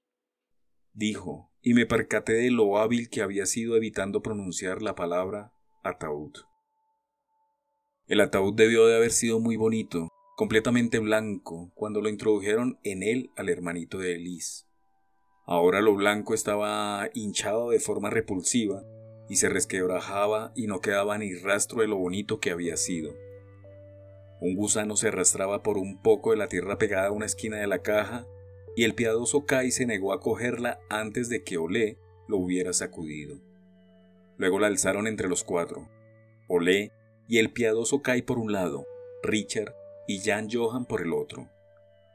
dijo, 0.94 1.52
y 1.64 1.74
me 1.74 1.88
percaté 1.88 2.34
de 2.34 2.52
lo 2.52 2.78
hábil 2.78 3.10
que 3.10 3.24
había 3.24 3.48
sido 3.48 3.76
evitando 3.76 4.22
pronunciar 4.22 4.84
la 4.84 4.94
palabra 4.94 5.52
ataúd. 5.84 6.34
El 8.06 8.22
ataúd 8.22 8.54
debió 8.54 8.86
de 8.86 8.98
haber 8.98 9.10
sido 9.10 9.40
muy 9.40 9.56
bonito, 9.56 10.13
completamente 10.36 10.98
blanco, 10.98 11.72
cuando 11.76 12.02
lo 12.02 12.10
introdujeron 12.10 12.80
en 12.84 13.04
él 13.04 13.32
al 13.36 13.50
hermanito 13.50 14.00
de 14.00 14.16
Elise. 14.16 14.66
Ahora 15.46 15.82
lo 15.82 15.94
blanco 15.94 16.34
estaba 16.34 17.10
hinchado 17.14 17.70
de 17.70 17.80
forma 17.80 18.10
repulsiva 18.10 18.84
y 19.30 19.36
se 19.36 19.50
resquebrajaba 19.50 20.52
y 20.56 20.68
no 20.68 20.80
quedaba 20.80 21.18
ni 21.18 21.36
rastro 21.36 21.82
de 21.82 21.88
lo 21.88 21.98
bonito 21.98 22.40
que 22.40 22.52
había 22.52 22.78
sido. 22.78 23.14
Un 24.42 24.56
gusano 24.56 24.96
se 24.96 25.10
arrastraba 25.10 25.62
por 25.62 25.78
un 25.78 26.02
poco 26.02 26.32
de 26.32 26.38
la 26.38 26.48
tierra 26.48 26.78
pegada 26.78 27.08
a 27.08 27.12
una 27.12 27.26
esquina 27.26 27.58
de 27.58 27.68
la 27.68 27.80
caja 27.80 28.26
y 28.76 28.86
el 28.86 28.96
piadoso 28.96 29.46
Kai 29.46 29.72
se 29.72 29.86
negó 29.86 30.14
a 30.14 30.20
cogerla 30.20 30.80
antes 30.90 31.30
de 31.30 31.44
que 31.44 31.58
Olé 31.58 32.00
lo 32.28 32.38
hubiera 32.38 32.74
sacudido. 32.74 33.40
Luego 34.38 34.60
la 34.60 34.68
alzaron 34.68 35.06
entre 35.08 35.30
los 35.30 35.44
cuatro. 35.44 35.88
Olé 36.48 36.92
y 37.28 37.38
el 37.38 37.52
piadoso 37.52 38.02
Kai 38.02 38.24
por 38.24 38.40
un 38.40 38.52
lado, 38.52 38.86
Richard 39.22 39.76
y 40.08 40.20
Jan 40.20 40.48
Johan 40.52 40.86
por 40.86 41.02
el 41.02 41.14
otro. 41.14 41.50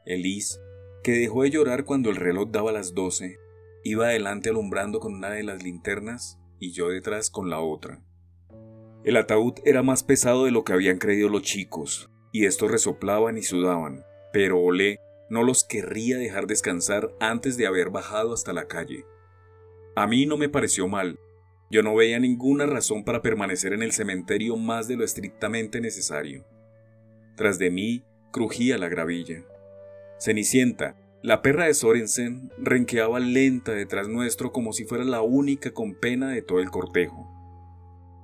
Elise, 0.05 0.59
que 1.03 1.11
dejó 1.11 1.43
de 1.43 1.51
llorar 1.51 1.85
cuando 1.85 2.09
el 2.09 2.15
reloj 2.15 2.49
daba 2.51 2.71
las 2.71 2.93
doce, 2.93 3.37
iba 3.83 4.07
adelante 4.07 4.49
alumbrando 4.49 4.99
con 4.99 5.13
una 5.13 5.29
de 5.29 5.43
las 5.43 5.63
linternas 5.63 6.39
y 6.59 6.71
yo 6.71 6.89
detrás 6.89 7.29
con 7.29 7.49
la 7.49 7.59
otra. 7.59 8.01
El 9.03 9.17
ataúd 9.17 9.53
era 9.65 9.81
más 9.81 10.03
pesado 10.03 10.45
de 10.45 10.51
lo 10.51 10.63
que 10.63 10.73
habían 10.73 10.97
creído 10.97 11.29
los 11.29 11.43
chicos, 11.43 12.09
y 12.31 12.45
estos 12.45 12.69
resoplaban 12.69 13.37
y 13.37 13.43
sudaban, 13.43 14.03
pero 14.33 14.59
Olé 14.59 14.99
no 15.29 15.43
los 15.43 15.63
querría 15.63 16.17
dejar 16.17 16.47
descansar 16.47 17.13
antes 17.19 17.55
de 17.55 17.67
haber 17.67 17.91
bajado 17.91 18.33
hasta 18.33 18.51
la 18.51 18.67
calle. 18.67 19.05
A 19.95 20.07
mí 20.07 20.25
no 20.25 20.37
me 20.37 20.49
pareció 20.49 20.87
mal. 20.87 21.19
Yo 21.71 21.83
no 21.83 21.95
veía 21.95 22.19
ninguna 22.19 22.65
razón 22.65 23.03
para 23.03 23.21
permanecer 23.21 23.73
en 23.73 23.83
el 23.83 23.91
cementerio 23.91 24.57
más 24.57 24.87
de 24.87 24.95
lo 24.95 25.03
estrictamente 25.03 25.81
necesario. 25.81 26.45
Tras 27.39 27.57
de 27.57 27.71
mí 27.71 28.03
crujía 28.33 28.77
la 28.77 28.89
gravilla. 28.89 29.45
Cenicienta, 30.19 30.97
la 31.23 31.41
perra 31.41 31.67
de 31.67 31.73
Sorensen, 31.73 32.51
renqueaba 32.57 33.21
lenta 33.21 33.71
detrás 33.71 34.09
nuestro 34.09 34.51
como 34.51 34.73
si 34.73 34.83
fuera 34.83 35.05
la 35.05 35.21
única 35.21 35.71
con 35.71 35.95
pena 35.95 36.31
de 36.31 36.41
todo 36.41 36.59
el 36.59 36.69
cortejo. 36.69 37.29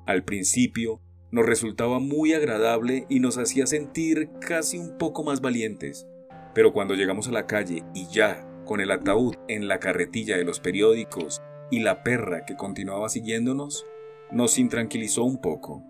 Al 0.06 0.26
principio 0.26 1.00
nos 1.32 1.46
resultaba 1.46 2.00
muy 2.00 2.34
agradable 2.34 3.06
y 3.08 3.22
nos 3.22 3.38
hacía 3.38 3.68
sentir 3.68 4.32
casi 4.42 4.80
un 4.80 4.98
poco 4.98 5.24
más 5.24 5.40
valientes, 5.40 6.06
pero 6.54 6.74
cuando 6.74 6.94
llegamos 6.94 7.30
a 7.30 7.32
la 7.32 7.48
calle 7.48 7.86
y 7.94 8.08
ya, 8.08 8.46
con 8.66 8.82
el 8.82 8.92
ataúd 8.92 9.38
en 9.48 9.70
la 9.70 9.80
carretilla 9.80 10.36
de 10.36 10.44
los 10.44 10.60
periódicos 10.60 11.42
y 11.72 11.80
la 11.80 12.04
perra 12.04 12.44
que 12.46 12.58
continuaba 12.58 13.08
siguiéndonos, 13.08 13.86
nos 14.34 14.60
intranquilizó 14.60 15.24
un 15.24 15.40
poco. 15.40 15.86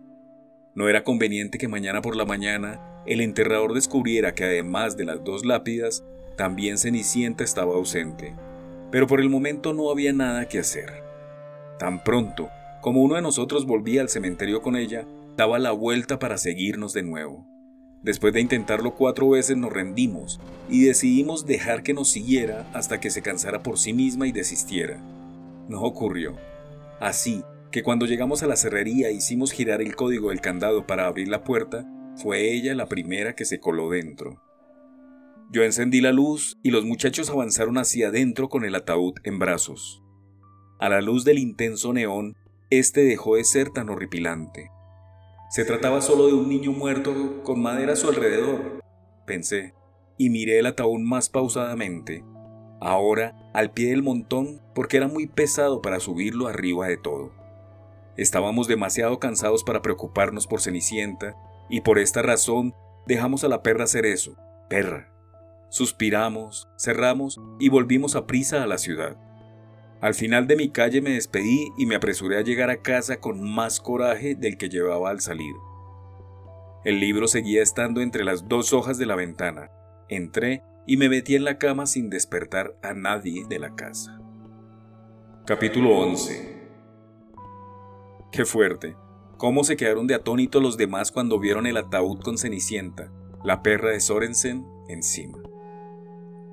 No 0.75 0.89
era 0.89 1.03
conveniente 1.03 1.57
que 1.57 1.67
mañana 1.67 2.03
por 2.03 2.15
la 2.15 2.25
mañana 2.25 2.91
el 3.05 3.21
enterrador 3.21 3.73
descubriera 3.73 4.33
que 4.33 4.43
además 4.43 4.97
de 4.97 5.05
las 5.05 5.23
dos 5.23 5.45
lápidas, 5.45 6.03
también 6.35 6.77
Cenicienta 6.77 7.43
estaba 7.43 7.75
ausente. 7.75 8.33
Pero 8.91 9.07
por 9.07 9.21
el 9.21 9.29
momento 9.29 9.73
no 9.73 9.89
había 9.89 10.13
nada 10.13 10.47
que 10.47 10.59
hacer. 10.59 11.03
Tan 11.79 12.03
pronto 12.03 12.49
como 12.85 13.01
uno 13.01 13.15
de 13.15 13.23
nosotros 13.23 13.65
volvía 13.65 14.01
al 14.01 14.09
cementerio 14.09 14.61
con 14.61 14.75
ella, 14.75 15.07
daba 15.35 15.57
la 15.57 15.71
vuelta 15.71 16.19
para 16.19 16.37
seguirnos 16.37 16.93
de 16.93 17.01
nuevo. 17.01 17.47
Después 18.03 18.31
de 18.31 18.41
intentarlo 18.41 18.93
cuatro 18.93 19.29
veces 19.29 19.57
nos 19.57 19.73
rendimos 19.73 20.39
y 20.69 20.83
decidimos 20.83 21.47
dejar 21.47 21.81
que 21.81 21.95
nos 21.95 22.11
siguiera 22.11 22.67
hasta 22.73 22.99
que 22.99 23.09
se 23.09 23.23
cansara 23.23 23.63
por 23.63 23.79
sí 23.79 23.93
misma 23.93 24.27
y 24.27 24.31
desistiera. 24.31 24.99
No 25.67 25.81
ocurrió. 25.81 26.35
Así 26.99 27.43
que 27.71 27.81
cuando 27.81 28.05
llegamos 28.05 28.43
a 28.43 28.47
la 28.47 28.55
cerrería 28.55 29.09
hicimos 29.09 29.51
girar 29.51 29.81
el 29.81 29.95
código 29.95 30.29
del 30.29 30.39
candado 30.39 30.85
para 30.85 31.07
abrir 31.07 31.27
la 31.27 31.43
puerta 31.43 31.87
fue 32.15 32.53
ella 32.53 32.75
la 32.75 32.87
primera 32.87 33.35
que 33.35 33.45
se 33.45 33.59
coló 33.59 33.89
dentro. 33.89 34.41
Yo 35.51 35.63
encendí 35.63 36.01
la 36.01 36.11
luz 36.11 36.57
y 36.63 36.71
los 36.71 36.85
muchachos 36.85 37.29
avanzaron 37.29 37.77
hacia 37.77 38.07
adentro 38.07 38.49
con 38.49 38.65
el 38.65 38.75
ataúd 38.75 39.13
en 39.23 39.37
brazos. 39.37 40.01
A 40.79 40.89
la 40.89 41.01
luz 41.01 41.23
del 41.23 41.39
intenso 41.39 41.93
neón, 41.93 42.35
este 42.69 43.03
dejó 43.03 43.35
de 43.35 43.43
ser 43.43 43.69
tan 43.69 43.89
horripilante. 43.89 44.71
Se 45.49 45.63
trataba 45.63 46.01
solo 46.01 46.27
de 46.27 46.33
un 46.33 46.49
niño 46.49 46.71
muerto 46.71 47.43
con 47.43 47.61
madera 47.61 47.93
a 47.93 47.95
su 47.95 48.09
alrededor, 48.09 48.81
pensé, 49.25 49.73
y 50.17 50.29
miré 50.29 50.59
el 50.59 50.65
ataúd 50.65 50.99
más 50.99 51.29
pausadamente, 51.29 52.23
ahora 52.81 53.49
al 53.53 53.71
pie 53.71 53.89
del 53.89 54.03
montón 54.03 54.61
porque 54.73 54.97
era 54.97 55.07
muy 55.07 55.27
pesado 55.27 55.81
para 55.81 55.99
subirlo 55.99 56.47
arriba 56.47 56.87
de 56.87 56.97
todo. 56.97 57.31
Estábamos 58.17 58.67
demasiado 58.67 59.19
cansados 59.19 59.63
para 59.63 59.81
preocuparnos 59.81 60.47
por 60.47 60.61
Cenicienta 60.61 61.35
y 61.69 61.81
por 61.81 61.99
esta 61.99 62.21
razón 62.21 62.73
dejamos 63.05 63.43
a 63.43 63.47
la 63.47 63.61
perra 63.63 63.85
hacer 63.85 64.05
eso, 64.05 64.35
perra. 64.69 65.11
Suspiramos, 65.69 66.69
cerramos 66.77 67.39
y 67.59 67.69
volvimos 67.69 68.15
a 68.15 68.27
prisa 68.27 68.63
a 68.63 68.67
la 68.67 68.77
ciudad. 68.77 69.17
Al 70.01 70.13
final 70.13 70.47
de 70.47 70.55
mi 70.55 70.69
calle 70.69 71.01
me 71.01 71.11
despedí 71.11 71.71
y 71.77 71.85
me 71.85 71.95
apresuré 71.95 72.37
a 72.37 72.41
llegar 72.41 72.69
a 72.69 72.81
casa 72.81 73.17
con 73.17 73.41
más 73.41 73.79
coraje 73.79 74.35
del 74.35 74.57
que 74.57 74.69
llevaba 74.69 75.09
al 75.09 75.21
salir. 75.21 75.53
El 76.83 76.99
libro 76.99 77.27
seguía 77.27 77.63
estando 77.63 78.01
entre 78.01 78.23
las 78.23 78.47
dos 78.47 78.71
hojas 78.71 78.97
de 78.97 79.07
la 79.07 79.15
ventana. 79.15 79.71
Entré 80.07 80.61
y 80.85 80.97
me 80.97 81.09
metí 81.09 81.35
en 81.35 81.43
la 81.43 81.57
cama 81.57 81.87
sin 81.87 82.09
despertar 82.09 82.77
a 82.83 82.93
nadie 82.93 83.45
de 83.47 83.57
la 83.57 83.75
casa. 83.75 84.21
Capítulo 85.45 85.97
11 85.97 86.55
Qué 88.31 88.45
fuerte. 88.45 88.95
¿Cómo 89.37 89.65
se 89.65 89.75
quedaron 89.75 90.07
de 90.07 90.15
atónito 90.15 90.61
los 90.61 90.77
demás 90.77 91.11
cuando 91.11 91.39
vieron 91.39 91.67
el 91.67 91.75
ataúd 91.75 92.21
con 92.21 92.37
Cenicienta, 92.37 93.11
la 93.43 93.61
perra 93.61 93.91
de 93.91 93.99
Sorensen, 93.99 94.65
encima? 94.87 95.43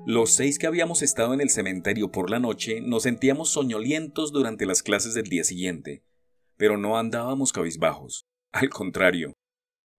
Los 0.05 0.33
seis 0.33 0.59
que 0.59 0.67
habíamos 0.67 1.01
estado 1.01 1.33
en 1.33 1.39
el 1.39 1.49
cementerio 1.49 2.11
por 2.11 2.29
la 2.29 2.39
noche 2.39 2.81
nos 2.81 3.03
sentíamos 3.03 3.49
soñolientos 3.51 4.33
durante 4.33 4.65
las 4.65 4.83
clases 4.83 5.13
del 5.13 5.29
día 5.29 5.45
siguiente, 5.45 6.03
pero 6.57 6.77
no 6.77 6.97
andábamos 6.97 7.53
cabizbajos. 7.53 8.25
Al 8.51 8.69
contrario. 8.69 9.31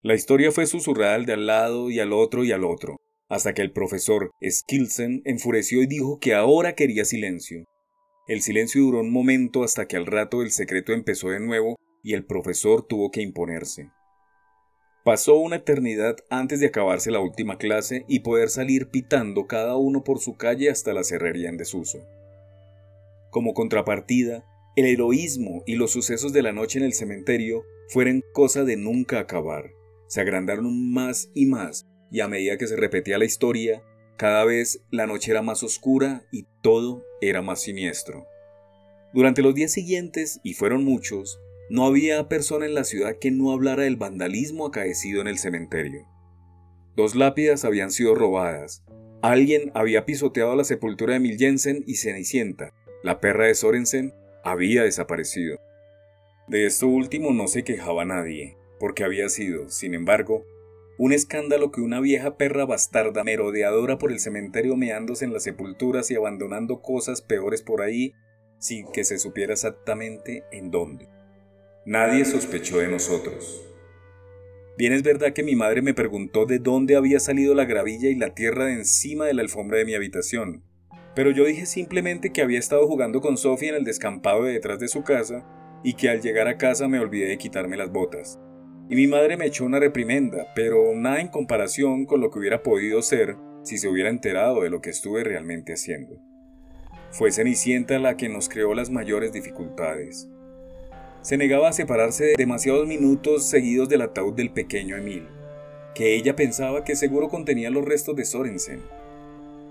La 0.02 0.14
historia 0.14 0.52
fue 0.52 0.66
susurrada 0.66 1.14
al 1.14 1.24
de 1.24 1.32
al 1.32 1.46
lado 1.46 1.88
y 1.88 2.00
al 2.00 2.12
otro 2.12 2.44
y 2.44 2.52
al 2.52 2.64
otro, 2.64 2.98
hasta 3.30 3.54
que 3.54 3.62
el 3.62 3.72
profesor 3.72 4.30
Skilsen 4.46 5.22
enfureció 5.24 5.82
y 5.82 5.86
dijo 5.86 6.18
que 6.20 6.34
ahora 6.34 6.74
quería 6.74 7.06
silencio. 7.06 7.64
El 8.28 8.42
silencio 8.42 8.82
duró 8.82 9.00
un 9.00 9.10
momento 9.10 9.64
hasta 9.64 9.88
que 9.88 9.96
al 9.96 10.04
rato 10.04 10.42
el 10.42 10.50
secreto 10.50 10.92
empezó 10.92 11.30
de 11.30 11.40
nuevo 11.40 11.78
y 12.04 12.14
el 12.14 12.24
profesor 12.24 12.86
tuvo 12.86 13.10
que 13.10 13.22
imponerse. 13.22 13.90
Pasó 15.04 15.36
una 15.36 15.56
eternidad 15.56 16.16
antes 16.30 16.60
de 16.60 16.66
acabarse 16.66 17.10
la 17.10 17.20
última 17.20 17.58
clase 17.58 18.04
y 18.08 18.20
poder 18.20 18.48
salir 18.48 18.88
pitando 18.88 19.46
cada 19.46 19.76
uno 19.76 20.04
por 20.04 20.20
su 20.20 20.36
calle 20.36 20.70
hasta 20.70 20.92
la 20.92 21.02
cerrería 21.02 21.48
en 21.48 21.56
desuso. 21.56 21.98
Como 23.30 23.52
contrapartida, 23.52 24.44
el 24.76 24.86
heroísmo 24.86 25.62
y 25.66 25.74
los 25.74 25.90
sucesos 25.90 26.32
de 26.32 26.42
la 26.42 26.52
noche 26.52 26.78
en 26.78 26.84
el 26.84 26.94
cementerio 26.94 27.64
fueron 27.88 28.22
cosa 28.32 28.64
de 28.64 28.76
nunca 28.76 29.18
acabar. 29.18 29.70
Se 30.06 30.20
agrandaron 30.20 30.92
más 30.92 31.30
y 31.34 31.46
más, 31.46 31.86
y 32.10 32.20
a 32.20 32.28
medida 32.28 32.56
que 32.56 32.66
se 32.66 32.76
repetía 32.76 33.18
la 33.18 33.24
historia, 33.24 33.82
cada 34.16 34.44
vez 34.44 34.80
la 34.90 35.06
noche 35.06 35.32
era 35.32 35.42
más 35.42 35.62
oscura 35.62 36.24
y 36.30 36.46
todo 36.62 37.04
era 37.20 37.42
más 37.42 37.60
siniestro. 37.60 38.26
Durante 39.12 39.42
los 39.42 39.54
días 39.54 39.72
siguientes, 39.72 40.40
y 40.42 40.54
fueron 40.54 40.84
muchos, 40.84 41.40
no 41.70 41.86
había 41.86 42.28
persona 42.28 42.66
en 42.66 42.74
la 42.74 42.84
ciudad 42.84 43.18
que 43.18 43.30
no 43.30 43.52
hablara 43.52 43.84
del 43.84 43.96
vandalismo 43.96 44.66
acaecido 44.66 45.20
en 45.20 45.28
el 45.28 45.38
cementerio. 45.38 46.06
Dos 46.96 47.14
lápidas 47.14 47.64
habían 47.64 47.90
sido 47.90 48.14
robadas. 48.14 48.84
Alguien 49.22 49.72
había 49.74 50.04
pisoteado 50.04 50.54
la 50.54 50.64
sepultura 50.64 51.14
de 51.14 51.20
Mil 51.20 51.38
Jensen 51.38 51.82
y 51.86 51.96
Cenicienta. 51.96 52.74
La 53.02 53.20
perra 53.20 53.46
de 53.46 53.54
Sorensen 53.54 54.12
había 54.44 54.82
desaparecido. 54.82 55.58
De 56.46 56.66
esto 56.66 56.86
último 56.86 57.32
no 57.32 57.48
se 57.48 57.64
quejaba 57.64 58.04
nadie, 58.04 58.56
porque 58.78 59.02
había 59.02 59.30
sido, 59.30 59.70
sin 59.70 59.94
embargo, 59.94 60.44
un 60.98 61.12
escándalo 61.12 61.72
que 61.72 61.80
una 61.80 62.00
vieja 62.00 62.36
perra 62.36 62.66
bastarda 62.66 63.24
merodeadora 63.24 63.98
por 63.98 64.12
el 64.12 64.20
cementerio 64.20 64.76
meándose 64.76 65.24
en 65.24 65.32
las 65.32 65.42
sepulturas 65.42 66.10
y 66.10 66.14
abandonando 66.14 66.82
cosas 66.82 67.22
peores 67.22 67.62
por 67.62 67.82
ahí 67.82 68.12
sin 68.58 68.86
que 68.92 69.04
se 69.04 69.18
supiera 69.18 69.54
exactamente 69.54 70.44
en 70.52 70.70
dónde. 70.70 71.08
Nadie 71.86 72.24
sospechó 72.24 72.78
de 72.78 72.88
nosotros. 72.88 73.62
Bien 74.78 74.94
es 74.94 75.02
verdad 75.02 75.34
que 75.34 75.42
mi 75.42 75.54
madre 75.54 75.82
me 75.82 75.92
preguntó 75.92 76.46
de 76.46 76.58
dónde 76.58 76.96
había 76.96 77.20
salido 77.20 77.54
la 77.54 77.66
gravilla 77.66 78.08
y 78.08 78.14
la 78.14 78.34
tierra 78.34 78.64
de 78.64 78.72
encima 78.72 79.26
de 79.26 79.34
la 79.34 79.42
alfombra 79.42 79.78
de 79.78 79.84
mi 79.84 79.94
habitación, 79.94 80.64
pero 81.14 81.30
yo 81.30 81.44
dije 81.44 81.66
simplemente 81.66 82.32
que 82.32 82.40
había 82.40 82.58
estado 82.58 82.86
jugando 82.86 83.20
con 83.20 83.36
Sofía 83.36 83.68
en 83.68 83.74
el 83.76 83.84
descampado 83.84 84.44
de 84.44 84.54
detrás 84.54 84.78
de 84.78 84.88
su 84.88 85.04
casa 85.04 85.46
y 85.84 85.92
que 85.92 86.08
al 86.08 86.22
llegar 86.22 86.48
a 86.48 86.56
casa 86.56 86.88
me 86.88 86.98
olvidé 86.98 87.28
de 87.28 87.38
quitarme 87.38 87.76
las 87.76 87.92
botas. 87.92 88.40
Y 88.88 88.96
mi 88.96 89.06
madre 89.06 89.36
me 89.36 89.46
echó 89.46 89.66
una 89.66 89.78
reprimenda, 89.78 90.52
pero 90.54 90.94
nada 90.94 91.20
en 91.20 91.28
comparación 91.28 92.06
con 92.06 92.22
lo 92.22 92.30
que 92.30 92.38
hubiera 92.38 92.62
podido 92.62 93.02
ser 93.02 93.36
si 93.62 93.76
se 93.76 93.88
hubiera 93.88 94.08
enterado 94.08 94.62
de 94.62 94.70
lo 94.70 94.80
que 94.80 94.90
estuve 94.90 95.22
realmente 95.22 95.74
haciendo. 95.74 96.18
Fue 97.10 97.30
Cenicienta 97.30 97.98
la 97.98 98.16
que 98.16 98.28
nos 98.30 98.48
creó 98.48 98.74
las 98.74 98.90
mayores 98.90 99.32
dificultades. 99.32 100.30
Se 101.24 101.38
negaba 101.38 101.70
a 101.70 101.72
separarse 101.72 102.34
demasiados 102.36 102.86
minutos 102.86 103.44
seguidos 103.44 103.88
del 103.88 104.02
ataúd 104.02 104.34
del 104.34 104.50
pequeño 104.50 104.94
Emil, 104.94 105.26
que 105.94 106.16
ella 106.16 106.36
pensaba 106.36 106.84
que 106.84 106.96
seguro 106.96 107.30
contenía 107.30 107.70
los 107.70 107.82
restos 107.82 108.14
de 108.14 108.26
Sorensen. 108.26 108.82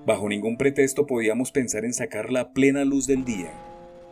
Bajo 0.03 0.27
ningún 0.27 0.57
pretexto 0.57 1.05
podíamos 1.05 1.51
pensar 1.51 1.85
en 1.85 1.93
sacarla 1.93 2.39
a 2.39 2.49
plena 2.53 2.85
luz 2.85 3.05
del 3.05 3.23
día. 3.23 3.51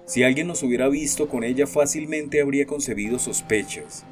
Si 0.05 0.21
alguien 0.21 0.45
nos 0.45 0.61
hubiera 0.61 0.87
visto 0.87 1.29
con 1.29 1.43
ella 1.43 1.65
fácilmente 1.65 2.41
habría 2.41 2.67
concebido 2.67 3.17
sospechas 3.17 4.05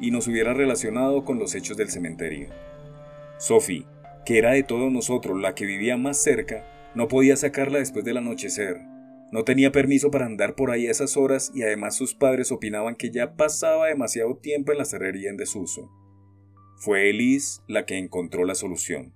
y 0.00 0.12
nos 0.12 0.28
hubiera 0.28 0.54
relacionado 0.54 1.24
con 1.24 1.40
los 1.40 1.56
hechos 1.56 1.76
del 1.76 1.90
cementerio. 1.90 2.50
Sophie, 3.38 3.84
que 4.24 4.38
era 4.38 4.52
de 4.52 4.62
todos 4.62 4.92
nosotros 4.92 5.40
la 5.40 5.56
que 5.56 5.66
vivía 5.66 5.96
más 5.96 6.18
cerca, 6.18 6.64
no 6.94 7.08
podía 7.08 7.34
sacarla 7.34 7.80
después 7.80 8.04
del 8.04 8.18
anochecer, 8.18 8.78
no 9.36 9.44
tenía 9.44 9.70
permiso 9.70 10.10
para 10.10 10.24
andar 10.24 10.54
por 10.54 10.70
ahí 10.70 10.86
a 10.86 10.90
esas 10.90 11.18
horas 11.18 11.52
y 11.54 11.62
además 11.62 11.94
sus 11.94 12.14
padres 12.14 12.50
opinaban 12.50 12.94
que 12.94 13.10
ya 13.10 13.36
pasaba 13.36 13.88
demasiado 13.88 14.38
tiempo 14.38 14.72
en 14.72 14.78
la 14.78 14.86
cerrería 14.86 15.28
en 15.28 15.36
desuso. 15.36 15.90
Fue 16.78 17.10
Elise 17.10 17.60
la 17.68 17.84
que 17.84 17.98
encontró 17.98 18.46
la 18.46 18.54
solución. 18.54 19.12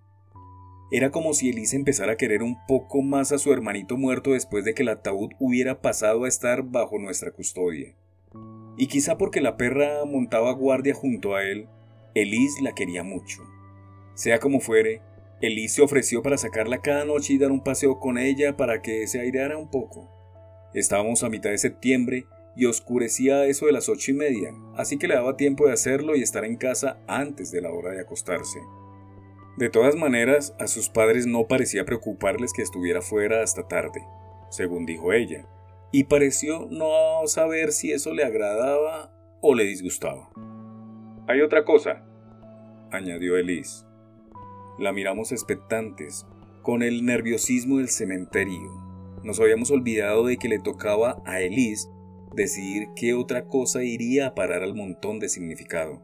Era 0.92 1.10
como 1.10 1.32
si 1.32 1.48
Elise 1.48 1.74
empezara 1.74 2.12
a 2.12 2.16
querer 2.18 2.42
un 2.42 2.58
poco 2.68 3.00
más 3.00 3.32
a 3.32 3.38
su 3.38 3.50
hermanito 3.50 3.96
muerto 3.96 4.32
después 4.32 4.62
de 4.66 4.74
que 4.74 4.82
el 4.82 4.90
ataúd 4.90 5.30
hubiera 5.38 5.80
pasado 5.80 6.24
a 6.24 6.28
estar 6.28 6.64
bajo 6.64 6.98
nuestra 6.98 7.30
custodia. 7.30 7.96
Y 8.76 8.88
quizá 8.88 9.16
porque 9.16 9.40
la 9.40 9.56
perra 9.56 10.04
montaba 10.04 10.52
guardia 10.52 10.92
junto 10.92 11.34
a 11.34 11.44
él, 11.44 11.66
Elise 12.14 12.60
la 12.60 12.74
quería 12.74 13.02
mucho. 13.02 13.40
Sea 14.12 14.38
como 14.38 14.60
fuere, 14.60 15.00
Elise 15.40 15.76
se 15.76 15.82
ofreció 15.82 16.22
para 16.22 16.36
sacarla 16.36 16.82
cada 16.82 17.04
noche 17.04 17.32
y 17.32 17.38
dar 17.38 17.50
un 17.50 17.62
paseo 17.62 17.98
con 17.98 18.18
ella 18.18 18.56
para 18.56 18.82
que 18.82 19.06
se 19.06 19.20
aireara 19.20 19.56
un 19.56 19.70
poco. 19.70 20.10
Estábamos 20.74 21.24
a 21.24 21.30
mitad 21.30 21.50
de 21.50 21.58
septiembre 21.58 22.26
y 22.56 22.66
oscurecía 22.66 23.46
eso 23.46 23.66
de 23.66 23.72
las 23.72 23.88
ocho 23.88 24.10
y 24.10 24.14
media, 24.14 24.52
así 24.76 24.98
que 24.98 25.08
le 25.08 25.14
daba 25.14 25.36
tiempo 25.36 25.66
de 25.66 25.72
hacerlo 25.72 26.14
y 26.14 26.22
estar 26.22 26.44
en 26.44 26.56
casa 26.56 26.98
antes 27.06 27.50
de 27.50 27.62
la 27.62 27.72
hora 27.72 27.92
de 27.92 28.00
acostarse. 28.00 28.60
De 29.56 29.70
todas 29.70 29.96
maneras, 29.96 30.54
a 30.58 30.66
sus 30.66 30.90
padres 30.90 31.26
no 31.26 31.46
parecía 31.46 31.84
preocuparles 31.84 32.52
que 32.52 32.62
estuviera 32.62 33.00
fuera 33.00 33.42
hasta 33.42 33.66
tarde, 33.66 34.02
según 34.50 34.84
dijo 34.84 35.12
ella, 35.12 35.46
y 35.90 36.04
pareció 36.04 36.68
no 36.70 37.26
saber 37.26 37.72
si 37.72 37.92
eso 37.92 38.12
le 38.12 38.24
agradaba 38.24 39.10
o 39.40 39.54
le 39.54 39.64
disgustaba. 39.64 40.30
Hay 41.26 41.40
otra 41.40 41.64
cosa, 41.64 42.04
añadió 42.90 43.36
Elise. 43.36 43.89
La 44.80 44.94
miramos 44.94 45.30
expectantes, 45.30 46.26
con 46.62 46.82
el 46.82 47.04
nerviosismo 47.04 47.76
del 47.76 47.90
cementerio. 47.90 48.62
Nos 49.22 49.38
habíamos 49.38 49.70
olvidado 49.70 50.24
de 50.24 50.38
que 50.38 50.48
le 50.48 50.58
tocaba 50.58 51.22
a 51.26 51.42
Elise 51.42 51.86
decidir 52.34 52.88
qué 52.96 53.12
otra 53.12 53.44
cosa 53.44 53.84
iría 53.84 54.28
a 54.28 54.34
parar 54.34 54.62
al 54.62 54.74
montón 54.74 55.18
de 55.18 55.28
significado. 55.28 56.02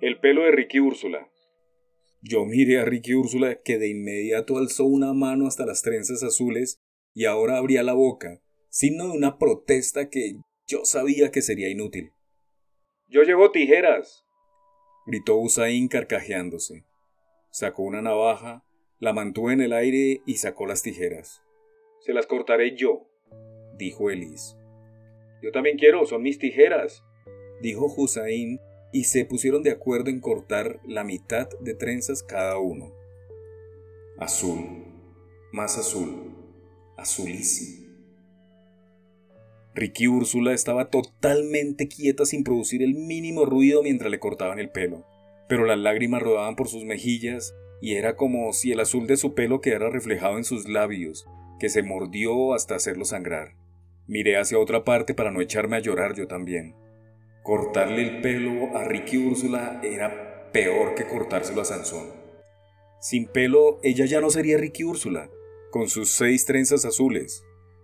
El 0.00 0.18
pelo 0.18 0.42
de 0.42 0.50
Ricky 0.50 0.80
Úrsula. 0.80 1.30
Yo 2.20 2.44
miré 2.44 2.80
a 2.80 2.84
Ricky 2.84 3.14
Úrsula 3.14 3.60
que 3.62 3.78
de 3.78 3.88
inmediato 3.88 4.58
alzó 4.58 4.84
una 4.84 5.12
mano 5.12 5.46
hasta 5.46 5.64
las 5.64 5.82
trenzas 5.82 6.24
azules 6.24 6.80
y 7.14 7.26
ahora 7.26 7.56
abría 7.56 7.84
la 7.84 7.94
boca, 7.94 8.42
signo 8.68 9.12
de 9.12 9.16
una 9.16 9.38
protesta 9.38 10.10
que 10.10 10.32
yo 10.66 10.84
sabía 10.84 11.30
que 11.30 11.40
sería 11.40 11.70
inútil. 11.70 12.10
Yo 13.06 13.22
llevo 13.22 13.52
tijeras, 13.52 14.24
gritó 15.06 15.36
Usain 15.36 15.86
carcajeándose. 15.86 16.89
Sacó 17.50 17.82
una 17.82 18.00
navaja, 18.00 18.64
la 19.00 19.12
mantuvo 19.12 19.50
en 19.50 19.60
el 19.60 19.72
aire 19.72 20.22
y 20.24 20.36
sacó 20.36 20.66
las 20.66 20.82
tijeras. 20.82 21.42
Se 21.98 22.12
las 22.12 22.26
cortaré 22.26 22.76
yo, 22.76 23.08
dijo 23.76 24.08
Elise. 24.08 24.56
Yo 25.42 25.50
también 25.50 25.76
quiero, 25.76 26.06
son 26.06 26.22
mis 26.22 26.38
tijeras, 26.38 27.02
dijo 27.60 27.86
Hussein, 27.86 28.60
y 28.92 29.04
se 29.04 29.24
pusieron 29.24 29.64
de 29.64 29.72
acuerdo 29.72 30.10
en 30.10 30.20
cortar 30.20 30.78
la 30.86 31.02
mitad 31.02 31.48
de 31.60 31.74
trenzas 31.74 32.22
cada 32.22 32.58
uno. 32.58 32.94
Azul, 34.18 34.84
más 35.52 35.76
azul, 35.76 36.32
azulísimo. 36.96 37.88
Ricky 39.74 40.06
Úrsula 40.06 40.52
estaba 40.52 40.88
totalmente 40.88 41.88
quieta 41.88 42.24
sin 42.26 42.44
producir 42.44 42.82
el 42.82 42.94
mínimo 42.94 43.44
ruido 43.44 43.82
mientras 43.82 44.10
le 44.10 44.20
cortaban 44.20 44.60
el 44.60 44.70
pelo 44.70 45.04
pero 45.50 45.66
las 45.66 45.80
lágrimas 45.80 46.22
rodaban 46.22 46.54
por 46.54 46.68
sus 46.68 46.84
mejillas 46.84 47.56
y 47.80 47.96
era 47.96 48.14
como 48.14 48.52
si 48.52 48.70
el 48.70 48.78
azul 48.78 49.08
de 49.08 49.16
su 49.16 49.34
pelo 49.34 49.60
quedara 49.60 49.90
reflejado 49.90 50.38
en 50.38 50.44
sus 50.44 50.68
labios, 50.68 51.26
que 51.58 51.68
se 51.68 51.82
mordió 51.82 52.54
hasta 52.54 52.76
hacerlo 52.76 53.04
sangrar. 53.04 53.56
Miré 54.06 54.38
hacia 54.38 54.60
otra 54.60 54.84
parte 54.84 55.12
para 55.12 55.32
no 55.32 55.40
echarme 55.40 55.76
a 55.76 55.80
llorar 55.80 56.14
yo 56.14 56.28
también. 56.28 56.76
Cortarle 57.42 58.02
el 58.02 58.20
pelo 58.20 58.76
a 58.76 58.84
Ricky 58.84 59.18
Úrsula 59.18 59.80
era 59.82 60.52
peor 60.52 60.94
que 60.94 61.08
cortárselo 61.08 61.62
a 61.62 61.64
Sansón. 61.64 62.12
Sin 63.00 63.26
pelo, 63.26 63.80
ella 63.82 64.04
ya 64.04 64.20
no 64.20 64.30
sería 64.30 64.56
Ricky 64.56 64.84
Úrsula, 64.84 65.30
con 65.72 65.88
sus 65.88 66.12
seis 66.12 66.44
trenzas 66.44 66.84
azules, 66.84 67.42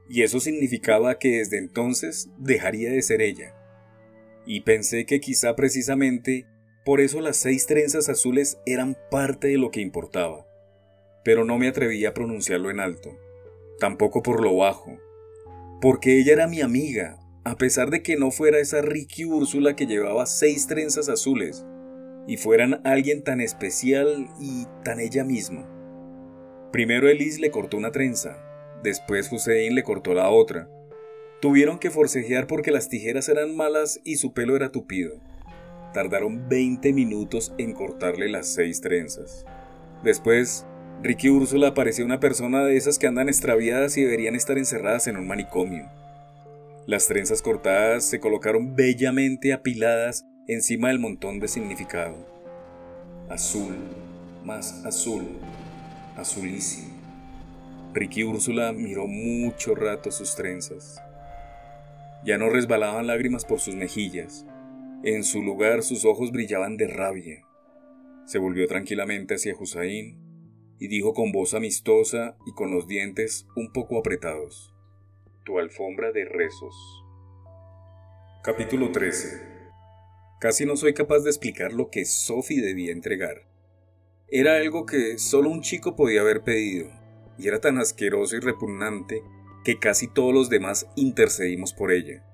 y 0.09 0.23
eso 0.23 0.39
significaba 0.39 1.19
que 1.19 1.39
desde 1.39 1.59
entonces 1.59 2.31
dejaría 2.39 2.93
de 2.93 3.03
ser 3.03 3.23
ella. 3.23 3.57
Y 4.47 4.61
pensé 4.61 5.05
que 5.05 5.19
quizá 5.19 5.57
precisamente 5.57 6.47
por 6.87 7.01
eso 7.01 7.21
las 7.21 7.37
seis 7.37 7.67
trenzas 7.67 8.09
azules 8.09 8.61
eran 8.65 8.97
parte 9.11 9.49
de 9.49 9.59
lo 9.59 9.73
que 9.73 9.81
importaba. 9.81 10.47
Pero 11.25 11.45
no 11.45 11.59
me 11.59 11.67
atreví 11.67 12.05
a 12.07 12.15
pronunciarlo 12.15 12.71
en 12.71 12.79
alto, 12.79 13.19
tampoco 13.81 14.23
por 14.23 14.41
lo 14.41 14.57
bajo, 14.57 14.97
porque 15.81 16.21
ella 16.21 16.35
era 16.35 16.47
mi 16.47 16.61
amiga, 16.61 17.19
a 17.43 17.57
pesar 17.57 17.91
de 17.91 18.05
que 18.05 18.17
no 18.17 18.31
fuera 18.31 18.61
esa 18.61 18.83
Ricky 18.83 19.25
Úrsula 19.25 19.75
que 19.75 19.87
llevaba 19.87 20.27
seis 20.27 20.69
trenzas 20.69 21.09
azules, 21.09 21.67
y 22.29 22.37
fueran 22.37 22.81
alguien 22.85 23.25
tan 23.25 23.41
especial 23.41 24.29
y 24.39 24.67
tan 24.85 25.01
ella 25.01 25.25
misma. 25.25 25.69
Primero 26.71 27.09
Elise 27.09 27.41
le 27.41 27.51
cortó 27.51 27.77
una 27.77 27.91
trenza, 27.91 28.39
después 28.85 29.33
Hussein 29.33 29.75
le 29.75 29.83
cortó 29.83 30.15
la 30.15 30.31
otra. 30.31 30.71
Tuvieron 31.41 31.81
que 31.81 31.91
forcejear 31.91 32.47
porque 32.47 32.71
las 32.71 32.89
tijeras 32.89 33.29
eran 33.29 33.57
malas 33.57 34.01
y 34.05 34.19
su 34.19 34.33
pelo 34.33 34.55
era 34.55 34.71
tupido. 34.71 35.21
Tardaron 35.97 36.47
20 36.47 36.93
minutos 36.93 37.55
en 37.57 37.73
cortarle 37.73 38.29
las 38.29 38.49
seis 38.49 38.83
trenzas. 38.83 39.47
Después, 40.05 40.67
Ricky 41.03 41.31
Úrsula 41.31 41.73
parecía 41.73 42.05
una 42.05 42.21
persona 42.21 42.63
de 42.65 42.77
esas 42.77 42.99
que 42.99 43.07
andan 43.07 43.31
extraviadas 43.31 43.97
y 43.97 44.03
deberían 44.03 44.35
estar 44.35 44.59
encerradas 44.59 45.07
en 45.07 45.17
un 45.17 45.27
manicomio. 45.27 45.91
Las 46.85 47.07
trenzas 47.07 47.41
cortadas 47.41 48.05
se 48.05 48.21
colocaron 48.21 48.77
bellamente 48.77 49.55
apiladas 49.55 50.27
encima 50.47 50.89
del 50.89 50.99
montón 50.99 51.41
de 51.41 51.49
significado. 51.49 52.15
azul, 53.31 53.75
más 54.45 54.85
azul, 54.85 55.25
azulísimo. 56.15 56.93
Ricky 57.95 58.23
Úrsula 58.23 58.71
miró 58.75 59.07
mucho 59.07 59.75
rato 59.75 60.11
sus 60.11 60.37
trenzas. 60.37 61.01
Ya 62.23 62.37
no 62.37 62.51
resbalaban 62.51 63.07
lágrimas 63.07 63.47
por 63.47 63.61
sus 63.61 63.75
mejillas. 63.75 64.45
En 65.07 65.23
su 65.23 65.41
lugar 65.41 65.85
sus 65.85 66.05
ojos 66.05 66.33
brillaban 66.33 66.77
de 66.77 66.89
rabia. 66.89 67.47
Se 68.25 68.39
volvió 68.39 68.67
tranquilamente 68.67 69.37
hacia 69.37 69.55
Hussein 69.55 70.19
y 70.81 70.89
dijo 70.89 71.15
con 71.15 71.31
voz 71.31 71.55
amistosa 71.55 72.37
y 72.45 72.51
con 72.55 72.73
los 72.73 72.89
dientes 72.89 73.47
un 73.55 73.73
poco 73.73 74.01
apretados. 74.01 74.75
Tu 75.45 75.61
alfombra 75.61 76.11
de 76.11 76.25
rezos. 76.25 76.75
Capítulo 78.43 78.91
13. 78.91 79.43
Casi 80.41 80.67
no 80.67 80.75
soy 80.75 80.93
capaz 80.93 81.21
de 81.21 81.31
explicar 81.31 81.73
lo 81.73 81.89
que 81.89 82.05
Sophie 82.05 82.61
debía 82.61 82.91
entregar. 82.91 83.47
Era 84.27 84.57
algo 84.57 84.87
que 84.87 85.19
solo 85.19 85.51
un 85.51 85.61
chico 85.61 85.95
podía 85.95 86.23
haber 86.23 86.43
pedido, 86.43 86.91
y 87.39 87.47
era 87.47 87.61
tan 87.61 87.79
asqueroso 87.79 88.35
y 88.35 88.41
repugnante 88.41 89.23
que 89.63 89.79
casi 89.79 90.09
todos 90.09 90.35
los 90.35 90.51
demás 90.51 90.89
intercedimos 90.97 91.73
por 91.73 91.93
ella. 91.93 92.25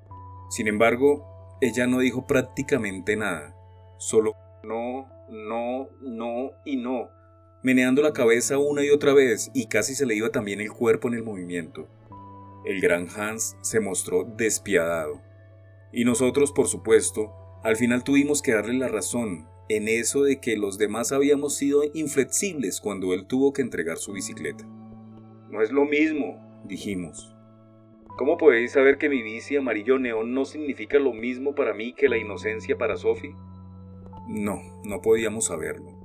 Sin 0.48 0.68
embargo, 0.68 1.31
ella 1.62 1.86
no 1.86 2.00
dijo 2.00 2.26
prácticamente 2.26 3.14
nada, 3.14 3.54
solo 3.96 4.34
no, 4.64 5.06
no, 5.30 5.88
no 6.00 6.50
y 6.64 6.76
no, 6.76 7.08
meneando 7.62 8.02
la 8.02 8.12
cabeza 8.12 8.58
una 8.58 8.84
y 8.84 8.90
otra 8.90 9.14
vez 9.14 9.48
y 9.54 9.66
casi 9.66 9.94
se 9.94 10.04
le 10.04 10.16
iba 10.16 10.30
también 10.30 10.60
el 10.60 10.72
cuerpo 10.72 11.06
en 11.06 11.14
el 11.14 11.22
movimiento. 11.22 11.88
El 12.64 12.80
gran 12.80 13.06
Hans 13.16 13.56
se 13.60 13.78
mostró 13.78 14.24
despiadado. 14.24 15.20
Y 15.92 16.04
nosotros, 16.04 16.50
por 16.50 16.66
supuesto, 16.66 17.32
al 17.62 17.76
final 17.76 18.02
tuvimos 18.02 18.42
que 18.42 18.54
darle 18.54 18.74
la 18.74 18.88
razón 18.88 19.48
en 19.68 19.86
eso 19.86 20.24
de 20.24 20.40
que 20.40 20.56
los 20.56 20.78
demás 20.78 21.12
habíamos 21.12 21.54
sido 21.54 21.82
inflexibles 21.94 22.80
cuando 22.80 23.14
él 23.14 23.26
tuvo 23.26 23.52
que 23.52 23.62
entregar 23.62 23.98
su 23.98 24.12
bicicleta. 24.12 24.64
No 25.48 25.62
es 25.62 25.70
lo 25.70 25.84
mismo, 25.84 26.40
dijimos. 26.64 27.31
¿Cómo 28.16 28.36
podéis 28.36 28.72
saber 28.72 28.98
que 28.98 29.08
mi 29.08 29.22
bici 29.22 29.56
amarillo 29.56 29.98
neón 29.98 30.34
no 30.34 30.44
significa 30.44 30.98
lo 30.98 31.12
mismo 31.12 31.54
para 31.54 31.72
mí 31.72 31.94
que 31.94 32.08
la 32.08 32.18
inocencia 32.18 32.76
para 32.76 32.96
Sophie? 32.96 33.34
No, 34.28 34.60
no 34.84 35.00
podíamos 35.00 35.46
saberlo. 35.46 35.98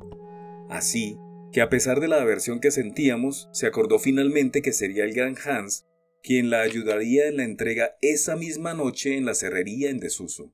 Así 0.70 1.18
que 1.52 1.62
a 1.62 1.70
pesar 1.70 2.00
de 2.00 2.08
la 2.08 2.22
aversión 2.22 2.60
que 2.60 2.72
sentíamos, 2.72 3.50
se 3.52 3.68
acordó 3.68 4.00
finalmente 4.00 4.62
que 4.62 4.74
sería 4.74 5.04
el 5.04 5.14
gran 5.14 5.36
Hans 5.46 5.86
quien 6.24 6.50
la 6.50 6.62
ayudaría 6.62 7.28
en 7.28 7.38
la 7.38 7.44
entrega 7.44 7.96
esa 8.02 8.36
misma 8.36 8.74
noche 8.74 9.16
en 9.16 9.26
la 9.26 9.34
cerrería 9.34 9.90
en 9.90 10.00
desuso. 10.00 10.52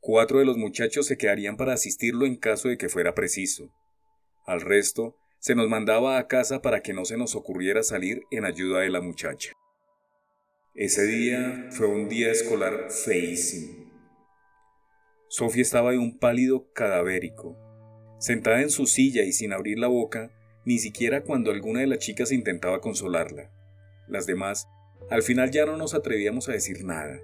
Cuatro 0.00 0.38
de 0.38 0.44
los 0.44 0.56
muchachos 0.56 1.06
se 1.06 1.18
quedarían 1.18 1.56
para 1.56 1.72
asistirlo 1.72 2.24
en 2.24 2.36
caso 2.36 2.68
de 2.68 2.78
que 2.78 2.88
fuera 2.88 3.14
preciso. 3.14 3.72
Al 4.46 4.60
resto, 4.60 5.16
se 5.40 5.54
nos 5.54 5.68
mandaba 5.68 6.18
a 6.18 6.28
casa 6.28 6.62
para 6.62 6.82
que 6.82 6.92
no 6.92 7.04
se 7.04 7.16
nos 7.16 7.34
ocurriera 7.34 7.82
salir 7.82 8.22
en 8.30 8.44
ayuda 8.44 8.80
de 8.80 8.90
la 8.90 9.00
muchacha. 9.00 9.52
Ese 10.80 11.06
día 11.06 11.66
fue 11.72 11.88
un 11.88 12.08
día 12.08 12.30
escolar 12.30 12.92
feísimo. 12.92 13.90
Sofía 15.26 15.62
estaba 15.62 15.90
de 15.90 15.98
un 15.98 16.20
pálido 16.20 16.72
cadavérico. 16.72 17.58
Sentada 18.20 18.62
en 18.62 18.70
su 18.70 18.86
silla 18.86 19.24
y 19.24 19.32
sin 19.32 19.52
abrir 19.52 19.80
la 19.80 19.88
boca, 19.88 20.30
ni 20.64 20.78
siquiera 20.78 21.24
cuando 21.24 21.50
alguna 21.50 21.80
de 21.80 21.88
las 21.88 21.98
chicas 21.98 22.30
intentaba 22.30 22.80
consolarla. 22.80 23.50
Las 24.06 24.26
demás, 24.26 24.68
al 25.10 25.24
final 25.24 25.50
ya 25.50 25.66
no 25.66 25.76
nos 25.76 25.94
atrevíamos 25.94 26.48
a 26.48 26.52
decir 26.52 26.84
nada. 26.84 27.18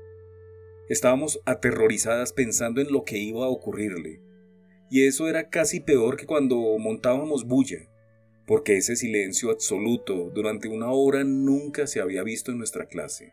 Estábamos 0.89 1.41
aterrorizadas 1.45 2.33
pensando 2.33 2.81
en 2.81 2.91
lo 2.91 3.05
que 3.05 3.19
iba 3.19 3.45
a 3.45 3.51
ocurrirle. 3.51 4.21
Y 4.91 5.07
eso 5.07 5.29
era 5.29 5.49
casi 5.49 5.79
peor 5.79 6.17
que 6.17 6.27
cuando 6.27 6.57
montábamos 6.81 7.47
bulla, 7.47 7.89
porque 8.49 8.79
ese 8.79 8.97
silencio 8.97 9.53
absoluto 9.53 10.33
durante 10.35 10.67
una 10.67 10.91
hora 10.91 11.23
nunca 11.23 11.87
se 11.87 12.01
había 12.01 12.25
visto 12.25 12.51
en 12.51 12.59
nuestra 12.59 12.87
clase. 12.87 13.33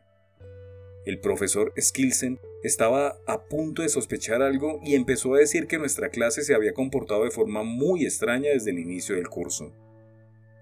El 1.06 1.20
profesor 1.20 1.74
Skilsen 1.80 2.39
estaba 2.64 3.18
a 3.26 3.45
punto 3.45 3.82
de 3.82 3.89
sospechar 3.89 4.41
algo 4.43 4.80
y 4.84 4.93
empezó 4.93 5.34
a 5.34 5.39
decir 5.39 5.66
que 5.66 5.80
nuestra 5.80 6.10
clase 6.10 6.43
se 6.43 6.54
había 6.54 6.74
comportado 6.74 7.24
de 7.24 7.32
forma 7.32 7.64
muy 7.64 8.06
extraña 8.06 8.52
desde 8.52 8.72
el 8.72 8.80
inicio 8.80 9.16
del 9.16 9.28
curso. 9.28 9.74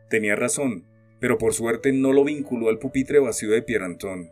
Tenía 0.09 0.37
razón, 0.37 0.85
pero 1.19 1.37
por 1.37 1.53
suerte 1.53 1.91
no 1.91 2.13
lo 2.13 2.23
vinculó 2.23 2.69
al 2.69 2.79
pupitre 2.79 3.19
vacío 3.19 3.51
de 3.51 3.61
Pierre 3.61 3.85
Anton. 3.85 4.31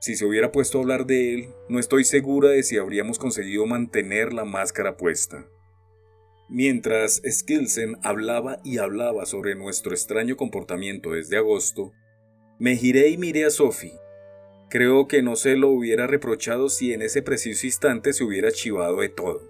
Si 0.00 0.16
se 0.16 0.24
hubiera 0.24 0.50
puesto 0.50 0.78
a 0.78 0.80
hablar 0.80 1.06
de 1.06 1.34
él, 1.34 1.48
no 1.68 1.78
estoy 1.78 2.04
segura 2.04 2.48
de 2.50 2.62
si 2.62 2.78
habríamos 2.78 3.18
conseguido 3.18 3.66
mantener 3.66 4.32
la 4.32 4.44
máscara 4.44 4.96
puesta. 4.96 5.46
Mientras 6.48 7.20
Skilsen 7.28 7.98
hablaba 8.02 8.60
y 8.64 8.78
hablaba 8.78 9.26
sobre 9.26 9.54
nuestro 9.54 9.92
extraño 9.92 10.36
comportamiento 10.36 11.10
desde 11.10 11.36
agosto, 11.36 11.92
me 12.58 12.76
giré 12.76 13.08
y 13.10 13.18
miré 13.18 13.44
a 13.44 13.50
Sophie. 13.50 13.92
Creo 14.70 15.08
que 15.08 15.22
no 15.22 15.34
se 15.34 15.56
lo 15.56 15.70
hubiera 15.70 16.06
reprochado 16.06 16.68
si 16.68 16.92
en 16.92 17.00
ese 17.00 17.22
preciso 17.22 17.64
instante 17.64 18.12
se 18.12 18.22
hubiera 18.22 18.50
chivado 18.52 19.00
de 19.00 19.08
todo. 19.08 19.40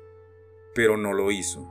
Pero 0.77 0.97
no 0.97 1.13
lo 1.13 1.33
hizo. 1.33 1.69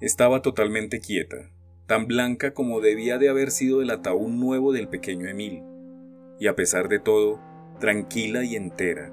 Estaba 0.00 0.40
totalmente 0.40 1.00
quieta, 1.00 1.50
tan 1.86 2.06
blanca 2.06 2.54
como 2.54 2.80
debía 2.80 3.18
de 3.18 3.28
haber 3.28 3.50
sido 3.50 3.82
el 3.82 3.90
ataúd 3.90 4.30
nuevo 4.30 4.72
del 4.72 4.86
pequeño 4.86 5.28
Emil. 5.28 5.64
Y 6.38 6.46
a 6.46 6.54
pesar 6.54 6.88
de 6.88 7.00
todo, 7.00 7.40
tranquila 7.80 8.44
y 8.44 8.54
entera, 8.54 9.12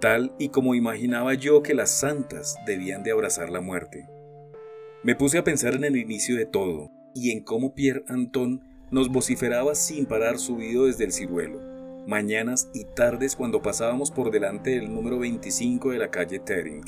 tal 0.00 0.34
y 0.36 0.48
como 0.48 0.74
imaginaba 0.74 1.34
yo 1.34 1.62
que 1.62 1.74
las 1.74 1.90
santas 1.90 2.56
debían 2.66 3.04
de 3.04 3.12
abrazar 3.12 3.50
la 3.50 3.60
muerte. 3.60 4.08
Me 5.04 5.14
puse 5.14 5.38
a 5.38 5.44
pensar 5.44 5.74
en 5.74 5.84
el 5.84 5.96
inicio 5.96 6.36
de 6.36 6.46
todo 6.46 6.90
y 7.14 7.30
en 7.30 7.44
cómo 7.44 7.72
Pierre 7.72 8.02
Anton 8.08 8.64
nos 8.90 9.08
vociferaba 9.10 9.76
sin 9.76 10.06
parar 10.06 10.38
subido 10.38 10.86
desde 10.86 11.04
el 11.04 11.12
ciruelo, 11.12 11.75
mañanas 12.06 12.70
y 12.72 12.84
tardes 12.84 13.36
cuando 13.36 13.62
pasábamos 13.62 14.10
por 14.10 14.30
delante 14.30 14.70
del 14.70 14.92
número 14.92 15.18
25 15.18 15.90
de 15.90 15.98
la 15.98 16.10
calle 16.10 16.38
Tering. 16.38 16.84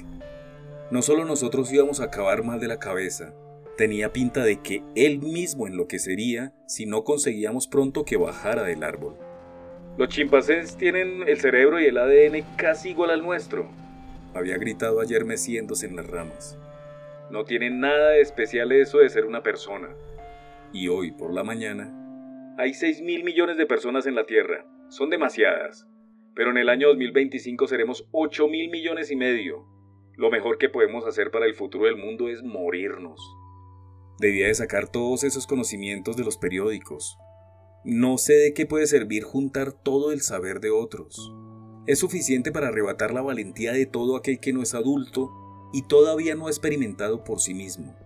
No 0.91 1.03
solo 1.03 1.25
nosotros 1.25 1.73
íbamos 1.73 2.01
a 2.01 2.05
acabar 2.05 2.45
mal 2.45 2.61
de 2.61 2.69
la 2.69 2.79
cabeza, 2.79 3.35
tenía 3.77 4.13
pinta 4.13 4.45
de 4.45 4.61
que 4.63 4.83
él 4.95 5.19
mismo 5.21 5.67
enloquecería 5.67 6.53
si 6.67 6.87
no 6.87 7.05
conseguíamos 7.05 7.69
pronto 7.69 8.05
que 8.05 8.17
bajara 8.17 8.63
del 8.63 8.83
árbol. 8.83 9.17
Los 9.97 10.09
chimpancés 10.09 10.77
tienen 10.77 11.29
el 11.29 11.39
cerebro 11.41 11.81
y 11.81 11.87
el 11.87 11.99
ADN 11.99 12.45
casi 12.57 12.91
igual 12.91 13.11
al 13.11 13.23
nuestro, 13.23 13.69
había 14.35 14.59
gritado 14.59 15.01
ayer 15.01 15.25
meciéndose 15.25 15.87
en 15.87 15.97
las 15.97 16.07
ramas. 16.07 16.59
No 17.31 17.45
tiene 17.45 17.71
nada 17.71 18.11
de 18.11 18.21
especial 18.21 18.73
eso 18.73 18.99
de 18.99 19.09
ser 19.09 19.25
una 19.25 19.43
persona. 19.43 19.89
Y 20.73 20.89
hoy 20.89 21.13
por 21.13 21.33
la 21.33 21.45
mañana... 21.45 21.95
Hay 22.59 22.75
6 22.75 23.03
mil 23.03 23.25
millones 23.25 23.57
de 23.57 23.67
personas 23.67 24.07
en 24.07 24.15
la 24.15 24.27
Tierra. 24.27 24.65
Son 24.89 25.11
demasiadas. 25.11 25.87
Pero 26.35 26.51
en 26.51 26.59
el 26.59 26.69
año 26.69 26.89
2025 26.89 27.67
seremos 27.67 28.09
8 28.13 28.49
mil 28.49 28.71
millones 28.71 29.11
y 29.11 29.17
medio. 29.17 29.67
Lo 30.17 30.31
mejor 30.31 30.59
que 30.59 30.69
podemos 30.69 31.07
hacer 31.07 31.31
para 31.31 31.47
el 31.47 31.55
futuro 31.55 31.87
del 31.87 31.97
mundo 31.97 32.29
es 32.29 32.43
morirnos. 32.43 33.21
Debía 34.21 34.49
de 34.49 34.55
sacar 34.55 34.91
todos 34.91 35.25
esos 35.25 35.47
conocimientos 35.47 36.17
de 36.17 36.25
los 36.25 36.37
periódicos, 36.37 37.19
no 37.85 38.19
sé 38.19 38.35
de 38.35 38.53
qué 38.55 38.67
puede 38.67 38.87
servir 38.87 39.23
juntar 39.23 39.73
todo 39.73 40.11
el 40.11 40.21
saber 40.21 40.61
de 40.61 40.71
otros. 40.71 41.33
Es 41.87 42.01
suficiente 42.01 42.51
para 42.51 42.69
arrebatar 42.69 43.15
la 43.15 43.23
valentía 43.23 43.73
de 43.73 43.87
todo 43.87 44.17
aquel 44.17 44.41
que 44.41 44.53
no 44.53 44.63
es 44.63 44.75
adulto 44.75 45.31
y 45.73 45.83
todavía 45.83 46.35
no 46.35 46.49
ha 46.49 46.51
experimentado 46.51 47.23
por 47.23 47.41
sí 47.41 47.55
mismo. 47.55 47.97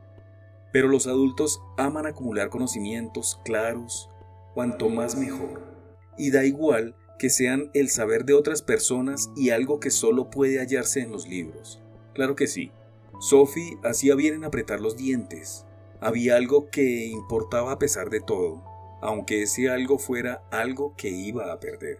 Pero 0.73 0.89
los 0.89 1.07
adultos 1.07 1.63
aman 1.79 2.07
acumular 2.07 2.51
conocimientos 2.51 3.41
claros, 3.45 4.11
cuanto 4.55 4.91
más 4.91 5.17
mejor. 5.17 5.72
Y 6.17 6.31
da 6.31 6.45
igual 6.45 6.95
que 7.19 7.31
sean 7.31 7.71
el 7.75 7.89
saber 7.89 8.25
de 8.25 8.35
otras 8.35 8.63
personas 8.63 9.31
y 9.37 9.51
algo 9.51 9.81
que 9.81 9.91
solo 9.91 10.31
puede 10.31 10.59
hallarse 10.59 11.01
en 11.01 11.13
los 11.13 11.29
libros. 11.29 11.81
Claro 12.15 12.35
que 12.37 12.47
sí. 12.47 12.73
Sophie 13.21 13.79
hacía 13.85 14.15
bien 14.15 14.35
en 14.35 14.45
apretar 14.45 14.81
los 14.81 14.97
dientes. 14.97 15.65
Había 16.01 16.37
algo 16.37 16.69
que 16.71 17.07
importaba 17.07 17.73
a 17.73 17.79
pesar 17.79 18.11
de 18.11 18.21
todo 18.21 18.73
aunque 19.03 19.43
ese 19.43 19.69
algo 19.69 19.99
fuera 19.99 20.45
algo 20.51 20.95
que 20.97 21.11
iba 21.11 21.53
a 21.53 21.59
perder. 21.61 21.99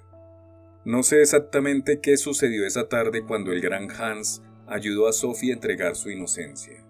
No 0.85 1.03
sé 1.03 1.21
exactamente 1.21 2.01
qué 2.01 2.17
sucedió 2.17 2.65
esa 2.65 2.89
tarde 2.89 3.25
cuando 3.25 3.53
el 3.53 3.61
gran 3.61 3.91
Hans 3.91 4.41
ayudó 4.69 5.09
a 5.09 5.13
Sophie 5.13 5.51
a 5.51 5.55
entregar 5.55 5.97
su 5.97 6.11
inocencia. 6.11 6.85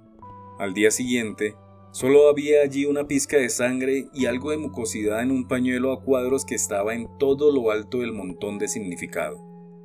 Al 0.58 0.74
día 0.74 0.90
siguiente, 0.90 1.56
solo 1.92 2.28
había 2.28 2.62
allí 2.62 2.86
una 2.86 3.06
pizca 3.06 3.36
de 3.36 3.48
sangre 3.48 4.08
y 4.12 4.26
algo 4.26 4.50
de 4.50 4.56
mucosidad 4.56 5.22
en 5.22 5.30
un 5.30 5.46
pañuelo 5.46 5.92
a 5.92 6.02
cuadros 6.02 6.44
que 6.44 6.54
estaba 6.54 6.94
en 6.94 7.06
todo 7.18 7.52
lo 7.52 7.70
alto 7.70 8.00
del 8.00 8.12
montón 8.12 8.58
de 8.58 8.68
significado. 8.68 9.38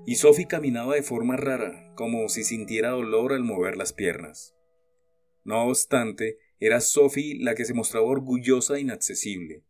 Y 0.06 0.16
Sophie 0.16 0.48
caminaba 0.48 0.96
de 0.96 1.04
forma 1.04 1.38
rara, 1.38 1.94
como 1.96 2.30
si 2.30 2.44
sintiera 2.44 2.92
dolor 2.92 3.34
al 3.34 3.44
mover 3.44 3.78
las 3.78 3.94
piernas. 3.94 4.56
No 5.44 5.68
obstante, 5.68 6.40
era 6.60 6.82
Sophie 6.82 7.38
la 7.40 7.56
que 7.56 7.66
se 7.66 7.74
mostraba 7.74 8.08
orgullosa 8.08 8.78
e 8.78 8.82
inaccesible, 8.82 9.64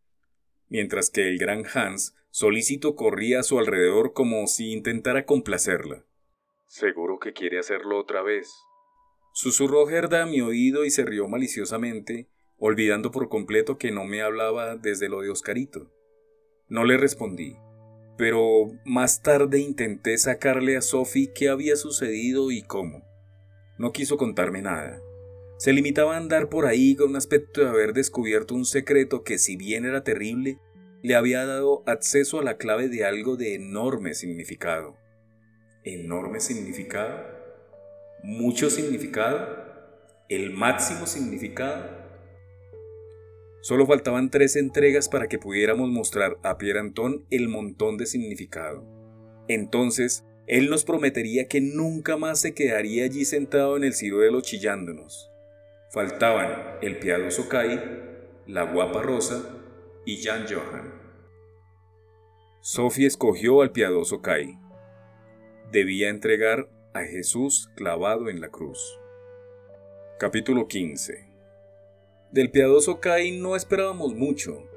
mientras 0.68 1.10
que 1.10 1.28
el 1.28 1.38
gran 1.38 1.64
Hans 1.74 2.14
solícito 2.30 2.94
corría 2.94 3.40
a 3.40 3.42
su 3.42 3.58
alrededor 3.58 4.12
como 4.12 4.46
si 4.46 4.72
intentara 4.72 5.26
complacerla. 5.26 6.04
Seguro 6.66 7.18
que 7.18 7.32
quiere 7.32 7.58
hacerlo 7.58 7.98
otra 7.98 8.22
vez. 8.22 8.48
Susurró 9.32 9.86
Gerda 9.86 10.22
a 10.22 10.26
mi 10.26 10.40
oído 10.40 10.84
y 10.84 10.90
se 10.90 11.04
rió 11.04 11.28
maliciosamente, 11.28 12.28
olvidando 12.58 13.10
por 13.10 13.28
completo 13.28 13.78
que 13.78 13.92
no 13.92 14.04
me 14.04 14.22
hablaba 14.22 14.76
desde 14.76 15.08
lo 15.08 15.20
de 15.20 15.30
Oscarito. 15.30 15.92
No 16.68 16.84
le 16.84 16.96
respondí, 16.96 17.56
pero 18.16 18.72
más 18.84 19.22
tarde 19.22 19.60
intenté 19.60 20.18
sacarle 20.18 20.76
a 20.76 20.82
Sophie 20.82 21.32
qué 21.32 21.48
había 21.48 21.76
sucedido 21.76 22.50
y 22.50 22.62
cómo. 22.62 23.04
No 23.78 23.92
quiso 23.92 24.16
contarme 24.16 24.60
nada. 24.60 25.00
Se 25.56 25.72
limitaba 25.72 26.14
a 26.14 26.18
andar 26.18 26.48
por 26.48 26.66
ahí 26.66 26.96
con 26.96 27.10
un 27.10 27.16
aspecto 27.16 27.62
de 27.62 27.68
haber 27.68 27.92
descubierto 27.92 28.54
un 28.54 28.64
secreto 28.64 29.22
que 29.22 29.38
si 29.38 29.56
bien 29.56 29.84
era 29.84 30.02
terrible, 30.02 30.58
le 31.02 31.14
había 31.14 31.46
dado 31.46 31.84
acceso 31.86 32.40
a 32.40 32.44
la 32.44 32.56
clave 32.56 32.88
de 32.88 33.04
algo 33.04 33.36
de 33.36 33.54
enorme 33.54 34.14
significado. 34.14 34.96
¿Enorme 35.84 36.40
significado? 36.40 37.37
¿Mucho 38.24 38.68
significado? 38.68 39.46
¿El 40.28 40.50
máximo 40.50 41.06
significado? 41.06 41.88
Solo 43.60 43.86
faltaban 43.86 44.30
tres 44.30 44.56
entregas 44.56 45.08
para 45.08 45.28
que 45.28 45.38
pudiéramos 45.38 45.88
mostrar 45.90 46.36
a 46.42 46.58
Pierre 46.58 46.80
Anton 46.80 47.26
el 47.30 47.48
montón 47.48 47.96
de 47.96 48.06
significado. 48.06 48.84
Entonces, 49.46 50.24
él 50.48 50.68
nos 50.68 50.84
prometería 50.84 51.46
que 51.46 51.60
nunca 51.60 52.16
más 52.16 52.40
se 52.40 52.54
quedaría 52.54 53.04
allí 53.04 53.24
sentado 53.24 53.76
en 53.76 53.84
el 53.84 53.94
ciruelo 53.94 54.40
chillándonos. 54.40 55.30
Faltaban 55.92 56.78
el 56.82 56.98
piadoso 56.98 57.48
Kai, 57.48 57.80
la 58.46 58.64
guapa 58.64 59.00
Rosa 59.00 59.42
y 60.04 60.22
Jan 60.22 60.46
Johan. 60.48 60.92
Sophie 62.60 63.06
escogió 63.06 63.62
al 63.62 63.70
piadoso 63.70 64.22
Kai. 64.22 64.58
Debía 65.70 66.08
entregar 66.08 66.68
a 66.94 67.02
Jesús 67.02 67.70
clavado 67.76 68.28
en 68.28 68.40
la 68.40 68.48
cruz. 68.48 68.98
Capítulo 70.18 70.68
15 70.68 71.28
Del 72.32 72.50
piadoso 72.50 73.00
Kai 73.00 73.38
no 73.38 73.56
esperábamos 73.56 74.14
mucho, 74.14 74.68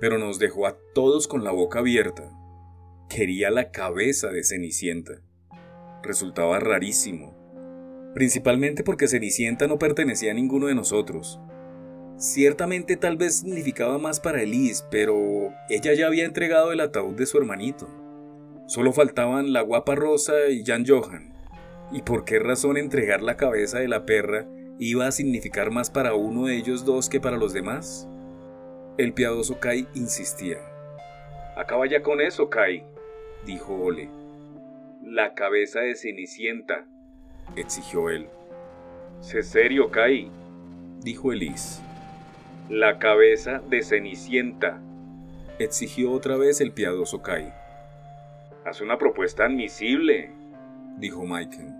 pero 0.00 0.18
nos 0.18 0.38
dejó 0.38 0.66
a 0.66 0.78
todos 0.94 1.28
con 1.28 1.44
la 1.44 1.52
boca 1.52 1.80
abierta. 1.80 2.30
Quería 3.08 3.50
la 3.50 3.70
cabeza 3.70 4.28
de 4.28 4.44
Cenicienta. 4.44 5.22
Resultaba 6.02 6.58
rarísimo 6.60 7.46
principalmente 8.16 8.82
porque 8.82 9.08
Cenicienta 9.08 9.66
no 9.66 9.78
pertenecía 9.78 10.30
a 10.30 10.34
ninguno 10.34 10.68
de 10.68 10.74
nosotros. 10.74 11.38
Ciertamente 12.16 12.96
tal 12.96 13.18
vez 13.18 13.40
significaba 13.40 13.98
más 13.98 14.20
para 14.20 14.40
Elise, 14.40 14.84
pero 14.90 15.52
ella 15.68 15.92
ya 15.92 16.06
había 16.06 16.24
entregado 16.24 16.72
el 16.72 16.80
ataúd 16.80 17.14
de 17.14 17.26
su 17.26 17.36
hermanito. 17.36 17.86
Solo 18.68 18.94
faltaban 18.94 19.52
la 19.52 19.60
guapa 19.60 19.96
Rosa 19.96 20.48
y 20.48 20.64
Jan 20.64 20.86
Johan. 20.86 21.35
¿Y 21.92 22.02
por 22.02 22.24
qué 22.24 22.38
razón 22.38 22.76
entregar 22.76 23.22
la 23.22 23.36
cabeza 23.36 23.78
de 23.78 23.88
la 23.88 24.04
perra 24.06 24.46
iba 24.78 25.06
a 25.06 25.12
significar 25.12 25.70
más 25.70 25.90
para 25.90 26.14
uno 26.14 26.46
de 26.46 26.56
ellos 26.56 26.84
dos 26.84 27.08
que 27.08 27.20
para 27.20 27.36
los 27.36 27.52
demás? 27.52 28.08
El 28.98 29.12
piadoso 29.12 29.60
Kai 29.60 29.86
insistía. 29.94 30.58
Acaba 31.56 31.86
ya 31.86 32.02
con 32.02 32.20
eso, 32.20 32.50
Kai, 32.50 32.84
dijo 33.44 33.74
Ole. 33.74 34.08
La 35.02 35.34
cabeza 35.34 35.80
de 35.80 35.94
Cenicienta, 35.94 36.86
exigió 37.54 38.10
él. 38.10 38.26
Sé 39.20 39.42
serio, 39.42 39.90
Kai, 39.90 40.30
dijo 41.00 41.32
Elise. 41.32 41.80
La 42.68 42.98
cabeza 42.98 43.62
de 43.70 43.82
Cenicienta, 43.82 44.80
exigió 45.58 46.10
otra 46.10 46.36
vez 46.36 46.60
el 46.60 46.72
piadoso 46.72 47.22
Kai. 47.22 47.52
Haz 48.64 48.80
una 48.80 48.98
propuesta 48.98 49.44
admisible, 49.44 50.30
dijo 50.98 51.24
Michael. 51.24 51.75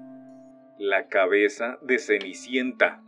La 0.79 1.09
cabeza 1.09 1.79
de 1.81 1.99
Cenicienta. 1.99 3.03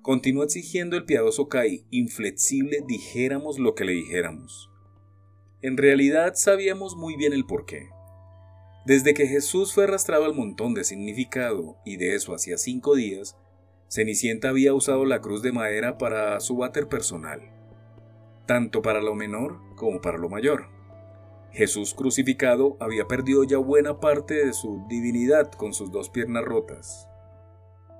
Continuó 0.00 0.44
exigiendo 0.44 0.96
el 0.96 1.04
piadoso 1.04 1.46
Kai, 1.46 1.84
inflexible 1.90 2.78
dijéramos 2.88 3.58
lo 3.58 3.74
que 3.74 3.84
le 3.84 3.92
dijéramos. 3.92 4.70
En 5.60 5.76
realidad 5.76 6.36
sabíamos 6.36 6.96
muy 6.96 7.14
bien 7.16 7.34
el 7.34 7.44
porqué. 7.44 7.90
Desde 8.86 9.12
que 9.12 9.26
Jesús 9.26 9.74
fue 9.74 9.84
arrastrado 9.84 10.24
al 10.24 10.32
montón 10.32 10.72
de 10.72 10.84
significado, 10.84 11.76
y 11.84 11.98
de 11.98 12.14
eso 12.14 12.34
hacía 12.34 12.56
cinco 12.56 12.96
días, 12.96 13.36
Cenicienta 13.90 14.48
había 14.48 14.72
usado 14.72 15.04
la 15.04 15.20
cruz 15.20 15.42
de 15.42 15.52
madera 15.52 15.98
para 15.98 16.40
su 16.40 16.56
váter 16.56 16.88
personal, 16.88 17.42
tanto 18.46 18.80
para 18.80 19.02
lo 19.02 19.14
menor 19.14 19.60
como 19.74 20.00
para 20.00 20.16
lo 20.16 20.30
mayor. 20.30 20.75
Jesús 21.56 21.94
crucificado 21.94 22.76
había 22.80 23.06
perdido 23.06 23.42
ya 23.42 23.56
buena 23.56 23.98
parte 23.98 24.34
de 24.34 24.52
su 24.52 24.84
divinidad 24.90 25.50
con 25.52 25.72
sus 25.72 25.90
dos 25.90 26.10
piernas 26.10 26.44
rotas. 26.44 27.08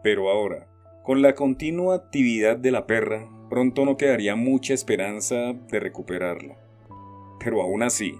Pero 0.02 0.28
ahora, 0.28 0.68
con 1.02 1.22
la 1.22 1.34
continua 1.34 1.96
actividad 1.96 2.58
de 2.58 2.70
la 2.70 2.86
perra, 2.86 3.30
pronto 3.48 3.86
no 3.86 3.96
quedaría 3.96 4.36
mucha 4.36 4.74
esperanza 4.74 5.54
de 5.54 5.80
recuperarla. 5.80 6.58
Pero 7.42 7.62
aún 7.62 7.82
así, 7.82 8.18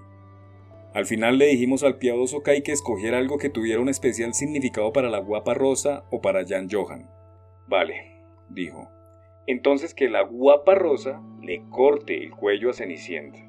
al 0.95 1.05
final 1.05 1.37
le 1.37 1.45
dijimos 1.45 1.83
al 1.83 1.99
piadoso 1.99 2.41
Kai 2.41 2.63
que 2.63 2.71
escogiera 2.71 3.19
algo 3.19 3.37
que 3.37 3.51
tuviera 3.51 3.79
un 3.79 3.89
especial 3.89 4.33
significado 4.33 4.91
para 4.91 5.11
la 5.11 5.19
guapa 5.19 5.53
Rosa 5.53 6.03
o 6.09 6.19
para 6.19 6.47
Jan 6.47 6.67
Johan. 6.67 7.11
Vale, 7.67 8.23
dijo. 8.49 8.89
Entonces 9.45 9.93
que 9.93 10.09
la 10.09 10.23
guapa 10.23 10.73
Rosa 10.73 11.21
le 11.43 11.61
corte 11.69 12.23
el 12.23 12.31
cuello 12.31 12.71
a 12.71 12.73
Cenicienta. 12.73 13.46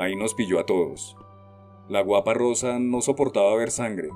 Ahí 0.00 0.16
nos 0.16 0.32
pilló 0.32 0.58
a 0.58 0.64
todos. 0.64 1.14
La 1.86 2.00
guapa 2.00 2.32
Rosa 2.32 2.78
no 2.78 3.02
soportaba 3.02 3.54
ver 3.54 3.70
sangre, 3.70 4.08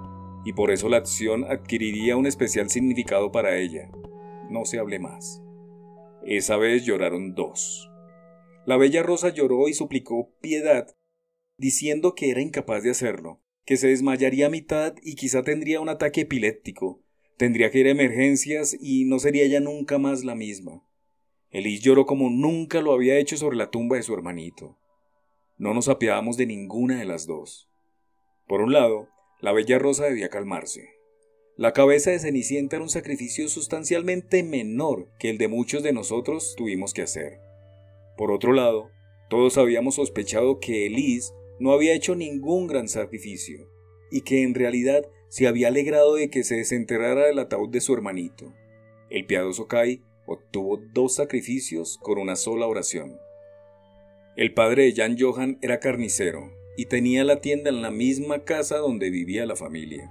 y 0.43 0.55
por 0.55 0.71
eso 0.71 0.89
la 0.89 0.97
acción 0.97 1.45
adquiriría 1.45 2.17
un 2.17 2.25
especial 2.25 2.71
significado 2.71 3.31
para 3.31 3.59
ella. 3.59 3.91
No 4.49 4.65
se 4.65 4.79
hable 4.79 4.99
más. 4.99 5.43
Esa 6.25 6.57
vez 6.57 6.87
lloraron 6.87 7.35
dos. 7.35 7.91
La 8.65 8.79
bella 8.79 9.03
Rosa 9.03 9.29
lloró 9.29 9.69
y 9.69 9.75
suplicó 9.75 10.35
piedad 10.41 10.97
diciendo 11.59 12.15
que 12.15 12.31
era 12.31 12.41
incapaz 12.41 12.83
de 12.83 12.91
hacerlo, 12.91 13.43
que 13.67 13.77
se 13.77 13.89
desmayaría 13.89 14.47
a 14.47 14.51
mitad 14.51 14.95
y 15.03 15.17
quizá 15.17 15.43
tendría 15.43 15.83
un 15.83 15.91
ataque 15.91 16.23
epiléptico, 16.23 17.03
tendría 17.37 17.71
que 17.71 17.81
ir 17.81 17.89
a 17.89 17.91
emergencias 17.91 18.75
y 18.81 19.05
no 19.05 19.19
sería 19.19 19.47
ya 19.49 19.61
nunca 19.61 19.99
más 19.99 20.25
la 20.25 20.35
misma. 20.35 20.83
Elis 21.51 21.83
lloró 21.83 22.07
como 22.07 22.31
nunca 22.31 22.81
lo 22.81 22.95
había 22.95 23.19
hecho 23.19 23.37
sobre 23.37 23.59
la 23.59 23.71
tumba 23.71 23.97
de 23.97 24.03
su 24.03 24.15
hermanito. 24.15 24.79
No 25.57 25.73
nos 25.73 25.89
apiábamos 25.89 26.37
de 26.37 26.47
ninguna 26.47 26.99
de 26.99 27.05
las 27.05 27.27
dos. 27.27 27.69
Por 28.47 28.61
un 28.61 28.73
lado, 28.73 29.09
la 29.41 29.53
bella 29.53 29.79
Rosa 29.79 30.05
debía 30.05 30.29
calmarse. 30.29 30.91
La 31.57 31.73
cabeza 31.73 32.11
de 32.11 32.19
Cenicienta 32.19 32.77
era 32.77 32.83
un 32.83 32.91
sacrificio 32.91 33.49
sustancialmente 33.49 34.43
menor 34.43 35.09
que 35.21 35.31
el 35.31 35.39
de 35.39 35.47
muchos 35.47 35.85
de 35.85 35.93
nosotros 35.93 36.55
tuvimos 36.57 36.93
que 36.93 37.03
hacer. 37.03 37.39
Por 38.17 38.33
otro 38.33 38.53
lado, 38.53 38.91
todos 39.31 39.57
habíamos 39.57 39.95
sospechado 39.95 40.59
que 40.59 40.87
Elise 40.87 41.33
no 41.61 41.73
había 41.73 41.95
hecho 41.95 42.17
ningún 42.17 42.67
gran 42.67 42.89
sacrificio, 42.89 43.69
y 44.11 44.23
que 44.23 44.43
en 44.43 44.55
realidad 44.55 45.07
se 45.29 45.47
había 45.47 45.69
alegrado 45.69 46.17
de 46.17 46.31
que 46.31 46.43
se 46.43 46.57
desenterrara 46.57 47.29
el 47.29 47.39
ataúd 47.39 47.69
de 47.69 47.81
su 47.81 47.95
hermanito. 47.95 48.53
El 49.09 49.27
piadoso 49.27 49.69
Kai 49.69 50.03
obtuvo 50.27 50.81
dos 50.93 51.15
sacrificios 51.15 51.99
con 52.03 52.19
una 52.19 52.35
sola 52.35 52.67
oración. 52.67 53.19
El 54.37 54.53
padre 54.53 54.83
de 54.83 54.95
Jan 54.95 55.17
Johan 55.17 55.59
era 55.63 55.79
carnicero 55.79 56.51
y 56.77 56.87
tenía 56.87 57.23
la 57.23 57.41
tienda 57.41 57.71
en 57.71 57.83
la 57.83 57.93
misma 57.93 58.43
casa 58.43 58.79
donde 58.79 59.09
vivía 59.11 59.47
la 59.47 59.55
familia. 59.55 60.11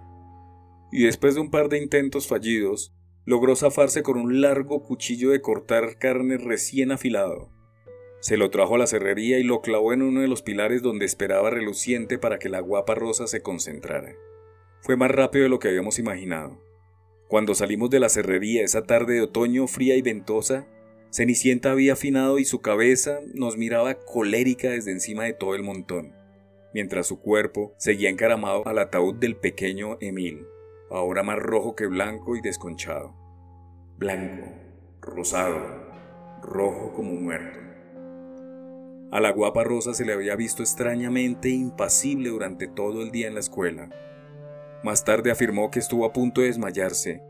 Y 0.93 1.03
después 1.03 1.35
de 1.35 1.41
un 1.41 1.51
par 1.51 1.67
de 1.67 1.77
intentos 1.77 2.27
fallidos, 2.27 2.93
logró 3.25 3.57
zafarse 3.57 4.01
con 4.01 4.17
un 4.17 4.39
largo 4.39 4.81
cuchillo 4.81 5.31
de 5.31 5.41
cortar 5.41 5.97
carne 5.97 6.37
recién 6.37 6.93
afilado. 6.93 7.51
Se 8.21 8.37
lo 8.37 8.49
trajo 8.49 8.75
a 8.75 8.77
la 8.77 8.87
cerrería 8.87 9.39
y 9.39 9.43
lo 9.43 9.59
clavó 9.59 9.91
en 9.91 10.01
uno 10.01 10.21
de 10.21 10.29
los 10.29 10.41
pilares 10.41 10.81
donde 10.81 11.05
esperaba 11.05 11.49
reluciente 11.49 12.17
para 12.17 12.39
que 12.39 12.47
la 12.47 12.61
guapa 12.61 12.95
rosa 12.95 13.27
se 13.27 13.41
concentrara. 13.41 14.15
Fue 14.79 14.95
más 14.95 15.11
rápido 15.11 15.43
de 15.43 15.49
lo 15.49 15.59
que 15.59 15.67
habíamos 15.67 15.99
imaginado. 15.99 16.63
Cuando 17.27 17.55
salimos 17.55 17.89
de 17.89 17.99
la 17.99 18.07
cerrería 18.07 18.63
esa 18.63 18.83
tarde 18.83 19.15
de 19.15 19.21
otoño 19.21 19.67
fría 19.67 19.97
y 19.97 20.01
ventosa, 20.01 20.65
Cenicienta 21.13 21.69
había 21.69 21.93
afinado 21.93 22.39
y 22.39 22.45
su 22.45 22.61
cabeza 22.61 23.19
nos 23.35 23.55
miraba 23.55 23.93
colérica 23.93 24.71
desde 24.71 24.93
encima 24.93 25.25
de 25.25 25.33
todo 25.33 25.53
el 25.53 25.61
montón, 25.61 26.15
mientras 26.73 27.05
su 27.05 27.19
cuerpo 27.19 27.75
seguía 27.77 28.09
encaramado 28.09 28.67
al 28.67 28.79
ataúd 28.79 29.13
del 29.19 29.35
pequeño 29.35 29.97
Emil, 30.01 30.47
ahora 30.89 31.21
más 31.21 31.37
rojo 31.37 31.75
que 31.75 31.85
blanco 31.85 32.35
y 32.35 32.41
desconchado. 32.41 33.13
Blanco, 33.95 34.47
rosado, 35.01 35.59
rojo 36.41 36.93
como 36.93 37.11
muerto. 37.11 37.59
A 39.11 39.19
la 39.19 39.29
guapa 39.29 39.63
Rosa 39.63 39.93
se 39.93 40.05
le 40.05 40.13
había 40.13 40.35
visto 40.35 40.63
extrañamente 40.63 41.49
impasible 41.49 42.29
durante 42.29 42.65
todo 42.67 43.03
el 43.03 43.11
día 43.11 43.27
en 43.27 43.35
la 43.35 43.41
escuela. 43.41 43.91
Más 44.83 45.05
tarde 45.05 45.29
afirmó 45.29 45.69
que 45.69 45.77
estuvo 45.77 46.05
a 46.05 46.11
punto 46.11 46.41
de 46.41 46.47
desmayarse, 46.47 47.21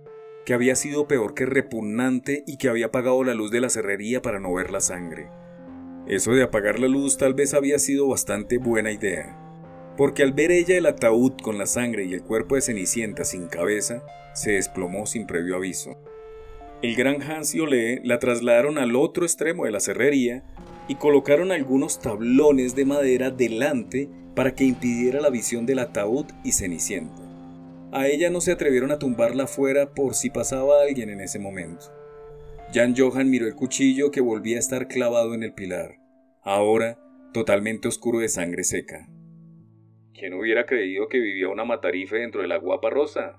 que 0.46 0.54
había 0.54 0.76
sido 0.76 1.08
peor 1.08 1.34
que 1.34 1.46
repugnante 1.46 2.44
y 2.46 2.58
que 2.58 2.70
había 2.70 2.88
apagado 2.88 3.24
la 3.24 3.34
luz 3.34 3.52
de 3.52 3.62
la 3.62 3.70
cerrería 3.70 4.22
para 4.22 4.40
no 4.40 4.54
ver 4.54 4.72
la 4.72 4.82
sangre. 4.82 5.30
Eso 6.08 6.34
de 6.34 6.44
apagar 6.44 6.80
la 6.80 6.88
luz 6.88 7.18
tal 7.18 7.34
vez 7.34 7.54
había 7.54 7.80
sido 7.80 8.08
bastante 8.10 8.58
buena 8.58 8.92
idea, 8.92 9.38
porque 9.96 10.24
al 10.24 10.34
ver 10.34 10.52
ella 10.52 10.78
el 10.78 10.86
ataúd 10.86 11.34
con 11.42 11.58
la 11.58 11.66
sangre 11.66 12.06
y 12.06 12.14
el 12.14 12.24
cuerpo 12.24 12.56
de 12.56 12.62
Cenicienta 12.62 13.24
sin 13.24 13.48
cabeza, 13.48 14.04
se 14.34 14.54
desplomó 14.54 15.06
sin 15.06 15.28
previo 15.28 15.56
aviso. 15.56 15.98
El 16.82 16.96
gran 16.96 17.22
Hans 17.22 17.56
y 17.56 17.62
Olé 17.62 18.02
la 18.04 18.20
trasladaron 18.20 18.78
al 18.78 18.98
otro 18.98 19.24
extremo 19.24 19.64
de 19.64 19.72
la 19.72 19.80
cerrería 19.80 20.44
y 20.90 20.96
colocaron 20.96 21.54
algunos 21.54 22.02
tablones 22.02 22.76
de 22.76 22.84
madera 22.84 23.32
delante 23.32 24.10
para 24.36 24.54
que 24.54 24.66
impidiera 24.66 25.22
la 25.22 25.30
visión 25.30 25.66
del 25.66 25.80
ataúd 25.80 26.26
y 26.44 26.52
Cenicienta. 26.52 27.23
A 27.96 28.08
ella 28.08 28.32
no 28.32 28.42
se 28.42 28.52
atrevieron 28.52 28.90
a 28.90 28.98
tumbarla 28.98 29.46
fuera 29.46 29.94
por 29.94 30.16
si 30.16 30.32
pasaba 30.32 30.82
alguien 30.82 31.12
en 31.12 31.22
ese 31.22 31.38
momento. 31.38 31.94
Jan 32.74 32.96
Johan 32.98 33.30
miró 33.30 33.46
el 33.46 33.54
cuchillo 33.54 34.10
que 34.10 34.20
volvía 34.20 34.56
a 34.56 34.60
estar 34.60 34.88
clavado 34.88 35.36
en 35.36 35.44
el 35.44 35.54
pilar, 35.54 36.00
ahora 36.42 36.98
totalmente 37.34 37.88
oscuro 37.88 38.18
de 38.18 38.30
sangre 38.30 38.64
seca. 38.64 39.08
¿Quién 40.12 40.34
hubiera 40.34 40.66
creído 40.66 41.08
que 41.08 41.20
vivía 41.20 41.50
una 41.50 41.66
matarife 41.66 42.18
dentro 42.18 42.42
de 42.42 42.48
la 42.48 42.58
guapa 42.58 42.90
rosa? 42.90 43.38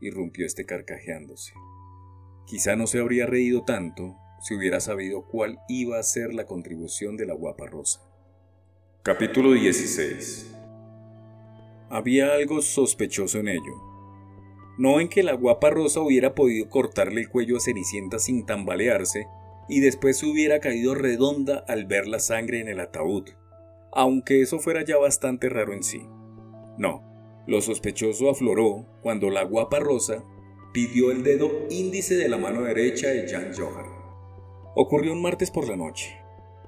irrumpió 0.00 0.46
este 0.46 0.64
carcajeándose. 0.64 1.52
Quizá 2.46 2.76
no 2.76 2.86
se 2.86 3.00
habría 3.00 3.26
reído 3.26 3.64
tanto 3.64 4.16
si 4.40 4.54
hubiera 4.54 4.78
sabido 4.78 5.26
cuál 5.26 5.58
iba 5.68 5.98
a 5.98 6.04
ser 6.04 6.32
la 6.32 6.46
contribución 6.46 7.16
de 7.16 7.26
la 7.26 7.34
guapa 7.34 7.66
rosa. 7.66 8.00
Capítulo 9.02 9.52
16 9.52 10.59
Había 11.90 12.32
algo 12.34 12.62
sospechoso 12.62 13.38
en 13.38 13.48
ello. 13.48 13.74
No 14.78 15.00
en 15.00 15.08
que 15.08 15.22
la 15.22 15.34
guapa 15.34 15.70
rosa 15.70 16.00
hubiera 16.00 16.34
podido 16.34 16.68
cortarle 16.68 17.20
el 17.20 17.28
cuello 17.28 17.56
a 17.56 17.60
Cenicienta 17.60 18.18
sin 18.18 18.46
tambalearse 18.46 19.26
y 19.68 19.80
después 19.80 20.18
se 20.18 20.26
hubiera 20.26 20.60
caído 20.60 20.94
redonda 20.94 21.64
al 21.68 21.86
ver 21.86 22.06
la 22.06 22.20
sangre 22.20 22.60
en 22.60 22.68
el 22.68 22.80
ataúd, 22.80 23.30
aunque 23.92 24.40
eso 24.40 24.58
fuera 24.58 24.84
ya 24.84 24.96
bastante 24.98 25.48
raro 25.48 25.72
en 25.72 25.82
sí. 25.82 26.02
No, 26.78 27.04
lo 27.46 27.60
sospechoso 27.60 28.30
afloró 28.30 28.86
cuando 29.02 29.28
la 29.28 29.42
guapa 29.42 29.80
rosa 29.80 30.24
pidió 30.72 31.10
el 31.10 31.24
dedo 31.24 31.50
índice 31.68 32.14
de 32.16 32.28
la 32.28 32.38
mano 32.38 32.62
derecha 32.62 33.08
de 33.08 33.28
Jan 33.28 33.52
Johan. 33.56 33.86
Ocurrió 34.76 35.12
un 35.12 35.22
martes 35.22 35.50
por 35.50 35.68
la 35.68 35.76
noche. 35.76 36.16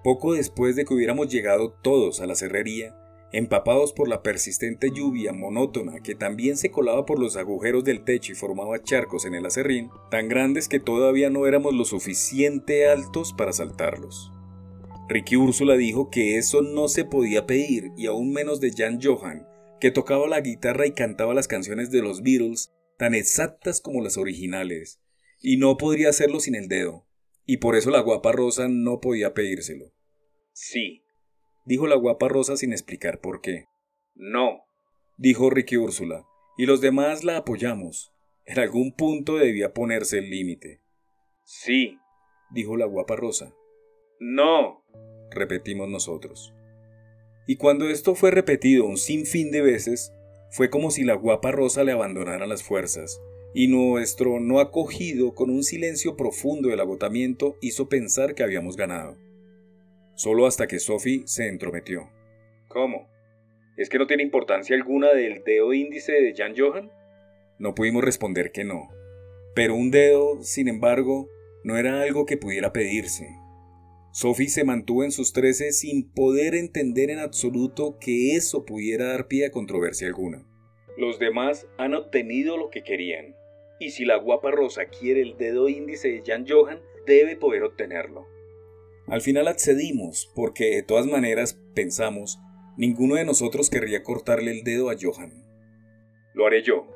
Poco 0.03 0.35
después 0.35 0.75
de 0.75 0.85
que 0.85 0.95
hubiéramos 0.95 1.29
llegado 1.29 1.71
todos 1.71 2.21
a 2.21 2.27
la 2.27 2.35
cerrería, 2.35 2.97
empapados 3.33 3.93
por 3.93 4.09
la 4.09 4.23
persistente 4.23 4.91
lluvia 4.95 5.33
monótona 5.33 6.01
que 6.01 6.15
también 6.15 6.57
se 6.57 6.71
colaba 6.71 7.07
por 7.07 7.19
los 7.19 7.37
agujeros 7.37 7.85
del 7.85 8.05
techo 8.05 8.33
y 8.33 8.35
formaba 8.35 8.83
charcos 8.83 9.25
en 9.25 9.35
el 9.35 9.47
acerrín, 9.47 9.91
tan 10.11 10.29
grandes 10.29 10.69
que 10.69 10.81
todavía 10.81 11.31
no 11.31 11.47
éramos 11.47 11.75
lo 11.75 11.85
suficiente 11.85 12.89
altos 12.89 13.33
para 13.33 13.53
saltarlos. 13.53 14.33
Ricky 15.09 15.37
Úrsula 15.37 15.77
dijo 15.77 16.11
que 16.11 16.37
eso 16.37 16.63
no 16.63 16.89
se 16.89 17.05
podía 17.05 17.47
pedir 17.47 17.91
y 17.97 18.07
aún 18.07 18.33
menos 18.33 18.61
de 18.61 18.73
Jan 18.73 19.01
Johan, 19.03 19.47
que 19.81 19.91
tocaba 19.91 20.29
la 20.29 20.41
guitarra 20.41 20.87
y 20.87 20.93
cantaba 20.93 21.35
las 21.35 21.49
canciones 21.49 21.91
de 21.91 22.03
los 22.03 22.23
Beatles 22.23 22.73
tan 22.99 23.15
exactas 23.15 23.81
como 23.81 24.03
las 24.03 24.17
originales, 24.17 25.01
y 25.41 25.57
no 25.57 25.77
podría 25.77 26.11
hacerlo 26.11 26.39
sin 26.39 26.55
el 26.55 26.69
dedo 26.69 27.07
y 27.47 27.59
por 27.59 27.77
eso 27.77 27.91
la 27.91 28.01
guapa 28.01 28.33
Rosa 28.33 28.69
no 28.69 29.01
podía 29.01 29.35
pedírselo. 29.35 29.93
Sí, 30.53 31.02
dijo 31.65 31.87
la 31.87 31.97
guapa 31.97 32.29
Rosa 32.29 32.57
sin 32.57 32.73
explicar 32.73 33.21
por 33.21 33.41
qué. 33.41 33.67
No, 34.15 34.65
dijo 35.17 35.51
Ricky 35.51 35.77
Úrsula, 35.77 36.25
y 36.57 36.67
los 36.67 36.81
demás 36.81 37.25
la 37.25 37.39
apoyamos. 37.39 38.13
En 38.45 38.59
algún 38.59 38.93
punto 38.93 39.37
debía 39.37 39.73
ponerse 39.73 40.19
el 40.19 40.31
límite. 40.31 40.81
Sí, 41.45 41.99
dijo 42.51 42.77
la 42.77 42.87
guapa 42.87 43.17
Rosa. 43.17 43.55
No, 44.19 44.85
repetimos 45.31 45.89
nosotros. 45.89 46.53
Y 47.47 47.57
cuando 47.57 47.89
esto 47.89 48.15
fue 48.15 48.31
repetido 48.31 48.85
un 48.85 48.97
sinfín 48.97 49.51
de 49.51 49.63
veces, 49.63 50.13
fue 50.51 50.71
como 50.71 50.91
si 50.91 51.05
la 51.05 51.15
guapa 51.15 51.51
Rosa 51.51 51.85
le 51.85 51.93
abandonara 51.93 52.47
las 52.47 52.63
fuerzas, 52.63 53.21
y 53.55 53.69
nuestro 53.69 54.41
no 54.41 54.61
acogido 54.61 55.35
con 55.35 55.51
un 55.51 55.63
silencio 55.63 56.17
profundo 56.17 56.69
del 56.69 56.81
agotamiento 56.81 57.57
hizo 57.61 57.89
pensar 57.89 58.35
que 58.35 58.43
habíamos 58.43 58.77
ganado. 58.77 59.17
Solo 60.15 60.47
hasta 60.47 60.67
que 60.67 60.79
Sophie 60.79 61.23
se 61.27 61.49
entrometió. 61.49 62.11
¿Cómo? 62.69 63.09
¿Es 63.77 63.89
que 63.89 63.99
no 63.99 64.07
tiene 64.07 64.23
importancia 64.23 64.77
alguna 64.77 65.13
del 65.13 65.43
dedo 65.45 65.73
índice 65.73 66.13
de 66.13 66.35
Jan 66.35 66.55
Johan? 66.57 66.91
No 67.59 67.75
pudimos 67.75 68.05
responder 68.05 68.53
que 68.53 68.65
no. 68.65 68.91
Pero 69.55 69.75
un 69.75 69.91
dedo, 69.91 70.43
sin 70.43 70.69
embargo, 70.69 71.29
no 71.65 71.77
era 71.77 72.03
algo 72.03 72.27
que 72.27 72.37
pudiera 72.37 72.73
pedirse. 72.73 73.29
Sophie 74.13 74.49
se 74.49 74.65
mantuvo 74.65 75.05
en 75.05 75.13
sus 75.13 75.33
trece 75.33 75.73
sin 75.73 76.13
poder 76.13 76.55
entender 76.55 77.11
en 77.11 77.19
absoluto 77.19 77.97
que 77.99 78.37
eso 78.37 78.67
pudiera 78.67 79.07
dar 79.07 79.27
pie 79.27 79.47
a 79.47 79.51
controversia 79.51 80.07
alguna. 80.07 80.47
Los 80.99 81.19
demás 81.19 81.67
han 81.79 81.95
obtenido 81.95 82.59
lo 82.59 82.69
que 82.69 82.83
querían 82.83 83.35
y 83.83 83.91
si 83.91 84.05
la 84.05 84.17
guapa 84.17 84.53
rosa 84.53 84.85
quiere 84.85 85.23
el 85.23 85.37
dedo 85.37 85.69
índice 85.69 86.09
de 86.09 86.23
Jan 86.25 86.47
Johan, 86.49 86.81
debe 87.05 87.35
poder 87.35 87.65
obtenerlo. 87.65 88.29
Al 89.07 89.21
final 89.21 89.49
accedimos, 89.49 90.31
porque 90.35 90.77
de 90.77 90.83
todas 90.83 91.07
maneras, 91.07 91.59
pensamos, 91.75 92.39
ninguno 92.77 93.17
de 93.17 93.25
nosotros 93.25 93.69
querría 93.69 94.03
cortarle 94.03 94.53
el 94.53 94.65
dedo 94.65 94.91
a 94.91 94.97
Johan. 95.01 95.33
Lo 96.35 96.47
haré 96.47 96.63
yo, 96.63 96.87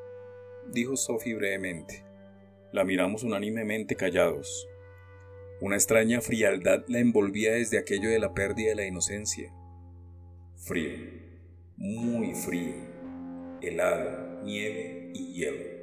dijo 0.71 0.95
Sophie 0.95 1.35
brevemente. 1.35 2.03
La 2.71 2.83
miramos 2.83 3.23
unánimemente 3.23 3.95
callados. 3.95 4.67
Una 5.61 5.75
extraña 5.75 6.21
frialdad 6.21 6.83
la 6.87 6.99
envolvía 6.99 7.53
desde 7.53 7.77
aquello 7.77 8.09
de 8.09 8.19
la 8.19 8.33
pérdida 8.33 8.69
de 8.69 8.75
la 8.75 8.85
inocencia. 8.85 9.51
Frío, 10.55 10.97
muy 11.77 12.33
frío, 12.33 12.75
helado, 13.61 14.43
nieve 14.43 15.11
y 15.13 15.33
hielo. 15.33 15.77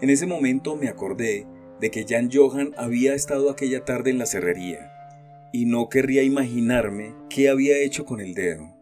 En 0.00 0.10
ese 0.10 0.26
momento 0.26 0.76
me 0.76 0.88
acordé 0.88 1.46
de 1.82 1.90
que 1.90 2.06
Jan 2.08 2.30
Johan 2.32 2.72
había 2.76 3.12
estado 3.12 3.50
aquella 3.50 3.84
tarde 3.84 4.10
en 4.10 4.18
la 4.18 4.26
cerrería 4.26 4.92
y 5.52 5.66
no 5.66 5.88
querría 5.88 6.22
imaginarme 6.22 7.12
qué 7.28 7.48
había 7.48 7.76
hecho 7.76 8.04
con 8.04 8.20
el 8.20 8.34
dedo, 8.34 8.72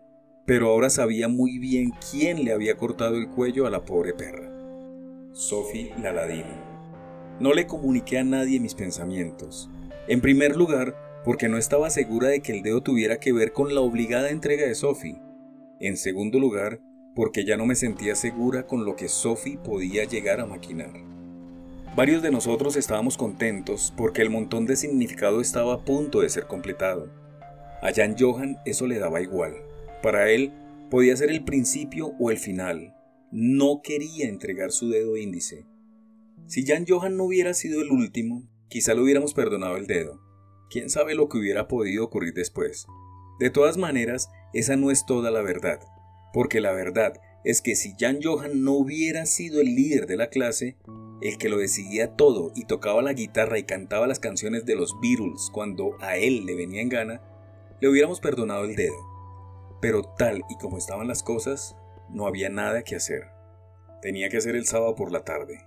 pero 0.45 0.69
ahora 0.69 0.91
sabía 0.91 1.27
muy 1.27 1.59
bien 1.59 1.93
quién 2.11 2.45
le 2.45 2.53
había 2.53 2.77
cortado 2.77 3.17
el 3.17 3.29
cuello 3.29 3.67
a 3.67 3.71
la 3.71 3.87
pobre 3.87 4.13
perra. 4.13 4.53
Sophie 5.33 5.95
Laladino. 6.03 6.71
No 7.41 7.55
le 7.55 7.67
comuniqué 7.67 8.19
a 8.19 8.25
nadie 8.25 8.61
mis 8.61 8.75
pensamientos. 8.75 9.71
En 10.07 10.21
primer 10.21 10.55
lugar, 10.55 10.95
porque 11.25 11.49
no 11.49 11.57
estaba 11.57 11.89
segura 11.89 12.29
de 12.29 12.43
que 12.43 12.53
el 12.53 12.63
dedo 12.63 12.83
tuviera 12.83 13.19
que 13.19 13.33
ver 13.33 13.53
con 13.53 13.75
la 13.75 13.81
obligada 13.81 14.29
entrega 14.29 14.67
de 14.67 14.75
Sophie. 14.75 15.23
En 15.81 15.97
segundo 15.97 16.39
lugar, 16.39 16.81
porque 17.15 17.47
ya 17.47 17.57
no 17.57 17.65
me 17.65 17.77
sentía 17.77 18.15
segura 18.15 18.67
con 18.67 18.85
lo 18.85 18.95
que 18.95 19.09
Sophie 19.09 19.57
podía 19.57 20.05
llegar 20.05 20.41
a 20.41 20.47
maquinar. 20.47 21.20
Varios 22.01 22.23
de 22.23 22.31
nosotros 22.31 22.77
estábamos 22.77 23.19
contentos 23.19 23.93
porque 23.95 24.23
el 24.23 24.31
montón 24.31 24.65
de 24.65 24.75
significado 24.75 25.43
estaba 25.43 25.75
a 25.75 25.85
punto 25.85 26.23
de 26.23 26.31
ser 26.31 26.47
completado. 26.47 27.11
A 27.83 27.93
Jan 27.95 28.17
Johan 28.19 28.57
eso 28.65 28.87
le 28.87 28.99
daba 28.99 29.21
igual. 29.21 29.53
Para 30.03 30.31
él 30.31 30.51
podía 30.91 31.15
ser 31.15 31.29
el 31.29 31.45
principio 31.45 32.15
o 32.19 32.31
el 32.31 32.39
final. 32.39 32.97
No 33.31 33.83
quería 33.85 34.31
entregar 34.31 34.73
su 34.73 34.89
dedo 34.89 35.19
índice. 35.19 35.67
Si 36.47 36.65
Jan 36.65 36.87
Johan 36.89 37.19
no 37.19 37.25
hubiera 37.25 37.53
sido 37.53 37.83
el 37.83 37.91
último, 37.91 38.49
quizá 38.69 38.95
le 38.95 39.03
hubiéramos 39.03 39.35
perdonado 39.35 39.77
el 39.77 39.87
dedo. 39.87 40.23
Quién 40.71 40.89
sabe 40.89 41.15
lo 41.15 41.29
que 41.29 41.37
hubiera 41.37 41.69
podido 41.69 42.03
ocurrir 42.03 42.33
después. 42.33 42.87
De 43.41 43.51
todas 43.51 43.77
maneras, 43.77 44.31
esa 44.55 44.75
no 44.75 44.91
es 44.91 45.05
toda 45.05 45.31
la 45.31 45.43
verdad, 45.43 45.81
porque 46.33 46.63
la 46.63 46.73
verdad 46.73 47.21
es 47.45 47.61
que 47.61 47.77
si 47.77 47.93
Jan 48.01 48.21
Johan 48.23 48.65
no 48.65 48.73
hubiera 48.73 49.27
sido 49.27 49.61
el 49.61 49.75
líder 49.75 50.07
de 50.07 50.17
la 50.17 50.31
clase, 50.31 50.79
el 51.21 51.39
que 51.39 51.49
lo 51.49 51.59
decidía 51.59 52.17
todo 52.17 52.53
y 52.55 52.65
tocaba 52.65 53.03
la 53.03 53.13
guitarra 53.13 53.59
y 53.59 53.65
cantaba 53.65 54.07
las 54.07 54.21
canciones 54.21 54.65
de 54.65 54.75
los 54.75 54.99
Beatles 55.01 55.51
cuando 55.53 55.97
a 56.01 56.17
él 56.17 56.47
le 56.47 56.55
venía 56.55 56.81
en 56.81 56.89
gana, 56.89 57.23
le 57.81 57.89
hubiéramos 57.89 58.21
perdonado 58.21 58.65
el 58.65 58.77
dedo. 58.77 58.97
Pero 59.81 60.03
tal 60.03 60.43
y 60.49 60.57
como 60.57 60.79
estaban 60.79 61.09
las 61.09 61.23
cosas, 61.23 61.77
no 62.09 62.27
había 62.27 62.49
nada 62.49 62.83
que 62.83 62.97
hacer. 62.97 63.29
Tenía 64.03 64.29
que 64.29 64.39
hacer 64.39 64.57
el 64.57 64.67
sábado 64.67 64.95
por 64.95 65.13
la 65.13 65.25
tarde. 65.25 65.67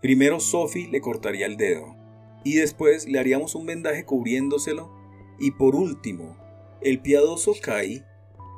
Primero 0.00 0.40
Sophie 0.40 0.88
le 0.88 1.00
cortaría 1.00 1.46
el 1.46 1.56
dedo, 1.56 1.96
y 2.44 2.54
después 2.54 3.06
le 3.08 3.18
haríamos 3.18 3.54
un 3.54 3.66
vendaje 3.66 4.04
cubriéndoselo, 4.04 4.90
y 5.38 5.52
por 5.52 5.74
último, 5.74 6.36
el 6.80 7.00
piadoso 7.00 7.54
Kai 7.60 8.04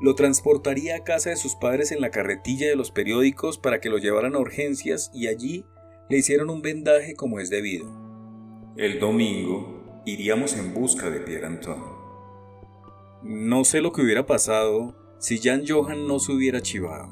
lo 0.01 0.15
transportaría 0.15 0.97
a 0.97 1.05
casa 1.05 1.31
de 1.31 1.37
sus 1.37 1.55
padres 1.55 1.93
en 1.93 2.01
la 2.01 2.11
carretilla 2.11 2.69
de 2.69 2.77
los 2.77 2.91
periódicos 2.91 3.59
para 3.59 3.81
que 3.81 3.89
lo 3.89 3.99
llevaran 3.99 4.35
a 4.35 4.41
urgencias 4.41 5.11
y 5.15 5.29
allí 5.29 5.65
le 6.09 6.19
hicieron 6.19 6.51
un 6.51 6.63
vendaje 6.63 7.15
como 7.15 7.41
es 7.41 7.51
debido. 7.51 7.87
El 8.77 8.99
domingo 8.99 10.03
iríamos 10.07 10.55
en 10.57 10.75
busca 10.75 11.11
de 11.11 11.21
Pierre 11.21 11.47
Antoine. 11.47 11.83
No 13.23 13.65
sé 13.65 13.81
lo 13.81 13.93
que 13.93 14.03
hubiera 14.03 14.27
pasado 14.27 14.97
si 15.19 15.39
Jan 15.39 15.65
Johan 15.67 16.07
no 16.07 16.19
se 16.19 16.33
hubiera 16.33 16.61
chivado. 16.61 17.11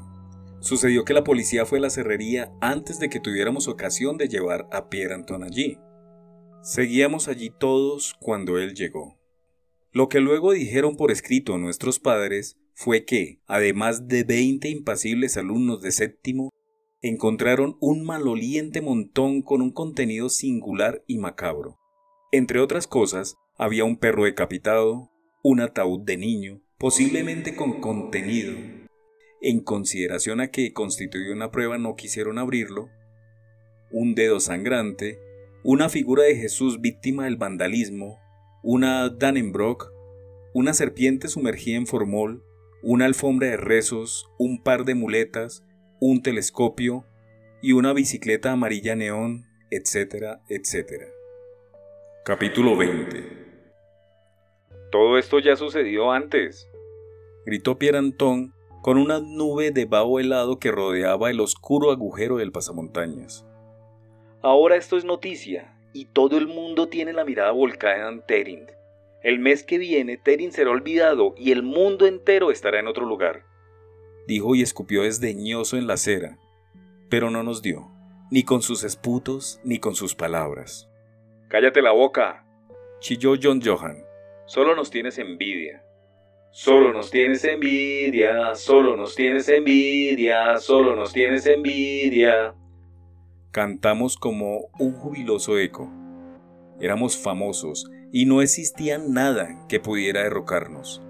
Sucedió 0.59 1.05
que 1.05 1.13
la 1.13 1.23
policía 1.23 1.65
fue 1.65 1.79
a 1.79 1.81
la 1.81 1.89
cerrería 1.89 2.51
antes 2.61 2.99
de 2.99 3.09
que 3.09 3.19
tuviéramos 3.19 3.67
ocasión 3.67 4.17
de 4.17 4.27
llevar 4.27 4.67
a 4.71 4.89
Pierre 4.89 5.15
Antoine 5.15 5.45
allí. 5.45 5.77
Seguíamos 6.61 7.27
allí 7.27 7.49
todos 7.49 8.15
cuando 8.19 8.59
él 8.59 8.75
llegó. 8.75 9.17
Lo 9.91 10.09
que 10.09 10.19
luego 10.19 10.51
dijeron 10.51 10.95
por 10.95 11.11
escrito 11.11 11.57
nuestros 11.57 11.99
padres 11.99 12.57
fue 12.73 13.05
que, 13.05 13.41
además 13.47 14.07
de 14.07 14.23
20 14.23 14.69
impasibles 14.69 15.37
alumnos 15.37 15.81
de 15.81 15.91
séptimo, 15.91 16.49
encontraron 17.01 17.77
un 17.79 18.03
maloliente 18.05 18.81
montón 18.81 19.41
con 19.41 19.61
un 19.61 19.71
contenido 19.71 20.29
singular 20.29 21.03
y 21.07 21.17
macabro. 21.17 21.79
Entre 22.31 22.59
otras 22.59 22.87
cosas, 22.87 23.35
había 23.57 23.85
un 23.85 23.97
perro 23.97 24.25
decapitado, 24.25 25.11
un 25.43 25.61
ataúd 25.61 26.01
de 26.01 26.17
niño, 26.17 26.61
posiblemente 26.77 27.55
con 27.55 27.81
contenido. 27.81 28.53
En 29.41 29.61
consideración 29.61 30.39
a 30.39 30.51
que 30.51 30.73
constituyó 30.73 31.33
una 31.33 31.51
prueba 31.51 31.77
no 31.77 31.95
quisieron 31.95 32.37
abrirlo, 32.37 32.89
un 33.91 34.13
dedo 34.13 34.39
sangrante, 34.39 35.19
una 35.63 35.89
figura 35.89 36.23
de 36.23 36.35
Jesús 36.35 36.81
víctima 36.81 37.25
del 37.25 37.37
vandalismo, 37.37 38.19
una 38.63 39.09
Dannenbrock, 39.09 39.91
una 40.53 40.73
serpiente 40.73 41.27
sumergida 41.27 41.77
en 41.77 41.87
formol, 41.87 42.43
una 42.83 43.05
alfombra 43.05 43.47
de 43.49 43.57
rezos, 43.57 44.29
un 44.37 44.61
par 44.61 44.85
de 44.85 44.95
muletas, 44.95 45.63
un 46.03 46.23
telescopio 46.23 47.05
y 47.61 47.73
una 47.73 47.93
bicicleta 47.93 48.51
amarilla 48.51 48.95
neón, 48.95 49.45
etcétera, 49.69 50.41
etcétera. 50.49 51.05
Capítulo 52.25 52.75
20 52.75 53.23
Todo 54.91 55.19
esto 55.19 55.37
ya 55.37 55.55
sucedió 55.55 56.11
antes, 56.11 56.67
gritó 57.45 57.77
Pierre 57.77 57.99
Anton 57.99 58.51
con 58.81 58.97
una 58.97 59.19
nube 59.19 59.69
de 59.69 59.85
vaho 59.85 60.19
helado 60.19 60.57
que 60.57 60.71
rodeaba 60.71 61.29
el 61.29 61.39
oscuro 61.39 61.91
agujero 61.91 62.37
del 62.37 62.51
pasamontañas. 62.51 63.45
Ahora 64.41 64.77
esto 64.77 64.97
es 64.97 65.05
noticia, 65.05 65.77
y 65.93 66.05
todo 66.05 66.39
el 66.39 66.47
mundo 66.47 66.89
tiene 66.89 67.13
la 67.13 67.25
mirada 67.25 67.51
volcada 67.51 68.09
en 68.09 68.25
Terin. 68.25 68.65
El 69.21 69.37
mes 69.37 69.63
que 69.63 69.77
viene 69.77 70.17
Terin 70.17 70.51
será 70.51 70.71
olvidado 70.71 71.35
y 71.37 71.51
el 71.51 71.61
mundo 71.61 72.07
entero 72.07 72.49
estará 72.49 72.79
en 72.79 72.87
otro 72.87 73.05
lugar 73.05 73.50
dijo 74.27 74.55
y 74.55 74.61
escupió 74.61 75.03
desdeñoso 75.03 75.77
en 75.77 75.87
la 75.87 75.93
acera, 75.93 76.37
pero 77.09 77.29
no 77.29 77.43
nos 77.43 77.61
dio, 77.61 77.91
ni 78.29 78.43
con 78.43 78.61
sus 78.61 78.83
esputos, 78.83 79.59
ni 79.63 79.79
con 79.79 79.95
sus 79.95 80.15
palabras. 80.15 80.89
Cállate 81.49 81.81
la 81.81 81.91
boca, 81.91 82.45
chilló 82.99 83.33
John 83.41 83.61
Johan. 83.63 84.03
Solo 84.45 84.75
nos 84.75 84.89
tienes 84.89 85.17
envidia. 85.17 85.83
Solo 86.53 86.91
nos 86.91 87.09
tienes 87.09 87.45
envidia, 87.45 88.55
solo 88.55 88.97
nos 88.97 89.15
tienes 89.15 89.47
envidia, 89.47 90.57
solo 90.57 90.97
nos 90.97 91.13
tienes 91.13 91.45
envidia. 91.45 92.53
Cantamos 93.51 94.17
como 94.17 94.69
un 94.77 94.91
jubiloso 94.91 95.57
eco. 95.57 95.89
Éramos 96.81 97.17
famosos 97.17 97.89
y 98.11 98.25
no 98.25 98.41
existía 98.41 98.97
nada 98.97 99.65
que 99.69 99.79
pudiera 99.79 100.23
derrocarnos. 100.23 101.01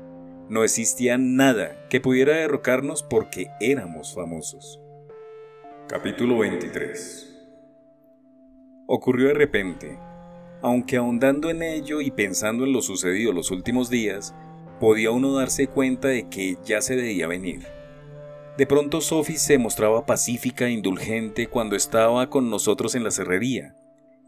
No 0.52 0.66
existía 0.66 1.18
nada 1.18 1.78
que 1.89 2.02
pudiera 2.02 2.36
derrocarnos 2.36 3.04
porque 3.04 3.47
éramos 3.62 4.14
famosos. 4.14 4.82
Capítulo 5.88 6.39
23 6.39 7.38
Ocurrió 8.86 9.30
de 9.30 9.34
repente, 9.34 9.97
aunque 10.62 10.97
ahondando 10.97 11.49
en 11.49 11.64
ello 11.64 12.02
y 12.02 12.12
pensando 12.12 12.66
en 12.66 12.74
lo 12.74 12.82
sucedido 12.82 13.32
los 13.32 13.49
últimos 13.49 13.89
días, 13.89 14.36
podía 14.82 15.12
uno 15.12 15.34
darse 15.34 15.68
cuenta 15.68 16.10
de 16.10 16.28
que 16.28 16.58
ya 16.66 16.82
se 16.82 16.97
debía 16.97 17.28
venir. 17.28 17.66
De 18.58 18.68
pronto 18.68 18.99
Sophie 18.99 19.38
se 19.38 19.58
mostraba 19.58 20.06
pacífica 20.06 20.66
e 20.66 20.72
indulgente 20.72 21.47
cuando 21.47 21.78
estaba 21.78 22.30
con 22.30 22.49
nosotros 22.49 22.93
en 22.95 23.06
la 23.06 23.12
cerrería, 23.12 23.74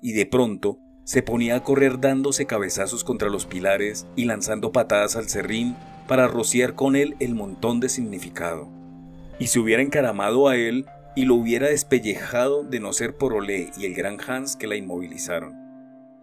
y 0.01 0.13
de 0.13 0.26
pronto 0.26 0.80
se 1.03 1.21
ponía 1.21 1.57
a 1.57 1.63
correr 1.65 1.99
dándose 1.99 2.45
cabezazos 2.45 3.03
contra 3.03 3.28
los 3.28 3.45
pilares 3.45 4.07
y 4.15 4.24
lanzando 4.24 4.71
patadas 4.71 5.17
al 5.17 5.28
serrín 5.28 5.76
para 6.07 6.27
rociar 6.27 6.75
con 6.75 6.95
él 6.95 7.15
el 7.19 7.35
montón 7.35 7.79
de 7.79 7.89
significado. 7.89 8.69
Y 9.39 9.47
se 9.47 9.59
hubiera 9.59 9.81
encaramado 9.81 10.47
a 10.47 10.55
él 10.55 10.85
y 11.15 11.25
lo 11.25 11.35
hubiera 11.35 11.67
despellejado 11.67 12.63
de 12.63 12.79
no 12.79 12.93
ser 12.93 13.17
por 13.17 13.33
Olé 13.33 13.71
y 13.77 13.85
el 13.85 13.93
gran 13.93 14.17
Hans 14.25 14.55
que 14.55 14.67
la 14.67 14.75
inmovilizaron. 14.75 15.55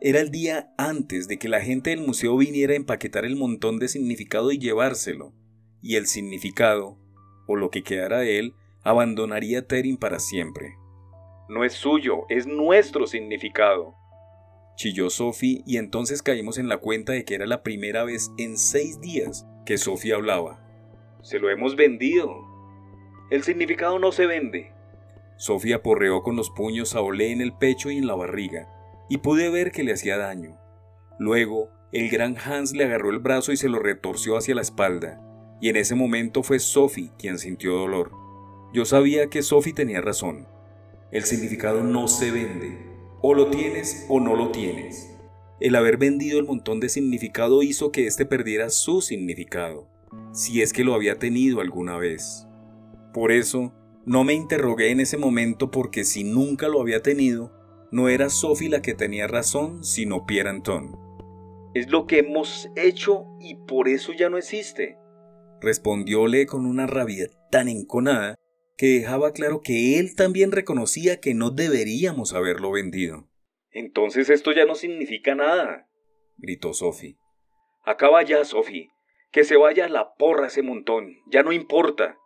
Era 0.00 0.20
el 0.20 0.30
día 0.30 0.72
antes 0.78 1.28
de 1.28 1.38
que 1.38 1.48
la 1.48 1.60
gente 1.60 1.90
del 1.90 2.00
museo 2.00 2.36
viniera 2.36 2.72
a 2.72 2.76
empaquetar 2.76 3.24
el 3.24 3.36
montón 3.36 3.78
de 3.78 3.88
significado 3.88 4.50
y 4.50 4.58
llevárselo, 4.58 5.34
y 5.82 5.96
el 5.96 6.06
significado, 6.06 6.98
o 7.46 7.56
lo 7.56 7.70
que 7.70 7.82
quedara 7.82 8.20
de 8.20 8.38
él, 8.38 8.54
abandonaría 8.82 9.66
Terin 9.66 9.98
para 9.98 10.18
siempre. 10.18 10.74
No 11.48 11.64
es 11.64 11.74
suyo, 11.74 12.22
es 12.28 12.46
nuestro 12.46 13.06
significado 13.06 14.00
chilló 14.80 15.10
Sophie 15.10 15.62
y 15.66 15.76
entonces 15.76 16.22
caímos 16.22 16.56
en 16.56 16.66
la 16.66 16.78
cuenta 16.78 17.12
de 17.12 17.26
que 17.26 17.34
era 17.34 17.44
la 17.44 17.62
primera 17.62 18.02
vez 18.04 18.30
en 18.38 18.56
seis 18.56 18.98
días 18.98 19.46
que 19.64 19.78
Sophie 19.78 20.14
hablaba. 20.14 20.58
Se 21.22 21.38
lo 21.38 21.50
hemos 21.50 21.76
vendido. 21.76 22.44
El 23.30 23.42
significado 23.42 23.98
no 23.98 24.12
se 24.12 24.26
vende. 24.26 24.72
Sophie 25.36 25.74
aporreó 25.74 26.22
con 26.22 26.36
los 26.36 26.50
puños 26.50 26.94
a 26.94 27.00
Olé 27.00 27.32
en 27.32 27.40
el 27.40 27.52
pecho 27.52 27.90
y 27.90 27.98
en 27.98 28.06
la 28.06 28.14
barriga, 28.14 28.68
y 29.08 29.18
pude 29.18 29.48
ver 29.50 29.72
que 29.72 29.82
le 29.82 29.92
hacía 29.92 30.18
daño. 30.18 30.58
Luego, 31.18 31.70
el 31.92 32.08
gran 32.08 32.36
Hans 32.36 32.72
le 32.72 32.84
agarró 32.84 33.10
el 33.10 33.18
brazo 33.18 33.52
y 33.52 33.56
se 33.56 33.68
lo 33.68 33.78
retorció 33.78 34.36
hacia 34.36 34.54
la 34.54 34.60
espalda, 34.62 35.20
y 35.60 35.68
en 35.68 35.76
ese 35.76 35.94
momento 35.94 36.42
fue 36.42 36.58
Sophie 36.58 37.10
quien 37.18 37.38
sintió 37.38 37.72
dolor. 37.72 38.12
Yo 38.72 38.84
sabía 38.84 39.28
que 39.28 39.42
Sophie 39.42 39.72
tenía 39.72 40.00
razón. 40.00 40.46
El 41.10 41.24
significado 41.24 41.82
no 41.82 42.06
se 42.06 42.30
vende, 42.30 42.78
o 43.20 43.34
lo 43.34 43.50
tienes 43.50 44.06
o 44.08 44.20
no 44.20 44.36
lo 44.36 44.50
tienes. 44.50 45.09
El 45.60 45.76
haber 45.76 45.98
vendido 45.98 46.38
el 46.38 46.46
montón 46.46 46.80
de 46.80 46.88
significado 46.88 47.62
hizo 47.62 47.92
que 47.92 48.06
éste 48.06 48.24
perdiera 48.24 48.70
su 48.70 49.02
significado, 49.02 49.88
si 50.32 50.62
es 50.62 50.72
que 50.72 50.84
lo 50.84 50.94
había 50.94 51.18
tenido 51.18 51.60
alguna 51.60 51.98
vez. 51.98 52.46
Por 53.12 53.30
eso, 53.30 53.74
no 54.06 54.24
me 54.24 54.32
interrogué 54.32 54.90
en 54.90 55.00
ese 55.00 55.18
momento 55.18 55.70
porque 55.70 56.04
si 56.04 56.24
nunca 56.24 56.68
lo 56.68 56.80
había 56.80 57.02
tenido, 57.02 57.52
no 57.92 58.08
era 58.08 58.30
Sophie 58.30 58.70
la 58.70 58.80
que 58.80 58.94
tenía 58.94 59.26
razón, 59.26 59.84
sino 59.84 60.24
Pierre 60.24 60.48
Anton. 60.48 60.96
Es 61.74 61.90
lo 61.90 62.06
que 62.06 62.20
hemos 62.20 62.70
hecho 62.74 63.26
y 63.38 63.56
por 63.56 63.88
eso 63.88 64.12
ya 64.12 64.30
no 64.30 64.38
existe. 64.38 64.96
Respondióle 65.60 66.46
con 66.46 66.64
una 66.64 66.86
rabia 66.86 67.28
tan 67.50 67.68
enconada 67.68 68.36
que 68.78 68.98
dejaba 68.98 69.32
claro 69.32 69.60
que 69.60 69.98
él 69.98 70.14
también 70.14 70.52
reconocía 70.52 71.20
que 71.20 71.34
no 71.34 71.50
deberíamos 71.50 72.32
haberlo 72.32 72.72
vendido. 72.72 73.29
Entonces 73.72 74.30
esto 74.30 74.52
ya 74.52 74.64
no 74.64 74.74
significa 74.74 75.34
nada, 75.34 75.88
gritó 76.36 76.72
Sophie. 76.74 77.16
Acaba 77.84 78.22
ya, 78.22 78.44
Sophie. 78.44 78.90
Que 79.30 79.44
se 79.44 79.56
vaya 79.56 79.88
la 79.88 80.14
porra 80.14 80.48
ese 80.48 80.62
montón. 80.62 81.16
Ya 81.30 81.42
no 81.42 81.52
importa, 81.52 82.16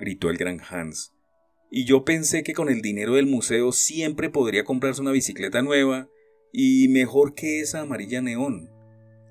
gritó 0.00 0.30
el 0.30 0.36
gran 0.36 0.60
Hans. 0.68 1.12
Y 1.70 1.84
yo 1.84 2.04
pensé 2.04 2.42
que 2.42 2.54
con 2.54 2.68
el 2.68 2.80
dinero 2.80 3.14
del 3.14 3.26
museo 3.26 3.70
siempre 3.70 4.30
podría 4.30 4.64
comprarse 4.64 5.02
una 5.02 5.12
bicicleta 5.12 5.62
nueva 5.62 6.08
y 6.52 6.88
mejor 6.88 7.34
que 7.34 7.60
esa 7.60 7.82
amarilla 7.82 8.20
neón. 8.20 8.70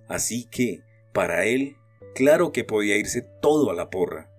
Así 0.07 0.47
que, 0.49 0.79
para 1.13 1.45
él, 1.45 1.75
claro 2.15 2.53
que 2.53 2.63
podía 2.63 2.97
irse 2.97 3.23
todo 3.41 3.71
a 3.71 3.73
la 3.73 3.89
porra. 3.89 4.29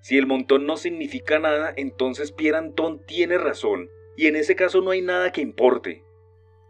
Si 0.00 0.18
el 0.18 0.26
montón 0.26 0.66
no 0.66 0.76
significa 0.76 1.38
nada, 1.38 1.72
entonces 1.76 2.32
Pierre 2.32 2.58
Anton 2.58 3.04
tiene 3.06 3.38
razón, 3.38 3.88
y 4.16 4.26
en 4.26 4.36
ese 4.36 4.56
caso 4.56 4.80
no 4.80 4.90
hay 4.90 5.02
nada 5.02 5.30
que 5.30 5.40
importe. 5.40 6.02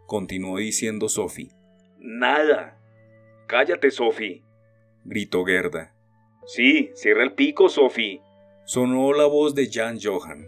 Continuó 0.07 0.57
diciendo 0.57 1.09
Sophie. 1.09 1.51
Nada. 1.99 2.79
Cállate, 3.45 3.91
Sophie. 3.91 4.43
Gritó 5.03 5.43
Gerda. 5.43 5.93
Sí, 6.45 6.91
cierra 6.95 7.23
el 7.23 7.33
pico, 7.33 7.67
Sophie. 7.67 8.21
Sonó 8.65 9.11
la 9.11 9.25
voz 9.25 9.53
de 9.53 9.69
Jan 9.69 9.99
Johan. 10.01 10.47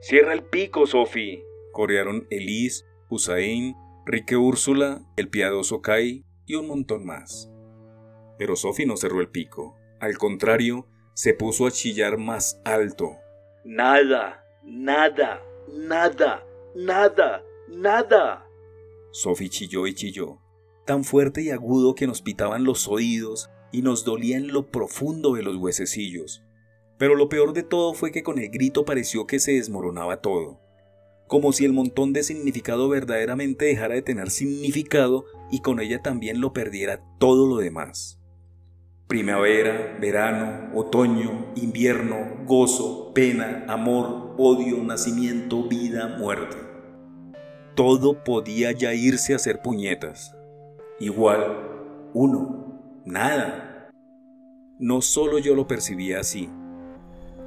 Cierra 0.00 0.32
el 0.32 0.42
pico, 0.42 0.84
Sophie. 0.84 1.44
Corearon 1.72 2.26
Elise, 2.30 2.84
Usain, 3.08 3.76
Rique 4.04 4.36
Úrsula, 4.36 5.02
el 5.16 5.28
piadoso 5.28 5.80
Kai 5.80 6.24
y 6.44 6.56
un 6.56 6.66
montón 6.66 7.06
más. 7.06 7.52
Pero 8.36 8.56
Sophie 8.56 8.86
no 8.86 8.96
cerró 8.96 9.20
el 9.20 9.28
pico. 9.28 9.76
Al 10.00 10.18
contrario, 10.18 10.88
se 11.14 11.34
puso 11.34 11.68
a 11.68 11.70
chillar 11.70 12.18
más 12.18 12.60
alto. 12.64 13.16
Nada, 13.64 14.44
nada, 14.64 15.40
nada, 15.72 16.44
nada, 16.74 17.44
nada. 17.68 18.47
Sophie 19.10 19.48
chilló 19.48 19.86
y 19.86 19.94
chilló, 19.94 20.38
tan 20.86 21.04
fuerte 21.04 21.42
y 21.42 21.50
agudo 21.50 21.94
que 21.94 22.06
nos 22.06 22.22
pitaban 22.22 22.64
los 22.64 22.88
oídos 22.88 23.50
y 23.72 23.82
nos 23.82 24.04
dolía 24.04 24.36
en 24.36 24.48
lo 24.48 24.70
profundo 24.70 25.34
de 25.34 25.42
los 25.42 25.56
huesecillos. 25.56 26.44
Pero 26.98 27.14
lo 27.14 27.28
peor 27.28 27.52
de 27.52 27.62
todo 27.62 27.94
fue 27.94 28.10
que 28.10 28.22
con 28.22 28.38
el 28.38 28.48
grito 28.50 28.84
pareció 28.84 29.26
que 29.26 29.38
se 29.38 29.52
desmoronaba 29.52 30.20
todo, 30.20 30.60
como 31.26 31.52
si 31.52 31.64
el 31.64 31.72
montón 31.72 32.12
de 32.12 32.22
significado 32.22 32.88
verdaderamente 32.88 33.66
dejara 33.66 33.94
de 33.94 34.02
tener 34.02 34.30
significado 34.30 35.26
y 35.50 35.60
con 35.60 35.80
ella 35.80 36.02
también 36.02 36.40
lo 36.40 36.52
perdiera 36.52 37.04
todo 37.18 37.46
lo 37.46 37.58
demás. 37.58 38.18
Primavera, 39.06 39.96
verano, 40.00 40.70
otoño, 40.74 41.52
invierno, 41.54 42.44
gozo, 42.46 43.12
pena, 43.14 43.64
amor, 43.68 44.34
odio, 44.36 44.82
nacimiento, 44.82 45.66
vida, 45.66 46.16
muerte. 46.18 46.67
Todo 47.78 48.24
podía 48.24 48.72
ya 48.72 48.92
irse 48.92 49.34
a 49.34 49.36
hacer 49.36 49.62
puñetas. 49.62 50.34
Igual, 50.98 52.10
uno, 52.12 53.00
nada. 53.04 53.88
No 54.80 55.00
solo 55.00 55.38
yo 55.38 55.54
lo 55.54 55.68
percibía 55.68 56.18
así. 56.18 56.50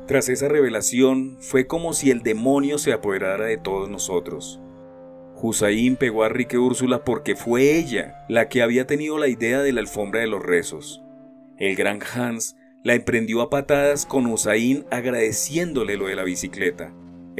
Tras 0.07 0.29
esa 0.29 0.47
revelación 0.47 1.35
fue 1.41 1.67
como 1.67 1.91
si 1.91 2.11
el 2.11 2.21
demonio 2.21 2.77
se 2.77 2.93
apoderara 2.93 3.47
de 3.47 3.57
todos 3.57 3.89
nosotros. 3.89 4.61
Hussein 5.35 5.97
pegó 5.97 6.23
a 6.23 6.29
Rique 6.29 6.57
Úrsula 6.57 7.03
porque 7.03 7.35
fue 7.35 7.77
ella 7.77 8.23
la 8.29 8.47
que 8.47 8.61
había 8.61 8.87
tenido 8.87 9.17
la 9.17 9.27
idea 9.27 9.61
de 9.61 9.73
la 9.73 9.81
alfombra 9.81 10.21
de 10.21 10.27
los 10.27 10.41
rezos. 10.41 11.03
El 11.57 11.75
gran 11.75 11.99
Hans 12.15 12.55
la 12.85 12.93
emprendió 12.93 13.41
a 13.41 13.49
patadas 13.49 14.05
con 14.05 14.27
Hussein 14.27 14.85
agradeciéndole 14.91 15.97
lo 15.97 16.07
de 16.07 16.15
la 16.15 16.23
bicicleta. 16.23 16.93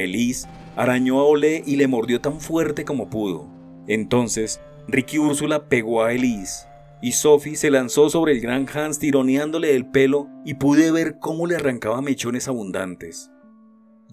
Elise 0.03 0.47
arañó 0.75 1.19
a 1.19 1.23
Olé 1.23 1.63
y 1.65 1.75
le 1.75 1.87
mordió 1.87 2.21
tan 2.21 2.39
fuerte 2.39 2.85
como 2.85 3.09
pudo. 3.09 3.47
Entonces, 3.87 4.61
Ricky 4.87 5.19
Úrsula 5.19 5.67
pegó 5.67 6.03
a 6.03 6.13
Elise 6.13 6.67
y 7.01 7.13
Sophie 7.13 7.55
se 7.55 7.71
lanzó 7.71 8.09
sobre 8.09 8.33
el 8.33 8.41
gran 8.41 8.67
Hans 8.71 8.99
tironeándole 8.99 9.75
el 9.75 9.85
pelo 9.89 10.27
y 10.45 10.55
pude 10.55 10.91
ver 10.91 11.17
cómo 11.19 11.47
le 11.47 11.55
arrancaba 11.55 12.01
mechones 12.01 12.47
abundantes. 12.47 13.31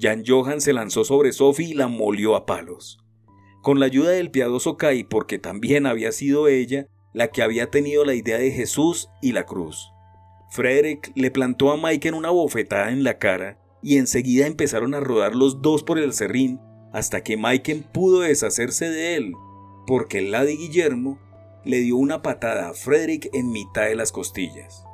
Jan 0.01 0.23
Johan 0.27 0.61
se 0.61 0.73
lanzó 0.73 1.05
sobre 1.05 1.33
Sophie 1.33 1.69
y 1.69 1.75
la 1.75 1.89
molió 1.89 2.37
a 2.37 2.47
palos. 2.47 2.99
Con 3.63 3.81
la 3.81 3.87
ayuda 3.87 4.11
del 4.11 4.31
piadoso 4.31 4.77
Kai, 4.77 5.05
porque 5.05 5.39
también 5.39 5.87
había 5.87 6.13
sido 6.13 6.49
ella 6.49 6.87
la 7.13 7.29
que 7.29 7.43
había 7.43 7.71
tenido 7.71 8.05
la 8.05 8.15
idea 8.15 8.39
de 8.39 8.53
Jesús 8.53 9.11
y 9.21 9.33
la 9.33 9.45
cruz. 9.45 9.91
Frederick 10.51 11.13
le 11.15 11.31
plantó 11.31 11.73
a 11.73 11.77
Mike 11.77 12.09
en 12.09 12.15
una 12.15 12.31
bofetada 12.31 12.91
en 12.91 13.05
la 13.05 13.19
cara 13.19 13.59
y 13.83 13.99
enseguida 13.99 14.47
empezaron 14.47 14.95
a 14.95 15.01
rodar 15.01 15.35
los 15.35 15.63
dos 15.63 15.83
por 15.83 15.99
el 15.99 16.13
serrín 16.13 16.61
hasta 16.93 17.23
que 17.23 17.37
Mike 17.37 17.85
pudo 17.93 18.21
deshacerse 18.21 18.89
de 18.89 19.17
él, 19.17 19.33
porque 19.87 20.19
el 20.19 20.31
Lady 20.31 20.57
Guillermo 20.57 21.19
le 21.65 21.81
dio 21.81 21.97
una 21.97 22.23
patada 22.23 22.71
a 22.71 22.75
Frederick 22.75 23.29
en 23.33 23.51
mitad 23.51 23.83
de 23.83 23.95
las 23.95 24.13
costillas. 24.13 24.85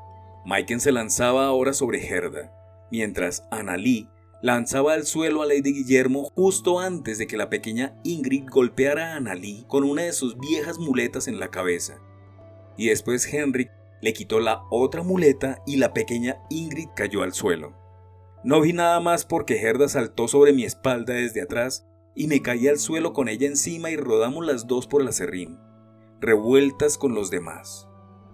Maiken 0.45 0.81
se 0.81 0.93
lanzaba 0.93 1.47
ahora 1.47 1.73
sobre 1.73 2.01
Gerda, 2.01 2.53
mientras 2.91 3.45
Annalie 3.51 4.09
lanzaba 4.43 4.93
al 4.93 5.07
suelo 5.07 5.41
a 5.41 5.47
Lady 5.47 5.73
Guillermo 5.73 6.31
justo 6.35 6.81
antes 6.81 7.17
de 7.17 7.27
que 7.27 7.39
la 7.39 7.49
pequeña 7.49 7.97
Ingrid 8.05 8.45
golpeara 8.51 9.13
a 9.13 9.17
Annalie 9.17 9.65
con 9.69 9.85
una 9.85 10.03
de 10.03 10.13
sus 10.13 10.39
viejas 10.39 10.79
muletas 10.79 11.29
en 11.29 11.41
la 11.41 11.49
cabeza. 11.49 11.99
Y 12.77 12.89
después 12.89 13.33
Henrik 13.33 13.71
le 14.03 14.13
quitó 14.13 14.41
la 14.41 14.63
otra 14.71 15.03
muleta 15.03 15.63
y 15.67 15.77
la 15.77 15.95
pequeña 15.95 16.37
Ingrid 16.51 16.89
cayó 16.95 17.23
al 17.23 17.33
suelo. 17.33 17.84
No 18.45 18.61
vi 18.61 18.73
nada 18.73 19.01
más 19.01 19.25
porque 19.25 19.57
Gerda 19.57 19.89
saltó 19.89 20.29
sobre 20.29 20.53
mi 20.53 20.65
espalda 20.65 21.15
desde 21.15 21.43
atrás 21.43 21.87
y 22.15 22.29
me 22.29 22.43
caí 22.43 22.69
al 22.69 22.79
suelo 22.79 23.13
con 23.13 23.29
ella 23.29 23.47
encima 23.47 23.91
y 23.91 23.97
rodamos 23.97 24.47
las 24.47 24.67
dos 24.67 24.87
por 24.87 25.03
el 25.03 25.09
acerrín 25.09 25.59
revueltas 26.25 26.97
con 26.97 27.15
los 27.15 27.31
demás. 27.31 27.87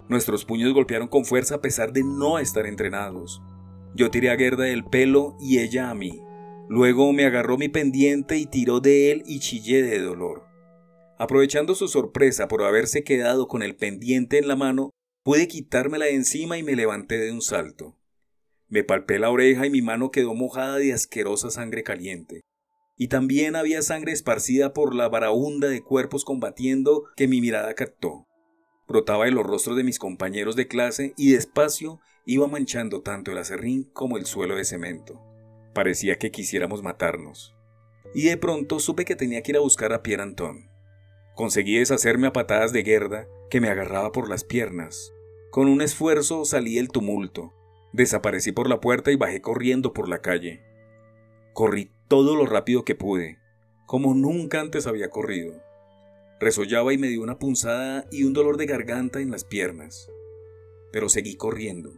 Nuestros 0.09 0.45
puños 0.45 0.73
golpearon 0.73 1.09
con 1.09 1.25
fuerza 1.25 1.57
a 1.57 1.61
pesar 1.61 1.93
de 1.93 2.03
no 2.05 2.39
estar 2.39 2.67
entrenados. 2.67 3.43
Yo 3.95 4.11
tiré 4.11 4.31
a 4.31 4.37
Gerda 4.37 4.65
del 4.65 4.85
pelo 4.85 5.37
y 5.41 5.59
ella 5.59 5.91
a 5.91 5.95
mí. 5.95 6.23
Luego 6.69 7.13
me 7.13 7.25
agarró 7.25 7.59
mi 7.59 7.69
pendiente 7.69 8.37
y 8.37 8.47
tiró 8.47 8.81
de 8.81 9.11
él 9.11 9.23
y 9.27 9.41
chillé 9.41 9.83
de 9.83 10.01
dolor. 10.01 10.45
Aprovechando 11.19 11.75
su 11.75 11.89
sorpresa 11.89 12.49
por 12.49 12.63
haberse 12.63 13.03
quedado 13.03 13.49
con 13.49 13.63
el 13.63 13.75
pendiente 13.77 14.39
en 14.39 14.47
la 14.47 14.57
mano, 14.57 14.91
pude 15.25 15.49
quitármela 15.49 16.07
de 16.07 16.15
encima 16.15 16.59
y 16.59 16.63
me 16.63 16.77
levanté 16.77 17.19
de 17.19 17.33
un 17.33 17.43
salto. 17.43 17.97
Me 18.71 18.83
palpé 18.83 19.19
la 19.19 19.31
oreja 19.31 19.67
y 19.67 19.71
mi 19.71 19.83
mano 19.83 20.11
quedó 20.11 20.35
mojada 20.35 20.79
de 20.79 20.95
asquerosa 20.95 21.51
sangre 21.51 21.83
caliente 21.83 22.41
y 23.01 23.09
también 23.09 23.57
había 23.57 23.81
sangre 23.81 24.13
esparcida 24.13 24.75
por 24.75 24.95
la 24.95 25.09
baraunda 25.09 25.69
de 25.69 25.81
cuerpos 25.81 26.23
combatiendo 26.23 27.05
que 27.17 27.29
mi 27.29 27.41
mirada 27.41 27.73
captó. 27.73 28.27
Brotaba 28.87 29.27
en 29.27 29.37
los 29.37 29.47
rostros 29.47 29.79
de 29.79 29.85
mis 29.85 29.99
compañeros 29.99 30.55
de 30.55 30.69
clase 30.69 31.15
y 31.17 31.33
despacio 31.33 31.99
iba 32.27 32.47
manchando 32.47 33.01
tanto 33.01 33.33
el 33.33 33.39
acerrín 33.39 33.85
como 33.95 34.19
el 34.19 34.27
suelo 34.27 34.55
de 34.55 34.67
cemento. 34.67 35.19
Parecía 35.73 36.19
que 36.19 36.31
quisiéramos 36.31 36.83
matarnos. 36.83 37.57
Y 38.15 38.25
de 38.25 38.37
pronto 38.37 38.81
supe 38.81 39.07
que 39.07 39.17
tenía 39.17 39.41
que 39.41 39.53
ir 39.53 39.57
a 39.57 39.61
buscar 39.61 39.95
a 39.95 40.03
Pierre 40.03 40.23
Anton. 40.23 40.69
Conseguí 41.35 41.79
deshacerme 41.79 42.27
a 42.27 42.35
patadas 42.35 42.75
de 42.75 42.85
Gerda, 42.85 43.27
que 43.49 43.63
me 43.63 43.71
agarraba 43.71 44.13
por 44.13 44.29
las 44.29 44.45
piernas. 44.45 45.11
Con 45.51 45.69
un 45.69 45.81
esfuerzo 45.81 46.45
salí 46.45 46.75
del 46.75 46.91
tumulto. 46.91 47.55
Desaparecí 47.93 48.53
por 48.53 48.69
la 48.69 48.81
puerta 48.81 49.11
y 49.11 49.17
bajé 49.17 49.41
corriendo 49.41 49.93
por 49.93 50.09
la 50.09 50.21
calle. 50.21 50.63
Corrí 51.53 51.91
todo 52.09 52.37
lo 52.37 52.47
rápido 52.47 52.85
que 52.85 52.95
pude, 52.95 53.39
como 53.87 54.15
nunca 54.15 54.61
antes 54.61 54.87
había 54.87 55.11
corrido. 55.11 55.61
Resollaba 56.39 56.93
y 56.93 56.99
me 56.99 57.09
dio 57.09 57.23
una 57.23 57.39
punzada 57.39 58.07
y 58.11 58.25
un 58.25 58.33
dolor 58.33 58.57
de 58.57 58.67
garganta 58.67 59.21
en 59.21 59.31
las 59.31 59.45
piernas. 59.45 60.11
Pero 60.93 61.09
seguí 61.09 61.37
corriendo. 61.37 61.93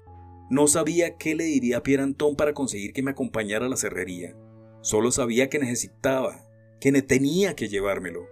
No 0.50 0.66
sabía 0.66 1.16
qué 1.16 1.34
le 1.34 1.44
diría 1.44 1.78
a 1.78 1.82
Pierre 1.82 2.02
Antón 2.02 2.36
para 2.36 2.52
conseguir 2.52 2.92
que 2.92 3.02
me 3.02 3.12
acompañara 3.12 3.66
a 3.66 3.68
la 3.68 3.76
cerrería. 3.76 4.34
Solo 4.80 5.12
sabía 5.12 5.48
que 5.48 5.58
necesitaba, 5.58 6.46
que 6.80 6.90
tenía 7.02 7.54
que 7.54 7.68
llevármelo. 7.68 8.26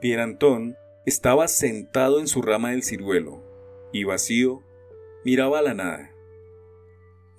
Pierre 0.00 0.22
Antón 0.22 0.76
estaba 1.04 1.48
sentado 1.48 2.20
en 2.20 2.26
su 2.26 2.40
rama 2.40 2.70
del 2.70 2.82
ciruelo 2.82 3.44
y 3.92 4.04
vacío 4.04 4.62
miraba 5.24 5.58
a 5.58 5.62
la 5.62 5.74
nada. 5.74 6.10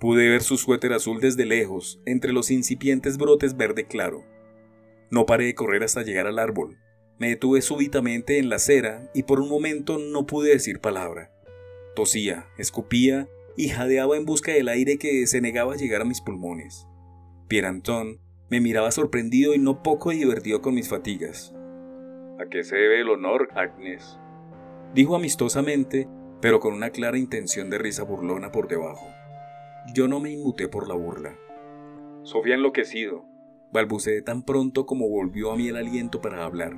Pude 0.01 0.27
ver 0.27 0.41
su 0.41 0.57
suéter 0.57 0.93
azul 0.93 1.21
desde 1.21 1.45
lejos, 1.45 2.01
entre 2.07 2.33
los 2.33 2.49
incipientes 2.49 3.19
brotes 3.19 3.55
verde 3.55 3.85
claro. 3.85 4.25
No 5.11 5.27
paré 5.27 5.45
de 5.45 5.53
correr 5.53 5.83
hasta 5.83 6.01
llegar 6.01 6.25
al 6.25 6.39
árbol. 6.39 6.79
Me 7.19 7.29
detuve 7.29 7.61
súbitamente 7.61 8.39
en 8.39 8.49
la 8.49 8.55
acera 8.55 9.11
y 9.13 9.21
por 9.21 9.39
un 9.39 9.47
momento 9.47 9.99
no 9.99 10.25
pude 10.25 10.49
decir 10.49 10.79
palabra. 10.79 11.31
Tosía, 11.95 12.47
escupía 12.57 13.29
y 13.55 13.69
jadeaba 13.69 14.17
en 14.17 14.25
busca 14.25 14.51
del 14.51 14.69
aire 14.69 14.97
que 14.97 15.27
se 15.27 15.39
negaba 15.39 15.73
a 15.73 15.77
llegar 15.77 16.01
a 16.01 16.05
mis 16.05 16.19
pulmones. 16.19 16.87
Pierre 17.47 17.67
Anton 17.67 18.19
me 18.49 18.59
miraba 18.59 18.89
sorprendido 18.89 19.53
y 19.53 19.59
no 19.59 19.83
poco 19.83 20.09
divertido 20.09 20.63
con 20.63 20.73
mis 20.73 20.89
fatigas. 20.89 21.53
¿A 22.39 22.49
qué 22.49 22.63
se 22.63 22.75
debe 22.75 23.01
el 23.01 23.09
honor, 23.09 23.49
Agnes? 23.53 24.17
Dijo 24.95 25.15
amistosamente, 25.15 26.07
pero 26.41 26.59
con 26.59 26.73
una 26.73 26.89
clara 26.89 27.19
intención 27.19 27.69
de 27.69 27.77
risa 27.77 28.01
burlona 28.01 28.51
por 28.51 28.67
debajo. 28.67 29.20
Yo 29.93 30.07
no 30.07 30.19
me 30.19 30.31
inmuté 30.31 30.67
por 30.67 30.87
la 30.87 30.93
burla. 30.93 31.35
Sofía 32.23 32.55
enloquecido. 32.55 33.25
Balbuceé 33.71 34.21
tan 34.21 34.43
pronto 34.43 34.85
como 34.85 35.09
volvió 35.09 35.51
a 35.51 35.55
mí 35.55 35.67
el 35.67 35.77
aliento 35.77 36.21
para 36.21 36.45
hablar. 36.45 36.73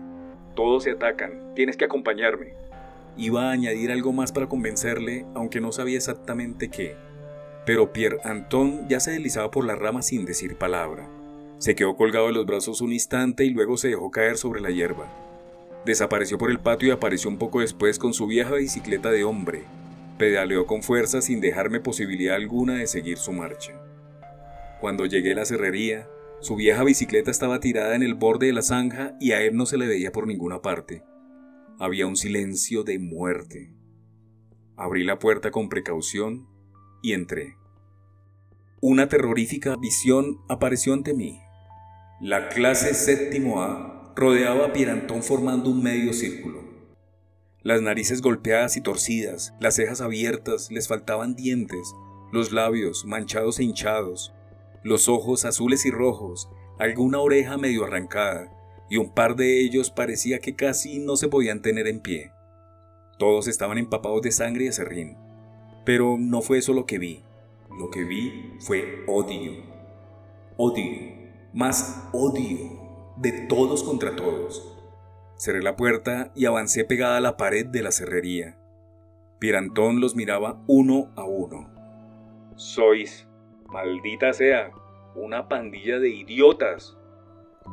Todos 0.55 0.84
se 0.84 0.91
atacan. 0.91 1.53
Tienes 1.53 1.75
que 1.75 1.85
acompañarme. 1.85 2.53
Iba 3.17 3.49
a 3.49 3.51
añadir 3.51 3.91
algo 3.91 4.13
más 4.13 4.31
para 4.31 4.47
convencerle, 4.47 5.25
aunque 5.35 5.59
no 5.59 5.71
sabía 5.71 5.97
exactamente 5.97 6.69
qué. 6.69 6.95
Pero 7.65 7.91
Pierre 7.91 8.19
Anton 8.23 8.88
ya 8.88 8.99
se 8.99 9.11
deslizaba 9.11 9.51
por 9.51 9.65
la 9.65 9.75
rama 9.75 10.01
sin 10.01 10.25
decir 10.25 10.55
palabra. 10.55 11.07
Se 11.57 11.75
quedó 11.75 11.95
colgado 11.95 12.27
de 12.27 12.34
los 12.34 12.45
brazos 12.45 12.81
un 12.81 12.93
instante 12.93 13.45
y 13.45 13.49
luego 13.49 13.77
se 13.77 13.89
dejó 13.89 14.11
caer 14.11 14.38
sobre 14.38 14.61
la 14.61 14.69
hierba. 14.69 15.07
Desapareció 15.85 16.38
por 16.38 16.51
el 16.51 16.59
patio 16.59 16.88
y 16.88 16.91
apareció 16.91 17.30
un 17.30 17.38
poco 17.38 17.59
después 17.59 17.99
con 17.99 18.13
su 18.13 18.27
vieja 18.27 18.55
bicicleta 18.55 19.11
de 19.11 19.23
hombre, 19.23 19.63
Pedaleó 20.18 20.65
con 20.65 20.84
fuerza 20.84 21.22
sin 21.22 21.41
dejarme 21.41 21.80
posibilidad 21.80 22.35
alguna 22.35 22.76
de 22.76 22.88
seguir 22.88 23.18
su 23.18 23.31
marcha. 23.31 23.73
Cuando 24.80 25.06
llegué 25.06 25.31
a 25.31 25.35
la 25.35 25.45
cerrería, 25.45 26.07
su 26.40 26.56
vieja 26.56 26.84
bicicleta 26.84 27.31
estaba 27.31 27.60
tirada 27.60 27.95
en 27.95 28.03
el 28.03 28.15
borde 28.15 28.48
de 28.48 28.53
la 28.53 28.61
zanja 28.61 29.15
y 29.19 29.31
a 29.31 29.41
él 29.41 29.56
no 29.56 29.65
se 29.65 29.77
le 29.77 29.88
veía 29.88 30.11
por 30.11 30.27
ninguna 30.27 30.61
parte. 30.61 31.03
Había 31.80 32.06
un 32.06 32.18
silencio 32.18 32.84
de 32.84 32.99
muerte. 32.99 33.73
Abrí 34.76 35.03
la 35.03 35.19
puerta 35.19 35.52
con 35.52 35.69
precaución 35.69 36.48
y 37.02 37.14
entré. 37.14 37.56
Una 38.81 39.07
terrorífica 39.07 39.77
visión 39.77 40.41
apareció 40.49 40.94
ante 40.94 41.14
mí. 41.14 41.40
La 42.19 42.49
clase 42.49 42.94
séptimo 42.94 43.61
A 43.61 44.14
rodeaba 44.15 44.65
a 44.65 44.73
Pierantón 44.73 45.23
formando 45.23 45.69
un 45.69 45.81
medio 45.81 46.14
círculo. 46.14 46.62
Las 47.64 47.81
narices 47.81 48.22
golpeadas 48.22 48.76
y 48.76 48.81
torcidas, 48.81 49.53
las 49.60 49.76
cejas 49.76 50.02
abiertas, 50.02 50.69
les 50.69 50.90
faltaban 50.90 51.35
dientes, 51.35 51.95
los 52.31 52.52
labios 52.52 53.06
manchados 53.06 53.60
e 53.60 53.64
hinchados, 53.64 54.34
los 54.84 55.07
ojos 55.07 55.45
azules 55.45 55.85
y 55.85 55.91
rojos, 55.91 56.49
alguna 56.77 57.19
oreja 57.19 57.57
medio 57.57 57.85
arrancada, 57.85 58.52
y 58.90 58.98
un 58.98 59.14
par 59.14 59.38
de 59.38 59.61
ellos 59.61 59.91
parecía 59.91 60.40
que 60.40 60.56
casi 60.56 60.99
no 60.99 61.15
se 61.15 61.30
podían 61.30 61.61
tener 61.61 61.88
en 61.88 62.02
pie. 62.02 62.34
Todos 63.18 63.48
estaban 63.48 63.77
empapados 63.77 64.22
de 64.22 64.31
sangre 64.31 64.65
y 64.65 64.68
acerrín. 64.68 65.18
Pero 65.85 66.18
no 66.19 66.41
fue 66.41 66.57
eso 66.57 66.73
lo 66.73 66.85
que 66.85 66.98
vi. 66.98 67.23
Lo 67.80 67.90
que 67.90 68.03
vi 68.03 68.56
fue 68.60 69.06
odio. 69.07 69.64
Odio. 70.57 71.14
Más 71.53 72.10
odio. 72.11 72.57
De 73.18 73.31
todos 73.48 73.84
contra 73.84 74.15
todos. 74.15 74.73
Cerré 75.44 75.61
la 75.61 75.76
puerta 75.76 76.32
y 76.36 76.45
avancé 76.45 76.86
pegada 76.86 77.18
a 77.18 77.20
la 77.20 77.36
pared 77.36 77.65
de 77.65 77.84
la 77.84 77.91
cerrería. 77.91 78.57
Pirantón 79.41 79.99
los 79.99 80.15
miraba 80.15 80.64
uno 80.70 81.11
a 81.18 81.26
uno. 81.26 81.70
Sois, 82.56 83.28
maldita 83.68 84.32
sea, 84.32 84.72
una 85.15 85.49
pandilla 85.49 85.99
de 85.99 86.11
idiotas. 86.11 86.98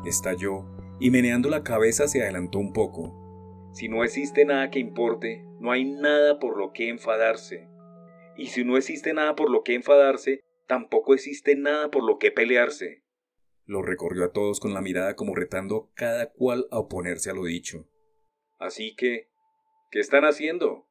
Estalló 0.04 0.64
y 0.98 1.12
meneando 1.12 1.48
la 1.48 1.62
cabeza 1.62 2.08
se 2.08 2.20
adelantó 2.20 2.58
un 2.58 2.72
poco. 2.72 3.70
Si 3.72 3.88
no 3.88 4.02
existe 4.02 4.44
nada 4.44 4.68
que 4.70 4.80
importe, 4.80 5.44
no 5.60 5.70
hay 5.70 5.84
nada 5.84 6.40
por 6.40 6.58
lo 6.58 6.72
que 6.72 6.88
enfadarse. 6.88 7.68
Y 8.36 8.46
si 8.46 8.64
no 8.64 8.78
existe 8.78 9.14
nada 9.14 9.36
por 9.36 9.48
lo 9.48 9.62
que 9.62 9.76
enfadarse, 9.76 10.40
tampoco 10.66 11.14
existe 11.14 11.54
nada 11.54 11.88
por 11.88 12.02
lo 12.02 12.18
que 12.18 12.32
pelearse. 12.32 13.04
Lo 13.70 13.82
recorrió 13.82 14.24
a 14.24 14.32
todos 14.32 14.58
con 14.58 14.74
la 14.74 14.80
mirada 14.80 15.14
como 15.14 15.36
retando 15.36 15.92
cada 15.94 16.32
cual 16.32 16.66
a 16.72 16.80
oponerse 16.80 17.30
a 17.30 17.34
lo 17.34 17.44
dicho. 17.44 17.86
Así 18.58 18.96
que, 18.96 19.28
¿qué 19.92 20.00
están 20.00 20.24
haciendo? 20.24 20.88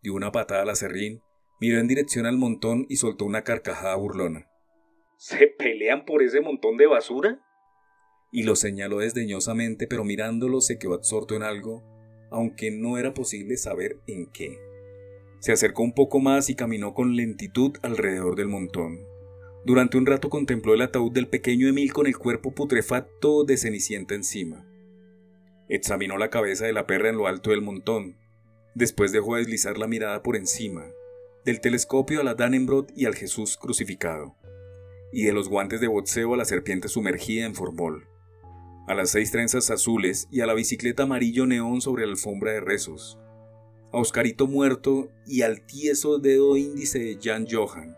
Dio 0.00 0.14
una 0.14 0.32
patada 0.32 0.62
al 0.62 0.70
acerrín, 0.70 1.20
miró 1.60 1.78
en 1.78 1.88
dirección 1.88 2.24
al 2.24 2.38
montón 2.38 2.86
y 2.88 2.96
soltó 2.96 3.26
una 3.26 3.44
carcajada 3.44 3.94
burlona. 3.96 4.48
¿Se 5.18 5.46
pelean 5.46 6.06
por 6.06 6.22
ese 6.22 6.40
montón 6.40 6.78
de 6.78 6.86
basura? 6.86 7.38
Y 8.32 8.44
lo 8.44 8.56
señaló 8.56 9.00
desdeñosamente, 9.00 9.86
pero 9.86 10.02
mirándolo 10.02 10.62
se 10.62 10.78
quedó 10.78 10.94
absorto 10.94 11.34
en 11.34 11.42
algo, 11.42 11.82
aunque 12.30 12.70
no 12.70 12.96
era 12.96 13.12
posible 13.12 13.58
saber 13.58 14.00
en 14.06 14.32
qué. 14.32 14.58
Se 15.40 15.52
acercó 15.52 15.82
un 15.82 15.92
poco 15.92 16.18
más 16.20 16.48
y 16.48 16.54
caminó 16.54 16.94
con 16.94 17.14
lentitud 17.14 17.76
alrededor 17.82 18.36
del 18.36 18.48
montón. 18.48 19.06
Durante 19.66 19.98
un 19.98 20.06
rato 20.06 20.30
contempló 20.30 20.74
el 20.74 20.82
ataúd 20.82 21.10
del 21.10 21.26
pequeño 21.26 21.66
Emil 21.66 21.92
con 21.92 22.06
el 22.06 22.16
cuerpo 22.16 22.52
putrefacto 22.52 23.42
de 23.42 23.56
Cenicienta 23.56 24.14
encima. 24.14 24.64
Examinó 25.68 26.18
la 26.18 26.30
cabeza 26.30 26.66
de 26.66 26.72
la 26.72 26.86
perra 26.86 27.08
en 27.08 27.16
lo 27.16 27.26
alto 27.26 27.50
del 27.50 27.62
montón. 27.62 28.16
Después 28.76 29.10
dejó 29.10 29.34
deslizar 29.34 29.76
la 29.76 29.88
mirada 29.88 30.22
por 30.22 30.36
encima, 30.36 30.86
del 31.44 31.60
telescopio 31.60 32.20
a 32.20 32.22
la 32.22 32.34
Danenbrot 32.34 32.92
y 32.94 33.06
al 33.06 33.16
Jesús 33.16 33.56
crucificado, 33.56 34.36
y 35.12 35.24
de 35.24 35.32
los 35.32 35.48
guantes 35.48 35.80
de 35.80 35.88
boxeo 35.88 36.34
a 36.34 36.36
la 36.36 36.44
serpiente 36.44 36.86
sumergida 36.86 37.44
en 37.44 37.56
formol, 37.56 38.06
a 38.86 38.94
las 38.94 39.10
seis 39.10 39.32
trenzas 39.32 39.68
azules 39.72 40.28
y 40.30 40.42
a 40.42 40.46
la 40.46 40.54
bicicleta 40.54 41.02
amarillo 41.02 41.44
neón 41.44 41.80
sobre 41.80 42.06
la 42.06 42.12
alfombra 42.12 42.52
de 42.52 42.60
rezos, 42.60 43.18
a 43.92 43.98
Oscarito 43.98 44.46
muerto 44.46 45.08
y 45.26 45.42
al 45.42 45.66
tieso 45.66 46.18
dedo 46.18 46.56
índice 46.56 47.00
de 47.00 47.18
Jan 47.20 47.48
Johan. 47.50 47.96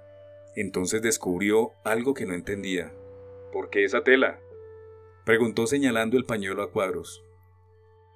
Entonces 0.61 1.03
descubrió 1.03 1.75
algo 1.85 2.15
que 2.15 2.27
no 2.27 2.35
entendía. 2.35 2.93
¿Por 3.53 3.71
qué 3.71 3.85
esa 3.85 4.03
tela? 4.03 4.41
Preguntó 5.25 5.69
señalando 5.69 6.17
el 6.17 6.25
pañuelo 6.25 6.65
a 6.65 6.73
cuadros. 6.73 7.25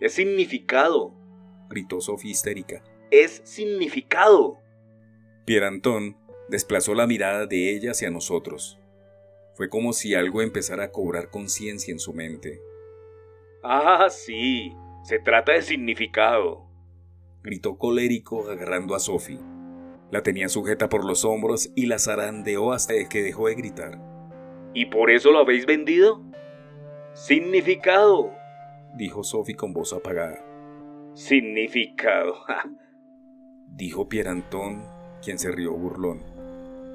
Es 0.00 0.14
significado, 0.14 1.14
gritó 1.70 2.00
Sofía 2.00 2.32
histérica. 2.32 2.82
Es 3.12 3.42
significado. 3.44 4.58
Pierre 5.44 5.68
Antón 5.68 6.16
desplazó 6.48 6.94
la 6.94 7.06
mirada 7.06 7.46
de 7.46 7.70
ella 7.76 7.92
hacia 7.92 8.10
nosotros. 8.10 8.76
Fue 9.54 9.68
como 9.68 9.92
si 9.92 10.16
algo 10.16 10.42
empezara 10.42 10.82
a 10.82 10.90
cobrar 10.90 11.30
conciencia 11.30 11.92
en 11.92 12.00
su 12.00 12.12
mente. 12.12 12.60
Ah, 13.62 14.08
sí, 14.10 14.72
se 15.04 15.20
trata 15.20 15.52
de 15.52 15.62
significado, 15.62 16.66
gritó 17.44 17.78
colérico 17.78 18.50
agarrando 18.50 18.96
a 18.96 18.98
Sophie. 18.98 19.38
La 20.12 20.22
tenía 20.22 20.50
sujeta 20.50 20.90
por 20.90 21.06
los 21.06 21.24
hombros 21.24 21.72
y 21.74 21.86
la 21.86 21.98
zarandeó 21.98 22.72
hasta 22.72 22.92
que 23.08 23.22
dejó 23.22 23.48
de 23.48 23.54
gritar. 23.54 23.98
¿Y 24.74 24.84
por 24.84 25.10
eso 25.10 25.32
lo 25.32 25.38
habéis 25.38 25.64
vendido? 25.64 26.20
Significado, 27.14 28.30
dijo 28.94 29.24
Sophie 29.24 29.56
con 29.56 29.72
voz 29.72 29.94
apagada. 29.94 30.38
Significado, 31.14 32.36
dijo 33.68 34.06
Pierre 34.06 34.28
Antón, 34.28 34.84
quien 35.24 35.38
se 35.38 35.50
rió 35.50 35.72
burlón. 35.72 36.20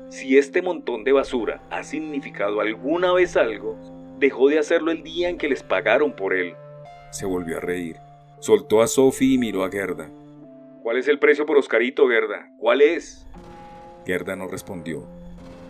Si 0.10 0.38
este 0.38 0.62
montón 0.62 1.04
de 1.04 1.12
basura 1.12 1.64
ha 1.72 1.84
significado 1.84 2.62
alguna 2.62 3.14
vez 3.14 3.36
algo, 3.36 3.76
dejó 4.20 4.48
de 4.48 4.60
hacerlo 4.60 4.92
el 4.92 5.02
día 5.02 5.30
en 5.30 5.40
que 5.40 5.50
les 5.50 5.64
pagaron 5.64 6.16
por 6.16 6.36
él. 6.36 6.54
Se 7.10 7.26
volvió 7.26 7.58
a 7.58 7.62
reír. 7.62 7.98
Soltó 8.38 8.84
a 8.84 8.88
Sophie 8.88 9.34
y 9.34 9.38
miró 9.40 9.64
a 9.64 9.72
Gerda. 9.72 10.08
¿Cuál 10.88 11.00
es 11.00 11.10
el 11.10 11.20
precio 11.20 11.46
por 11.46 11.58
Oscarito, 11.58 12.08
Gerda? 12.08 12.50
¿Cuál 12.58 12.82
es? 12.82 13.28
Gerda 14.06 14.38
no 14.38 14.48
respondió. 14.48 15.06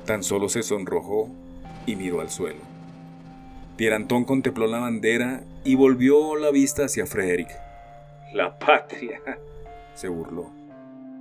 Tan 0.06 0.22
solo 0.22 0.48
se 0.48 0.62
sonrojó 0.62 1.32
y 1.88 1.96
miró 1.96 2.22
al 2.22 2.30
suelo. 2.30 2.60
Pierantón 3.78 4.26
contempló 4.26 4.68
la 4.68 4.78
bandera 4.78 5.44
y 5.64 5.74
volvió 5.74 6.36
la 6.36 6.52
vista 6.52 6.86
hacia 6.86 7.08
Frederick. 7.08 7.50
La 8.32 8.60
patria, 8.60 9.20
se 9.96 10.08
burló. 10.08 10.52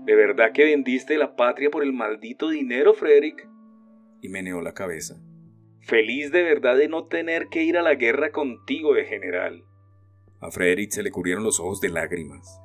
¿De 0.04 0.14
verdad 0.14 0.52
que 0.52 0.64
vendiste 0.64 1.16
la 1.16 1.34
patria 1.34 1.70
por 1.70 1.82
el 1.82 1.94
maldito 1.94 2.50
dinero, 2.50 2.92
Frederick? 2.92 3.48
Y 4.20 4.28
meneó 4.28 4.60
la 4.60 4.74
cabeza. 4.74 5.16
Feliz 5.80 6.30
de 6.32 6.42
verdad 6.42 6.76
de 6.76 6.88
no 6.88 7.06
tener 7.06 7.46
que 7.46 7.62
ir 7.62 7.78
a 7.78 7.82
la 7.82 7.94
guerra 7.94 8.30
contigo 8.30 8.92
de 8.92 9.06
general. 9.06 9.64
A 10.40 10.50
Frederick 10.50 10.90
se 10.90 11.02
le 11.02 11.10
cubrieron 11.10 11.44
los 11.44 11.60
ojos 11.60 11.80
de 11.80 11.88
lágrimas. 11.88 12.60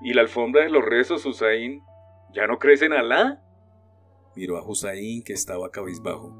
¿Y 0.00 0.14
la 0.14 0.22
alfombra 0.22 0.62
de 0.62 0.70
los 0.70 0.84
rezos, 0.84 1.26
Hussein? 1.26 1.82
¿Ya 2.32 2.46
no 2.46 2.58
crees 2.58 2.82
en 2.82 2.92
Alá? 2.92 3.42
Miró 4.36 4.56
a 4.56 4.62
Hussein 4.62 5.22
que 5.24 5.32
estaba 5.32 5.70
cabizbajo. 5.70 6.32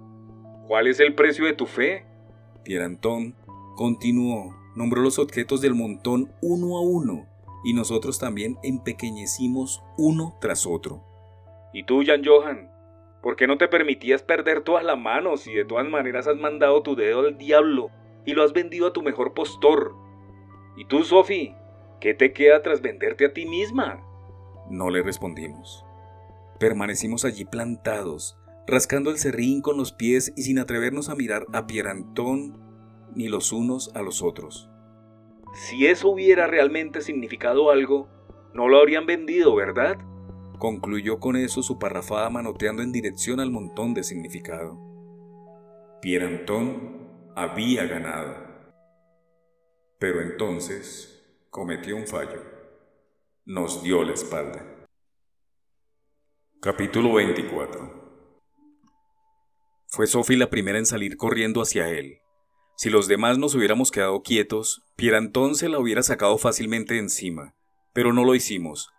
¿Cuál 0.69 0.87
es 0.87 1.01
el 1.01 1.15
precio 1.15 1.47
de 1.47 1.55
tu 1.55 1.67
fe? 1.67 2.05
Pierantón 2.63 3.35
continuó, 3.75 4.55
nombró 4.77 5.03
los 5.03 5.19
objetos 5.19 5.61
del 5.61 5.75
montón 5.75 6.31
uno 6.43 6.77
a 6.77 6.83
uno, 6.83 7.27
y 7.65 7.73
nosotros 7.73 8.19
también 8.19 8.59
empequeñecimos 8.63 9.83
uno 9.97 10.37
tras 10.41 10.67
otro. 10.67 11.03
¿Y 11.73 11.85
tú, 11.85 12.03
Jan 12.05 12.23
Johan? 12.25 12.71
¿Por 13.23 13.35
qué 13.35 13.47
no 13.47 13.59
te 13.59 13.67
permitías 13.67 14.23
perder 14.23 14.61
todas 14.61 14.85
las 14.85 14.99
manos 14.99 15.47
y 15.47 15.55
de 15.55 15.65
todas 15.65 15.89
maneras 15.89 16.29
has 16.29 16.37
mandado 16.37 16.83
tu 16.83 16.95
dedo 16.95 17.21
al 17.21 17.37
diablo 17.37 17.91
y 18.25 18.35
lo 18.35 18.45
has 18.45 18.53
vendido 18.53 18.87
a 18.87 18.93
tu 18.93 19.03
mejor 19.03 19.35
postor? 19.35 19.95
¿Y 20.77 20.85
tú, 20.85 21.03
Sophie? 21.03 21.57
¿Qué 22.01 22.15
te 22.15 22.33
queda 22.33 22.63
tras 22.63 22.81
venderte 22.81 23.27
a 23.27 23.33
ti 23.33 23.45
misma? 23.45 24.01
No 24.71 24.89
le 24.89 25.03
respondimos. 25.03 25.85
Permanecimos 26.61 27.25
allí 27.25 27.45
plantados, 27.45 28.39
rascando 28.69 29.11
el 29.11 29.19
serrín 29.19 29.63
con 29.63 29.77
los 29.77 29.93
pies 29.93 30.33
y 30.37 30.43
sin 30.43 30.61
atrevernos 30.61 31.09
a 31.09 31.17
mirar 31.17 31.47
a 31.53 31.67
Pierantón 31.67 32.61
ni 33.17 33.29
los 33.29 33.53
unos 33.53 33.91
a 33.97 34.03
los 34.03 34.23
otros. 34.23 34.71
Si 35.55 35.87
eso 35.87 36.09
hubiera 36.09 36.47
realmente 36.47 37.01
significado 37.01 37.71
algo, 37.71 38.09
no 38.55 38.69
lo 38.69 38.79
habrían 38.79 39.07
vendido, 39.07 39.57
¿verdad? 39.57 39.97
Concluyó 40.59 41.19
con 41.19 41.37
eso 41.37 41.63
su 41.63 41.79
parrafada 41.79 42.31
manoteando 42.31 42.83
en 42.83 42.93
dirección 42.93 43.41
al 43.41 43.51
montón 43.51 43.95
de 43.95 44.05
significado. 44.05 44.79
Pierantón 46.01 47.09
había 47.35 47.87
ganado. 47.87 48.37
Pero 49.99 50.21
entonces 50.21 51.18
cometió 51.51 51.97
un 51.97 52.07
fallo. 52.07 52.43
Nos 53.45 53.83
dio 53.83 54.05
la 54.05 54.15
espalda. 54.15 54.87
Capítulo 56.61 57.15
24 57.15 57.99
fue 59.91 60.07
Sophie 60.07 60.37
la 60.37 60.51
primera 60.51 60.79
en 60.79 60.85
salir 60.85 61.17
corriendo 61.17 61.63
hacia 61.63 61.89
él. 61.89 62.19
Si 62.77 62.91
los 62.91 63.09
demás 63.09 63.39
nos 63.39 63.55
hubiéramos 63.55 63.91
quedado 63.91 64.23
quietos, 64.23 64.83
Pierantón 64.97 65.55
se 65.55 65.71
la 65.71 65.79
hubiera 65.79 66.03
sacado 66.03 66.37
fácilmente 66.37 66.95
de 66.95 67.01
encima, 67.01 67.55
pero 67.95 68.13
no 68.13 68.25
lo 68.25 68.35
hicimos. 68.35 68.91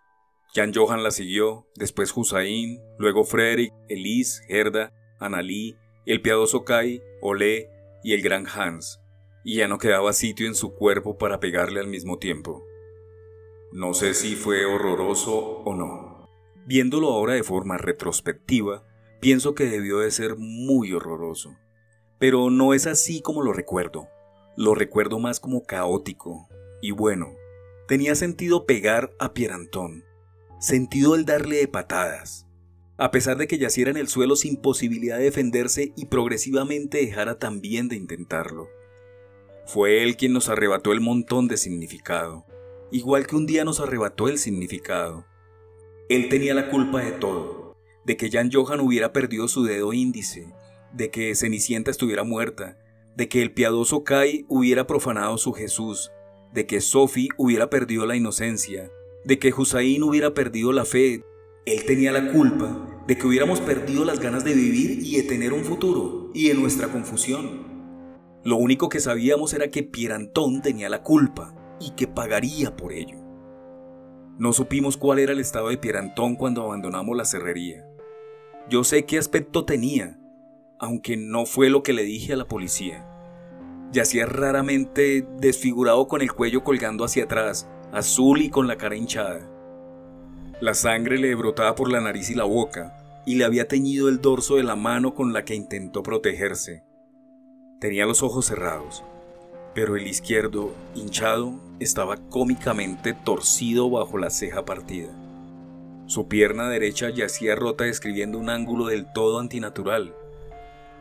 Jan 0.52 0.72
Johan 0.74 1.04
la 1.04 1.12
siguió, 1.12 1.68
después 1.76 2.12
Hussein, 2.14 2.80
luego 2.98 3.22
Frederick, 3.22 3.72
Elise, 3.88 4.42
Gerda, 4.48 4.92
Analí, 5.20 5.76
el 6.06 6.22
piadoso 6.22 6.64
Kai, 6.64 7.00
Olé 7.22 7.68
y 8.02 8.14
el 8.14 8.22
gran 8.22 8.48
Hans, 8.48 9.00
y 9.44 9.56
ya 9.56 9.68
no 9.68 9.78
quedaba 9.78 10.12
sitio 10.12 10.46
en 10.46 10.54
su 10.54 10.74
cuerpo 10.74 11.18
para 11.18 11.40
pegarle 11.40 11.80
al 11.80 11.88
mismo 11.88 12.18
tiempo. 12.18 12.64
No 13.72 13.94
sé 13.94 14.14
si 14.14 14.34
fue 14.34 14.64
horroroso 14.64 15.62
o 15.64 15.74
no. 15.74 16.28
Viéndolo 16.66 17.08
ahora 17.08 17.34
de 17.34 17.42
forma 17.42 17.78
retrospectiva, 17.78 18.84
Pienso 19.20 19.54
que 19.54 19.66
debió 19.66 19.98
de 19.98 20.10
ser 20.10 20.36
muy 20.38 20.94
horroroso. 20.94 21.58
Pero 22.18 22.48
no 22.48 22.72
es 22.72 22.86
así 22.86 23.20
como 23.20 23.42
lo 23.42 23.52
recuerdo. 23.52 24.08
Lo 24.56 24.74
recuerdo 24.74 25.18
más 25.18 25.40
como 25.40 25.64
caótico. 25.64 26.48
Y 26.80 26.92
bueno, 26.92 27.34
tenía 27.86 28.14
sentido 28.14 28.64
pegar 28.64 29.12
a 29.18 29.34
Pierantón. 29.34 30.04
Sentido 30.58 31.14
el 31.14 31.26
darle 31.26 31.56
de 31.56 31.68
patadas. 31.68 32.46
A 32.96 33.10
pesar 33.10 33.36
de 33.36 33.46
que 33.46 33.58
yaciera 33.58 33.90
en 33.90 33.98
el 33.98 34.08
suelo 34.08 34.36
sin 34.36 34.56
posibilidad 34.56 35.18
de 35.18 35.24
defenderse 35.24 35.92
y 35.96 36.06
progresivamente 36.06 36.98
dejara 36.98 37.38
también 37.38 37.88
de 37.88 37.96
intentarlo. 37.96 38.68
Fue 39.72 40.02
él 40.02 40.16
quien 40.16 40.32
nos 40.32 40.48
arrebató 40.48 40.90
el 40.90 41.00
montón 41.00 41.46
de 41.46 41.56
significado, 41.56 42.44
igual 42.90 43.28
que 43.28 43.36
un 43.36 43.46
día 43.46 43.64
nos 43.64 43.78
arrebató 43.78 44.26
el 44.26 44.36
significado. 44.36 45.26
Él 46.08 46.28
tenía 46.28 46.54
la 46.54 46.70
culpa 46.70 47.04
de 47.04 47.12
todo, 47.12 47.76
de 48.04 48.16
que 48.16 48.32
Jan 48.32 48.50
Johan 48.52 48.80
hubiera 48.80 49.12
perdido 49.12 49.46
su 49.46 49.62
dedo 49.62 49.92
índice, 49.92 50.52
de 50.92 51.12
que 51.12 51.36
Cenicienta 51.36 51.92
estuviera 51.92 52.24
muerta, 52.24 52.78
de 53.16 53.28
que 53.28 53.42
el 53.42 53.52
piadoso 53.52 54.02
Kai 54.02 54.44
hubiera 54.48 54.88
profanado 54.88 55.38
su 55.38 55.52
Jesús, 55.52 56.10
de 56.52 56.66
que 56.66 56.80
Sophie 56.80 57.28
hubiera 57.36 57.70
perdido 57.70 58.06
la 58.06 58.16
inocencia, 58.16 58.90
de 59.24 59.38
que 59.38 59.52
Hussein 59.56 60.02
hubiera 60.02 60.34
perdido 60.34 60.72
la 60.72 60.84
fe. 60.84 61.22
Él 61.64 61.84
tenía 61.84 62.10
la 62.10 62.32
culpa 62.32 63.04
de 63.06 63.16
que 63.16 63.24
hubiéramos 63.24 63.60
perdido 63.60 64.04
las 64.04 64.18
ganas 64.18 64.44
de 64.44 64.52
vivir 64.52 64.98
y 65.06 65.18
de 65.18 65.22
tener 65.22 65.52
un 65.52 65.62
futuro, 65.62 66.32
y 66.34 66.48
de 66.48 66.54
nuestra 66.54 66.88
confusión. 66.88 67.79
Lo 68.42 68.56
único 68.56 68.88
que 68.88 69.00
sabíamos 69.00 69.52
era 69.52 69.68
que 69.68 69.82
Pierantón 69.82 70.62
tenía 70.62 70.88
la 70.88 71.02
culpa 71.02 71.54
y 71.78 71.90
que 71.90 72.06
pagaría 72.06 72.76
por 72.76 72.92
ello. 72.92 73.18
No 74.38 74.54
supimos 74.54 74.96
cuál 74.96 75.18
era 75.18 75.32
el 75.32 75.40
estado 75.40 75.68
de 75.68 75.76
Pierantón 75.76 76.36
cuando 76.36 76.62
abandonamos 76.62 77.14
la 77.14 77.26
cerrería. 77.26 77.86
Yo 78.70 78.84
sé 78.84 79.04
qué 79.04 79.18
aspecto 79.18 79.66
tenía, 79.66 80.18
aunque 80.78 81.18
no 81.18 81.44
fue 81.44 81.68
lo 81.68 81.82
que 81.82 81.92
le 81.92 82.04
dije 82.04 82.32
a 82.32 82.36
la 82.36 82.48
policía. 82.48 83.06
Yacía 83.92 84.24
raramente 84.24 85.26
desfigurado 85.38 86.08
con 86.08 86.22
el 86.22 86.32
cuello 86.32 86.64
colgando 86.64 87.04
hacia 87.04 87.24
atrás, 87.24 87.68
azul 87.92 88.40
y 88.40 88.48
con 88.48 88.66
la 88.66 88.76
cara 88.76 88.96
hinchada. 88.96 89.46
La 90.62 90.72
sangre 90.72 91.18
le 91.18 91.34
brotaba 91.34 91.74
por 91.74 91.90
la 91.90 92.00
nariz 92.00 92.30
y 92.30 92.34
la 92.34 92.44
boca, 92.44 93.22
y 93.26 93.34
le 93.34 93.44
había 93.44 93.68
teñido 93.68 94.08
el 94.08 94.20
dorso 94.20 94.56
de 94.56 94.62
la 94.62 94.76
mano 94.76 95.14
con 95.14 95.34
la 95.34 95.44
que 95.44 95.54
intentó 95.54 96.02
protegerse. 96.02 96.84
Tenía 97.80 98.04
los 98.04 98.22
ojos 98.22 98.44
cerrados, 98.44 99.02
pero 99.74 99.96
el 99.96 100.06
izquierdo, 100.06 100.74
hinchado, 100.94 101.54
estaba 101.78 102.18
cómicamente 102.28 103.14
torcido 103.14 103.88
bajo 103.88 104.18
la 104.18 104.28
ceja 104.28 104.66
partida. 104.66 105.08
Su 106.04 106.28
pierna 106.28 106.68
derecha 106.68 107.08
yacía 107.08 107.54
rota 107.54 107.84
describiendo 107.84 108.36
un 108.36 108.50
ángulo 108.50 108.84
del 108.84 109.10
todo 109.14 109.38
antinatural, 109.38 110.14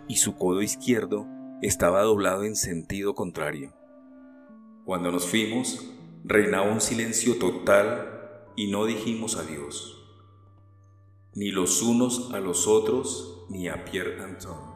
y 0.08 0.16
su 0.16 0.38
codo 0.38 0.62
izquierdo 0.62 1.28
estaba 1.62 2.02
doblado 2.02 2.46
en 2.46 2.56
sentido 2.56 3.14
contrario. 3.14 3.74
Cuando 4.86 5.12
nos 5.12 5.28
fuimos, 5.28 5.86
reinaba 6.24 6.72
un 6.72 6.80
silencio 6.80 7.40
total 7.40 8.46
y 8.56 8.72
no 8.72 8.86
dijimos 8.86 9.36
adiós, 9.36 10.02
ni 11.36 11.52
los 11.52 11.82
unos 11.82 12.32
a 12.34 12.40
los 12.40 12.68
otros, 12.68 13.46
ni 13.50 13.68
a 13.68 13.84
Pierre 13.84 14.24
Anton. 14.24 14.69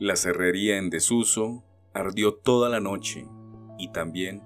La 0.00 0.16
cerrería 0.16 0.78
en 0.78 0.88
desuso 0.88 1.62
ardió 1.92 2.32
toda 2.32 2.70
la 2.70 2.80
noche 2.80 3.26
y 3.78 3.92
también 3.92 4.42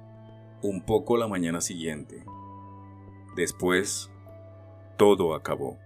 un 0.62 0.84
poco 0.84 1.16
la 1.16 1.28
mañana 1.28 1.60
siguiente. 1.60 2.24
Después, 3.36 4.10
todo 4.98 5.32
acabó. 5.32 5.78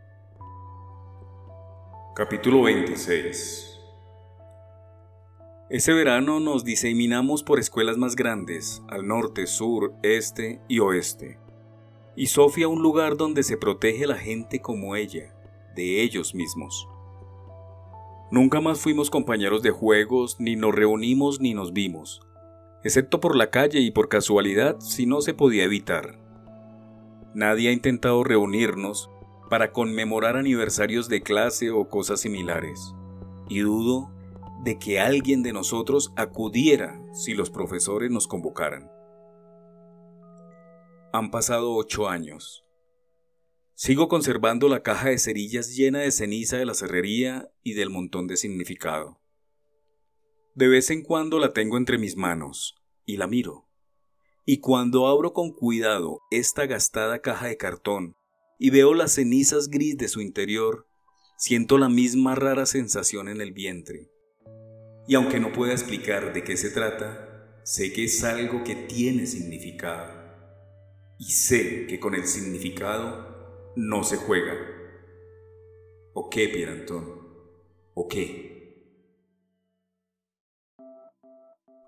Capítulo 2.16 2.62
26 2.62 3.78
Ese 5.68 5.92
verano 5.92 6.40
nos 6.40 6.64
diseminamos 6.64 7.42
por 7.42 7.58
escuelas 7.58 7.98
más 7.98 8.16
grandes, 8.16 8.82
al 8.88 9.06
norte, 9.06 9.46
sur, 9.46 9.92
este 10.02 10.62
y 10.66 10.78
oeste. 10.78 11.38
Y 12.16 12.28
Sofía 12.28 12.68
un 12.68 12.80
lugar 12.80 13.18
donde 13.18 13.42
se 13.42 13.58
protege 13.58 14.06
la 14.06 14.16
gente 14.16 14.60
como 14.62 14.96
ella, 14.96 15.34
de 15.76 16.00
ellos 16.00 16.34
mismos. 16.34 16.88
Nunca 18.30 18.60
más 18.60 18.80
fuimos 18.80 19.08
compañeros 19.08 19.62
de 19.62 19.70
juegos, 19.70 20.36
ni 20.38 20.54
nos 20.54 20.74
reunimos 20.74 21.40
ni 21.40 21.54
nos 21.54 21.72
vimos, 21.72 22.20
excepto 22.84 23.20
por 23.20 23.34
la 23.34 23.50
calle 23.50 23.80
y 23.80 23.90
por 23.90 24.10
casualidad 24.10 24.76
si 24.80 25.06
no 25.06 25.22
se 25.22 25.32
podía 25.32 25.64
evitar. 25.64 26.18
Nadie 27.34 27.70
ha 27.70 27.72
intentado 27.72 28.22
reunirnos 28.24 29.10
para 29.48 29.72
conmemorar 29.72 30.36
aniversarios 30.36 31.08
de 31.08 31.22
clase 31.22 31.70
o 31.70 31.88
cosas 31.88 32.20
similares, 32.20 32.94
y 33.48 33.60
dudo 33.60 34.10
de 34.62 34.78
que 34.78 35.00
alguien 35.00 35.42
de 35.42 35.54
nosotros 35.54 36.12
acudiera 36.16 37.00
si 37.14 37.32
los 37.32 37.48
profesores 37.48 38.10
nos 38.10 38.28
convocaran. 38.28 38.90
Han 41.12 41.30
pasado 41.30 41.74
ocho 41.74 42.08
años. 42.08 42.67
Sigo 43.80 44.08
conservando 44.08 44.68
la 44.68 44.82
caja 44.82 45.10
de 45.10 45.18
cerillas 45.20 45.76
llena 45.76 46.00
de 46.00 46.10
ceniza 46.10 46.56
de 46.56 46.66
la 46.66 46.74
cerrería 46.74 47.48
y 47.62 47.74
del 47.74 47.90
montón 47.90 48.26
de 48.26 48.36
significado. 48.36 49.20
De 50.56 50.66
vez 50.66 50.90
en 50.90 51.02
cuando 51.02 51.38
la 51.38 51.52
tengo 51.52 51.76
entre 51.76 51.96
mis 51.96 52.16
manos 52.16 52.74
y 53.06 53.18
la 53.18 53.28
miro. 53.28 53.68
Y 54.44 54.58
cuando 54.58 55.06
abro 55.06 55.32
con 55.32 55.52
cuidado 55.52 56.22
esta 56.32 56.66
gastada 56.66 57.20
caja 57.20 57.46
de 57.46 57.56
cartón 57.56 58.16
y 58.58 58.70
veo 58.70 58.94
las 58.94 59.12
cenizas 59.12 59.68
gris 59.68 59.96
de 59.96 60.08
su 60.08 60.22
interior, 60.22 60.88
siento 61.36 61.78
la 61.78 61.88
misma 61.88 62.34
rara 62.34 62.66
sensación 62.66 63.28
en 63.28 63.40
el 63.40 63.52
vientre. 63.52 64.10
Y 65.06 65.14
aunque 65.14 65.38
no 65.38 65.52
pueda 65.52 65.72
explicar 65.72 66.32
de 66.34 66.42
qué 66.42 66.56
se 66.56 66.70
trata, 66.70 67.62
sé 67.62 67.92
que 67.92 68.06
es 68.06 68.24
algo 68.24 68.64
que 68.64 68.74
tiene 68.74 69.24
significado. 69.26 70.18
Y 71.16 71.26
sé 71.26 71.86
que 71.86 72.00
con 72.00 72.16
el 72.16 72.26
significado 72.26 73.27
no 73.78 74.02
se 74.02 74.16
juega. 74.16 74.54
¿O 76.12 76.28
qué, 76.28 76.48
Pierre 76.48 76.80
Antón? 76.80 77.04
¿O 77.94 78.08
qué? 78.08 78.58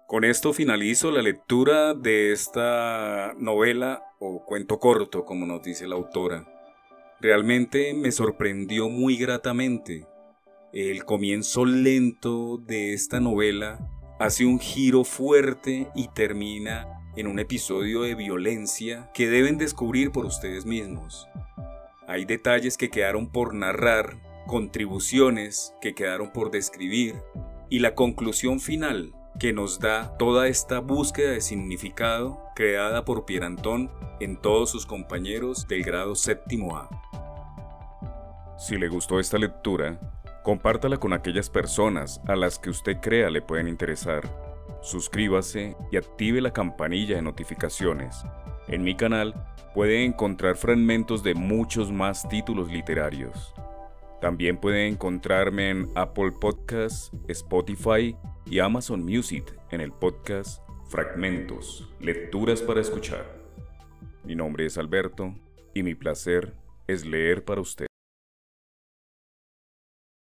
Con 0.06 0.22
esto 0.22 0.52
finalizo 0.52 1.10
la 1.10 1.20
lectura 1.20 1.94
de 1.94 2.30
esta 2.30 3.34
novela 3.38 4.04
o 4.20 4.44
cuento 4.44 4.78
corto, 4.78 5.24
como 5.24 5.46
nos 5.46 5.64
dice 5.64 5.88
la 5.88 5.96
autora. 5.96 6.46
Realmente 7.20 7.92
me 7.92 8.12
sorprendió 8.12 8.88
muy 8.88 9.16
gratamente. 9.16 10.06
El 10.72 11.04
comienzo 11.04 11.64
lento 11.64 12.58
de 12.58 12.92
esta 12.92 13.18
novela 13.18 13.80
hace 14.20 14.46
un 14.46 14.60
giro 14.60 15.02
fuerte 15.02 15.88
y 15.96 16.06
termina 16.08 16.86
en 17.16 17.26
un 17.26 17.40
episodio 17.40 18.02
de 18.02 18.14
violencia 18.14 19.10
que 19.12 19.28
deben 19.28 19.58
descubrir 19.58 20.12
por 20.12 20.24
ustedes 20.24 20.64
mismos. 20.64 21.26
Hay 22.10 22.24
detalles 22.24 22.76
que 22.76 22.90
quedaron 22.90 23.28
por 23.30 23.54
narrar, 23.54 24.16
contribuciones 24.48 25.76
que 25.80 25.94
quedaron 25.94 26.32
por 26.32 26.50
describir 26.50 27.14
y 27.68 27.78
la 27.78 27.94
conclusión 27.94 28.58
final 28.58 29.14
que 29.38 29.52
nos 29.52 29.78
da 29.78 30.16
toda 30.18 30.48
esta 30.48 30.80
búsqueda 30.80 31.30
de 31.30 31.40
significado 31.40 32.42
creada 32.56 33.04
por 33.04 33.26
Pierre 33.26 33.46
Antón 33.46 33.92
en 34.18 34.36
todos 34.36 34.72
sus 34.72 34.86
compañeros 34.86 35.68
del 35.68 35.84
grado 35.84 36.16
séptimo 36.16 36.76
A. 36.76 36.88
Si 38.58 38.76
le 38.76 38.88
gustó 38.88 39.20
esta 39.20 39.38
lectura, 39.38 40.00
compártala 40.42 40.96
con 40.96 41.12
aquellas 41.12 41.48
personas 41.48 42.20
a 42.26 42.34
las 42.34 42.58
que 42.58 42.70
usted 42.70 42.96
crea 43.00 43.30
le 43.30 43.40
pueden 43.40 43.68
interesar. 43.68 44.28
Suscríbase 44.82 45.76
y 45.92 45.96
active 45.96 46.40
la 46.40 46.52
campanilla 46.52 47.14
de 47.14 47.22
notificaciones. 47.22 48.24
En 48.66 48.82
mi 48.82 48.96
canal 48.96 49.34
puede 49.74 50.04
encontrar 50.04 50.56
fragmentos 50.56 51.22
de 51.22 51.34
muchos 51.34 51.92
más 51.92 52.28
títulos 52.28 52.70
literarios. 52.70 53.54
También 54.20 54.58
puede 54.58 54.86
encontrarme 54.86 55.70
en 55.70 55.88
Apple 55.94 56.32
Podcasts, 56.32 57.10
Spotify 57.28 58.16
y 58.44 58.58
Amazon 58.58 59.04
Music 59.04 59.44
en 59.70 59.80
el 59.80 59.92
podcast 59.92 60.62
Fragmentos, 60.88 61.88
Lecturas 62.00 62.60
para 62.60 62.80
Escuchar. 62.80 63.24
Mi 64.24 64.34
nombre 64.34 64.66
es 64.66 64.76
Alberto 64.76 65.34
y 65.72 65.82
mi 65.82 65.94
placer 65.94 66.54
es 66.86 67.06
leer 67.06 67.44
para 67.44 67.60
usted. 67.60 67.89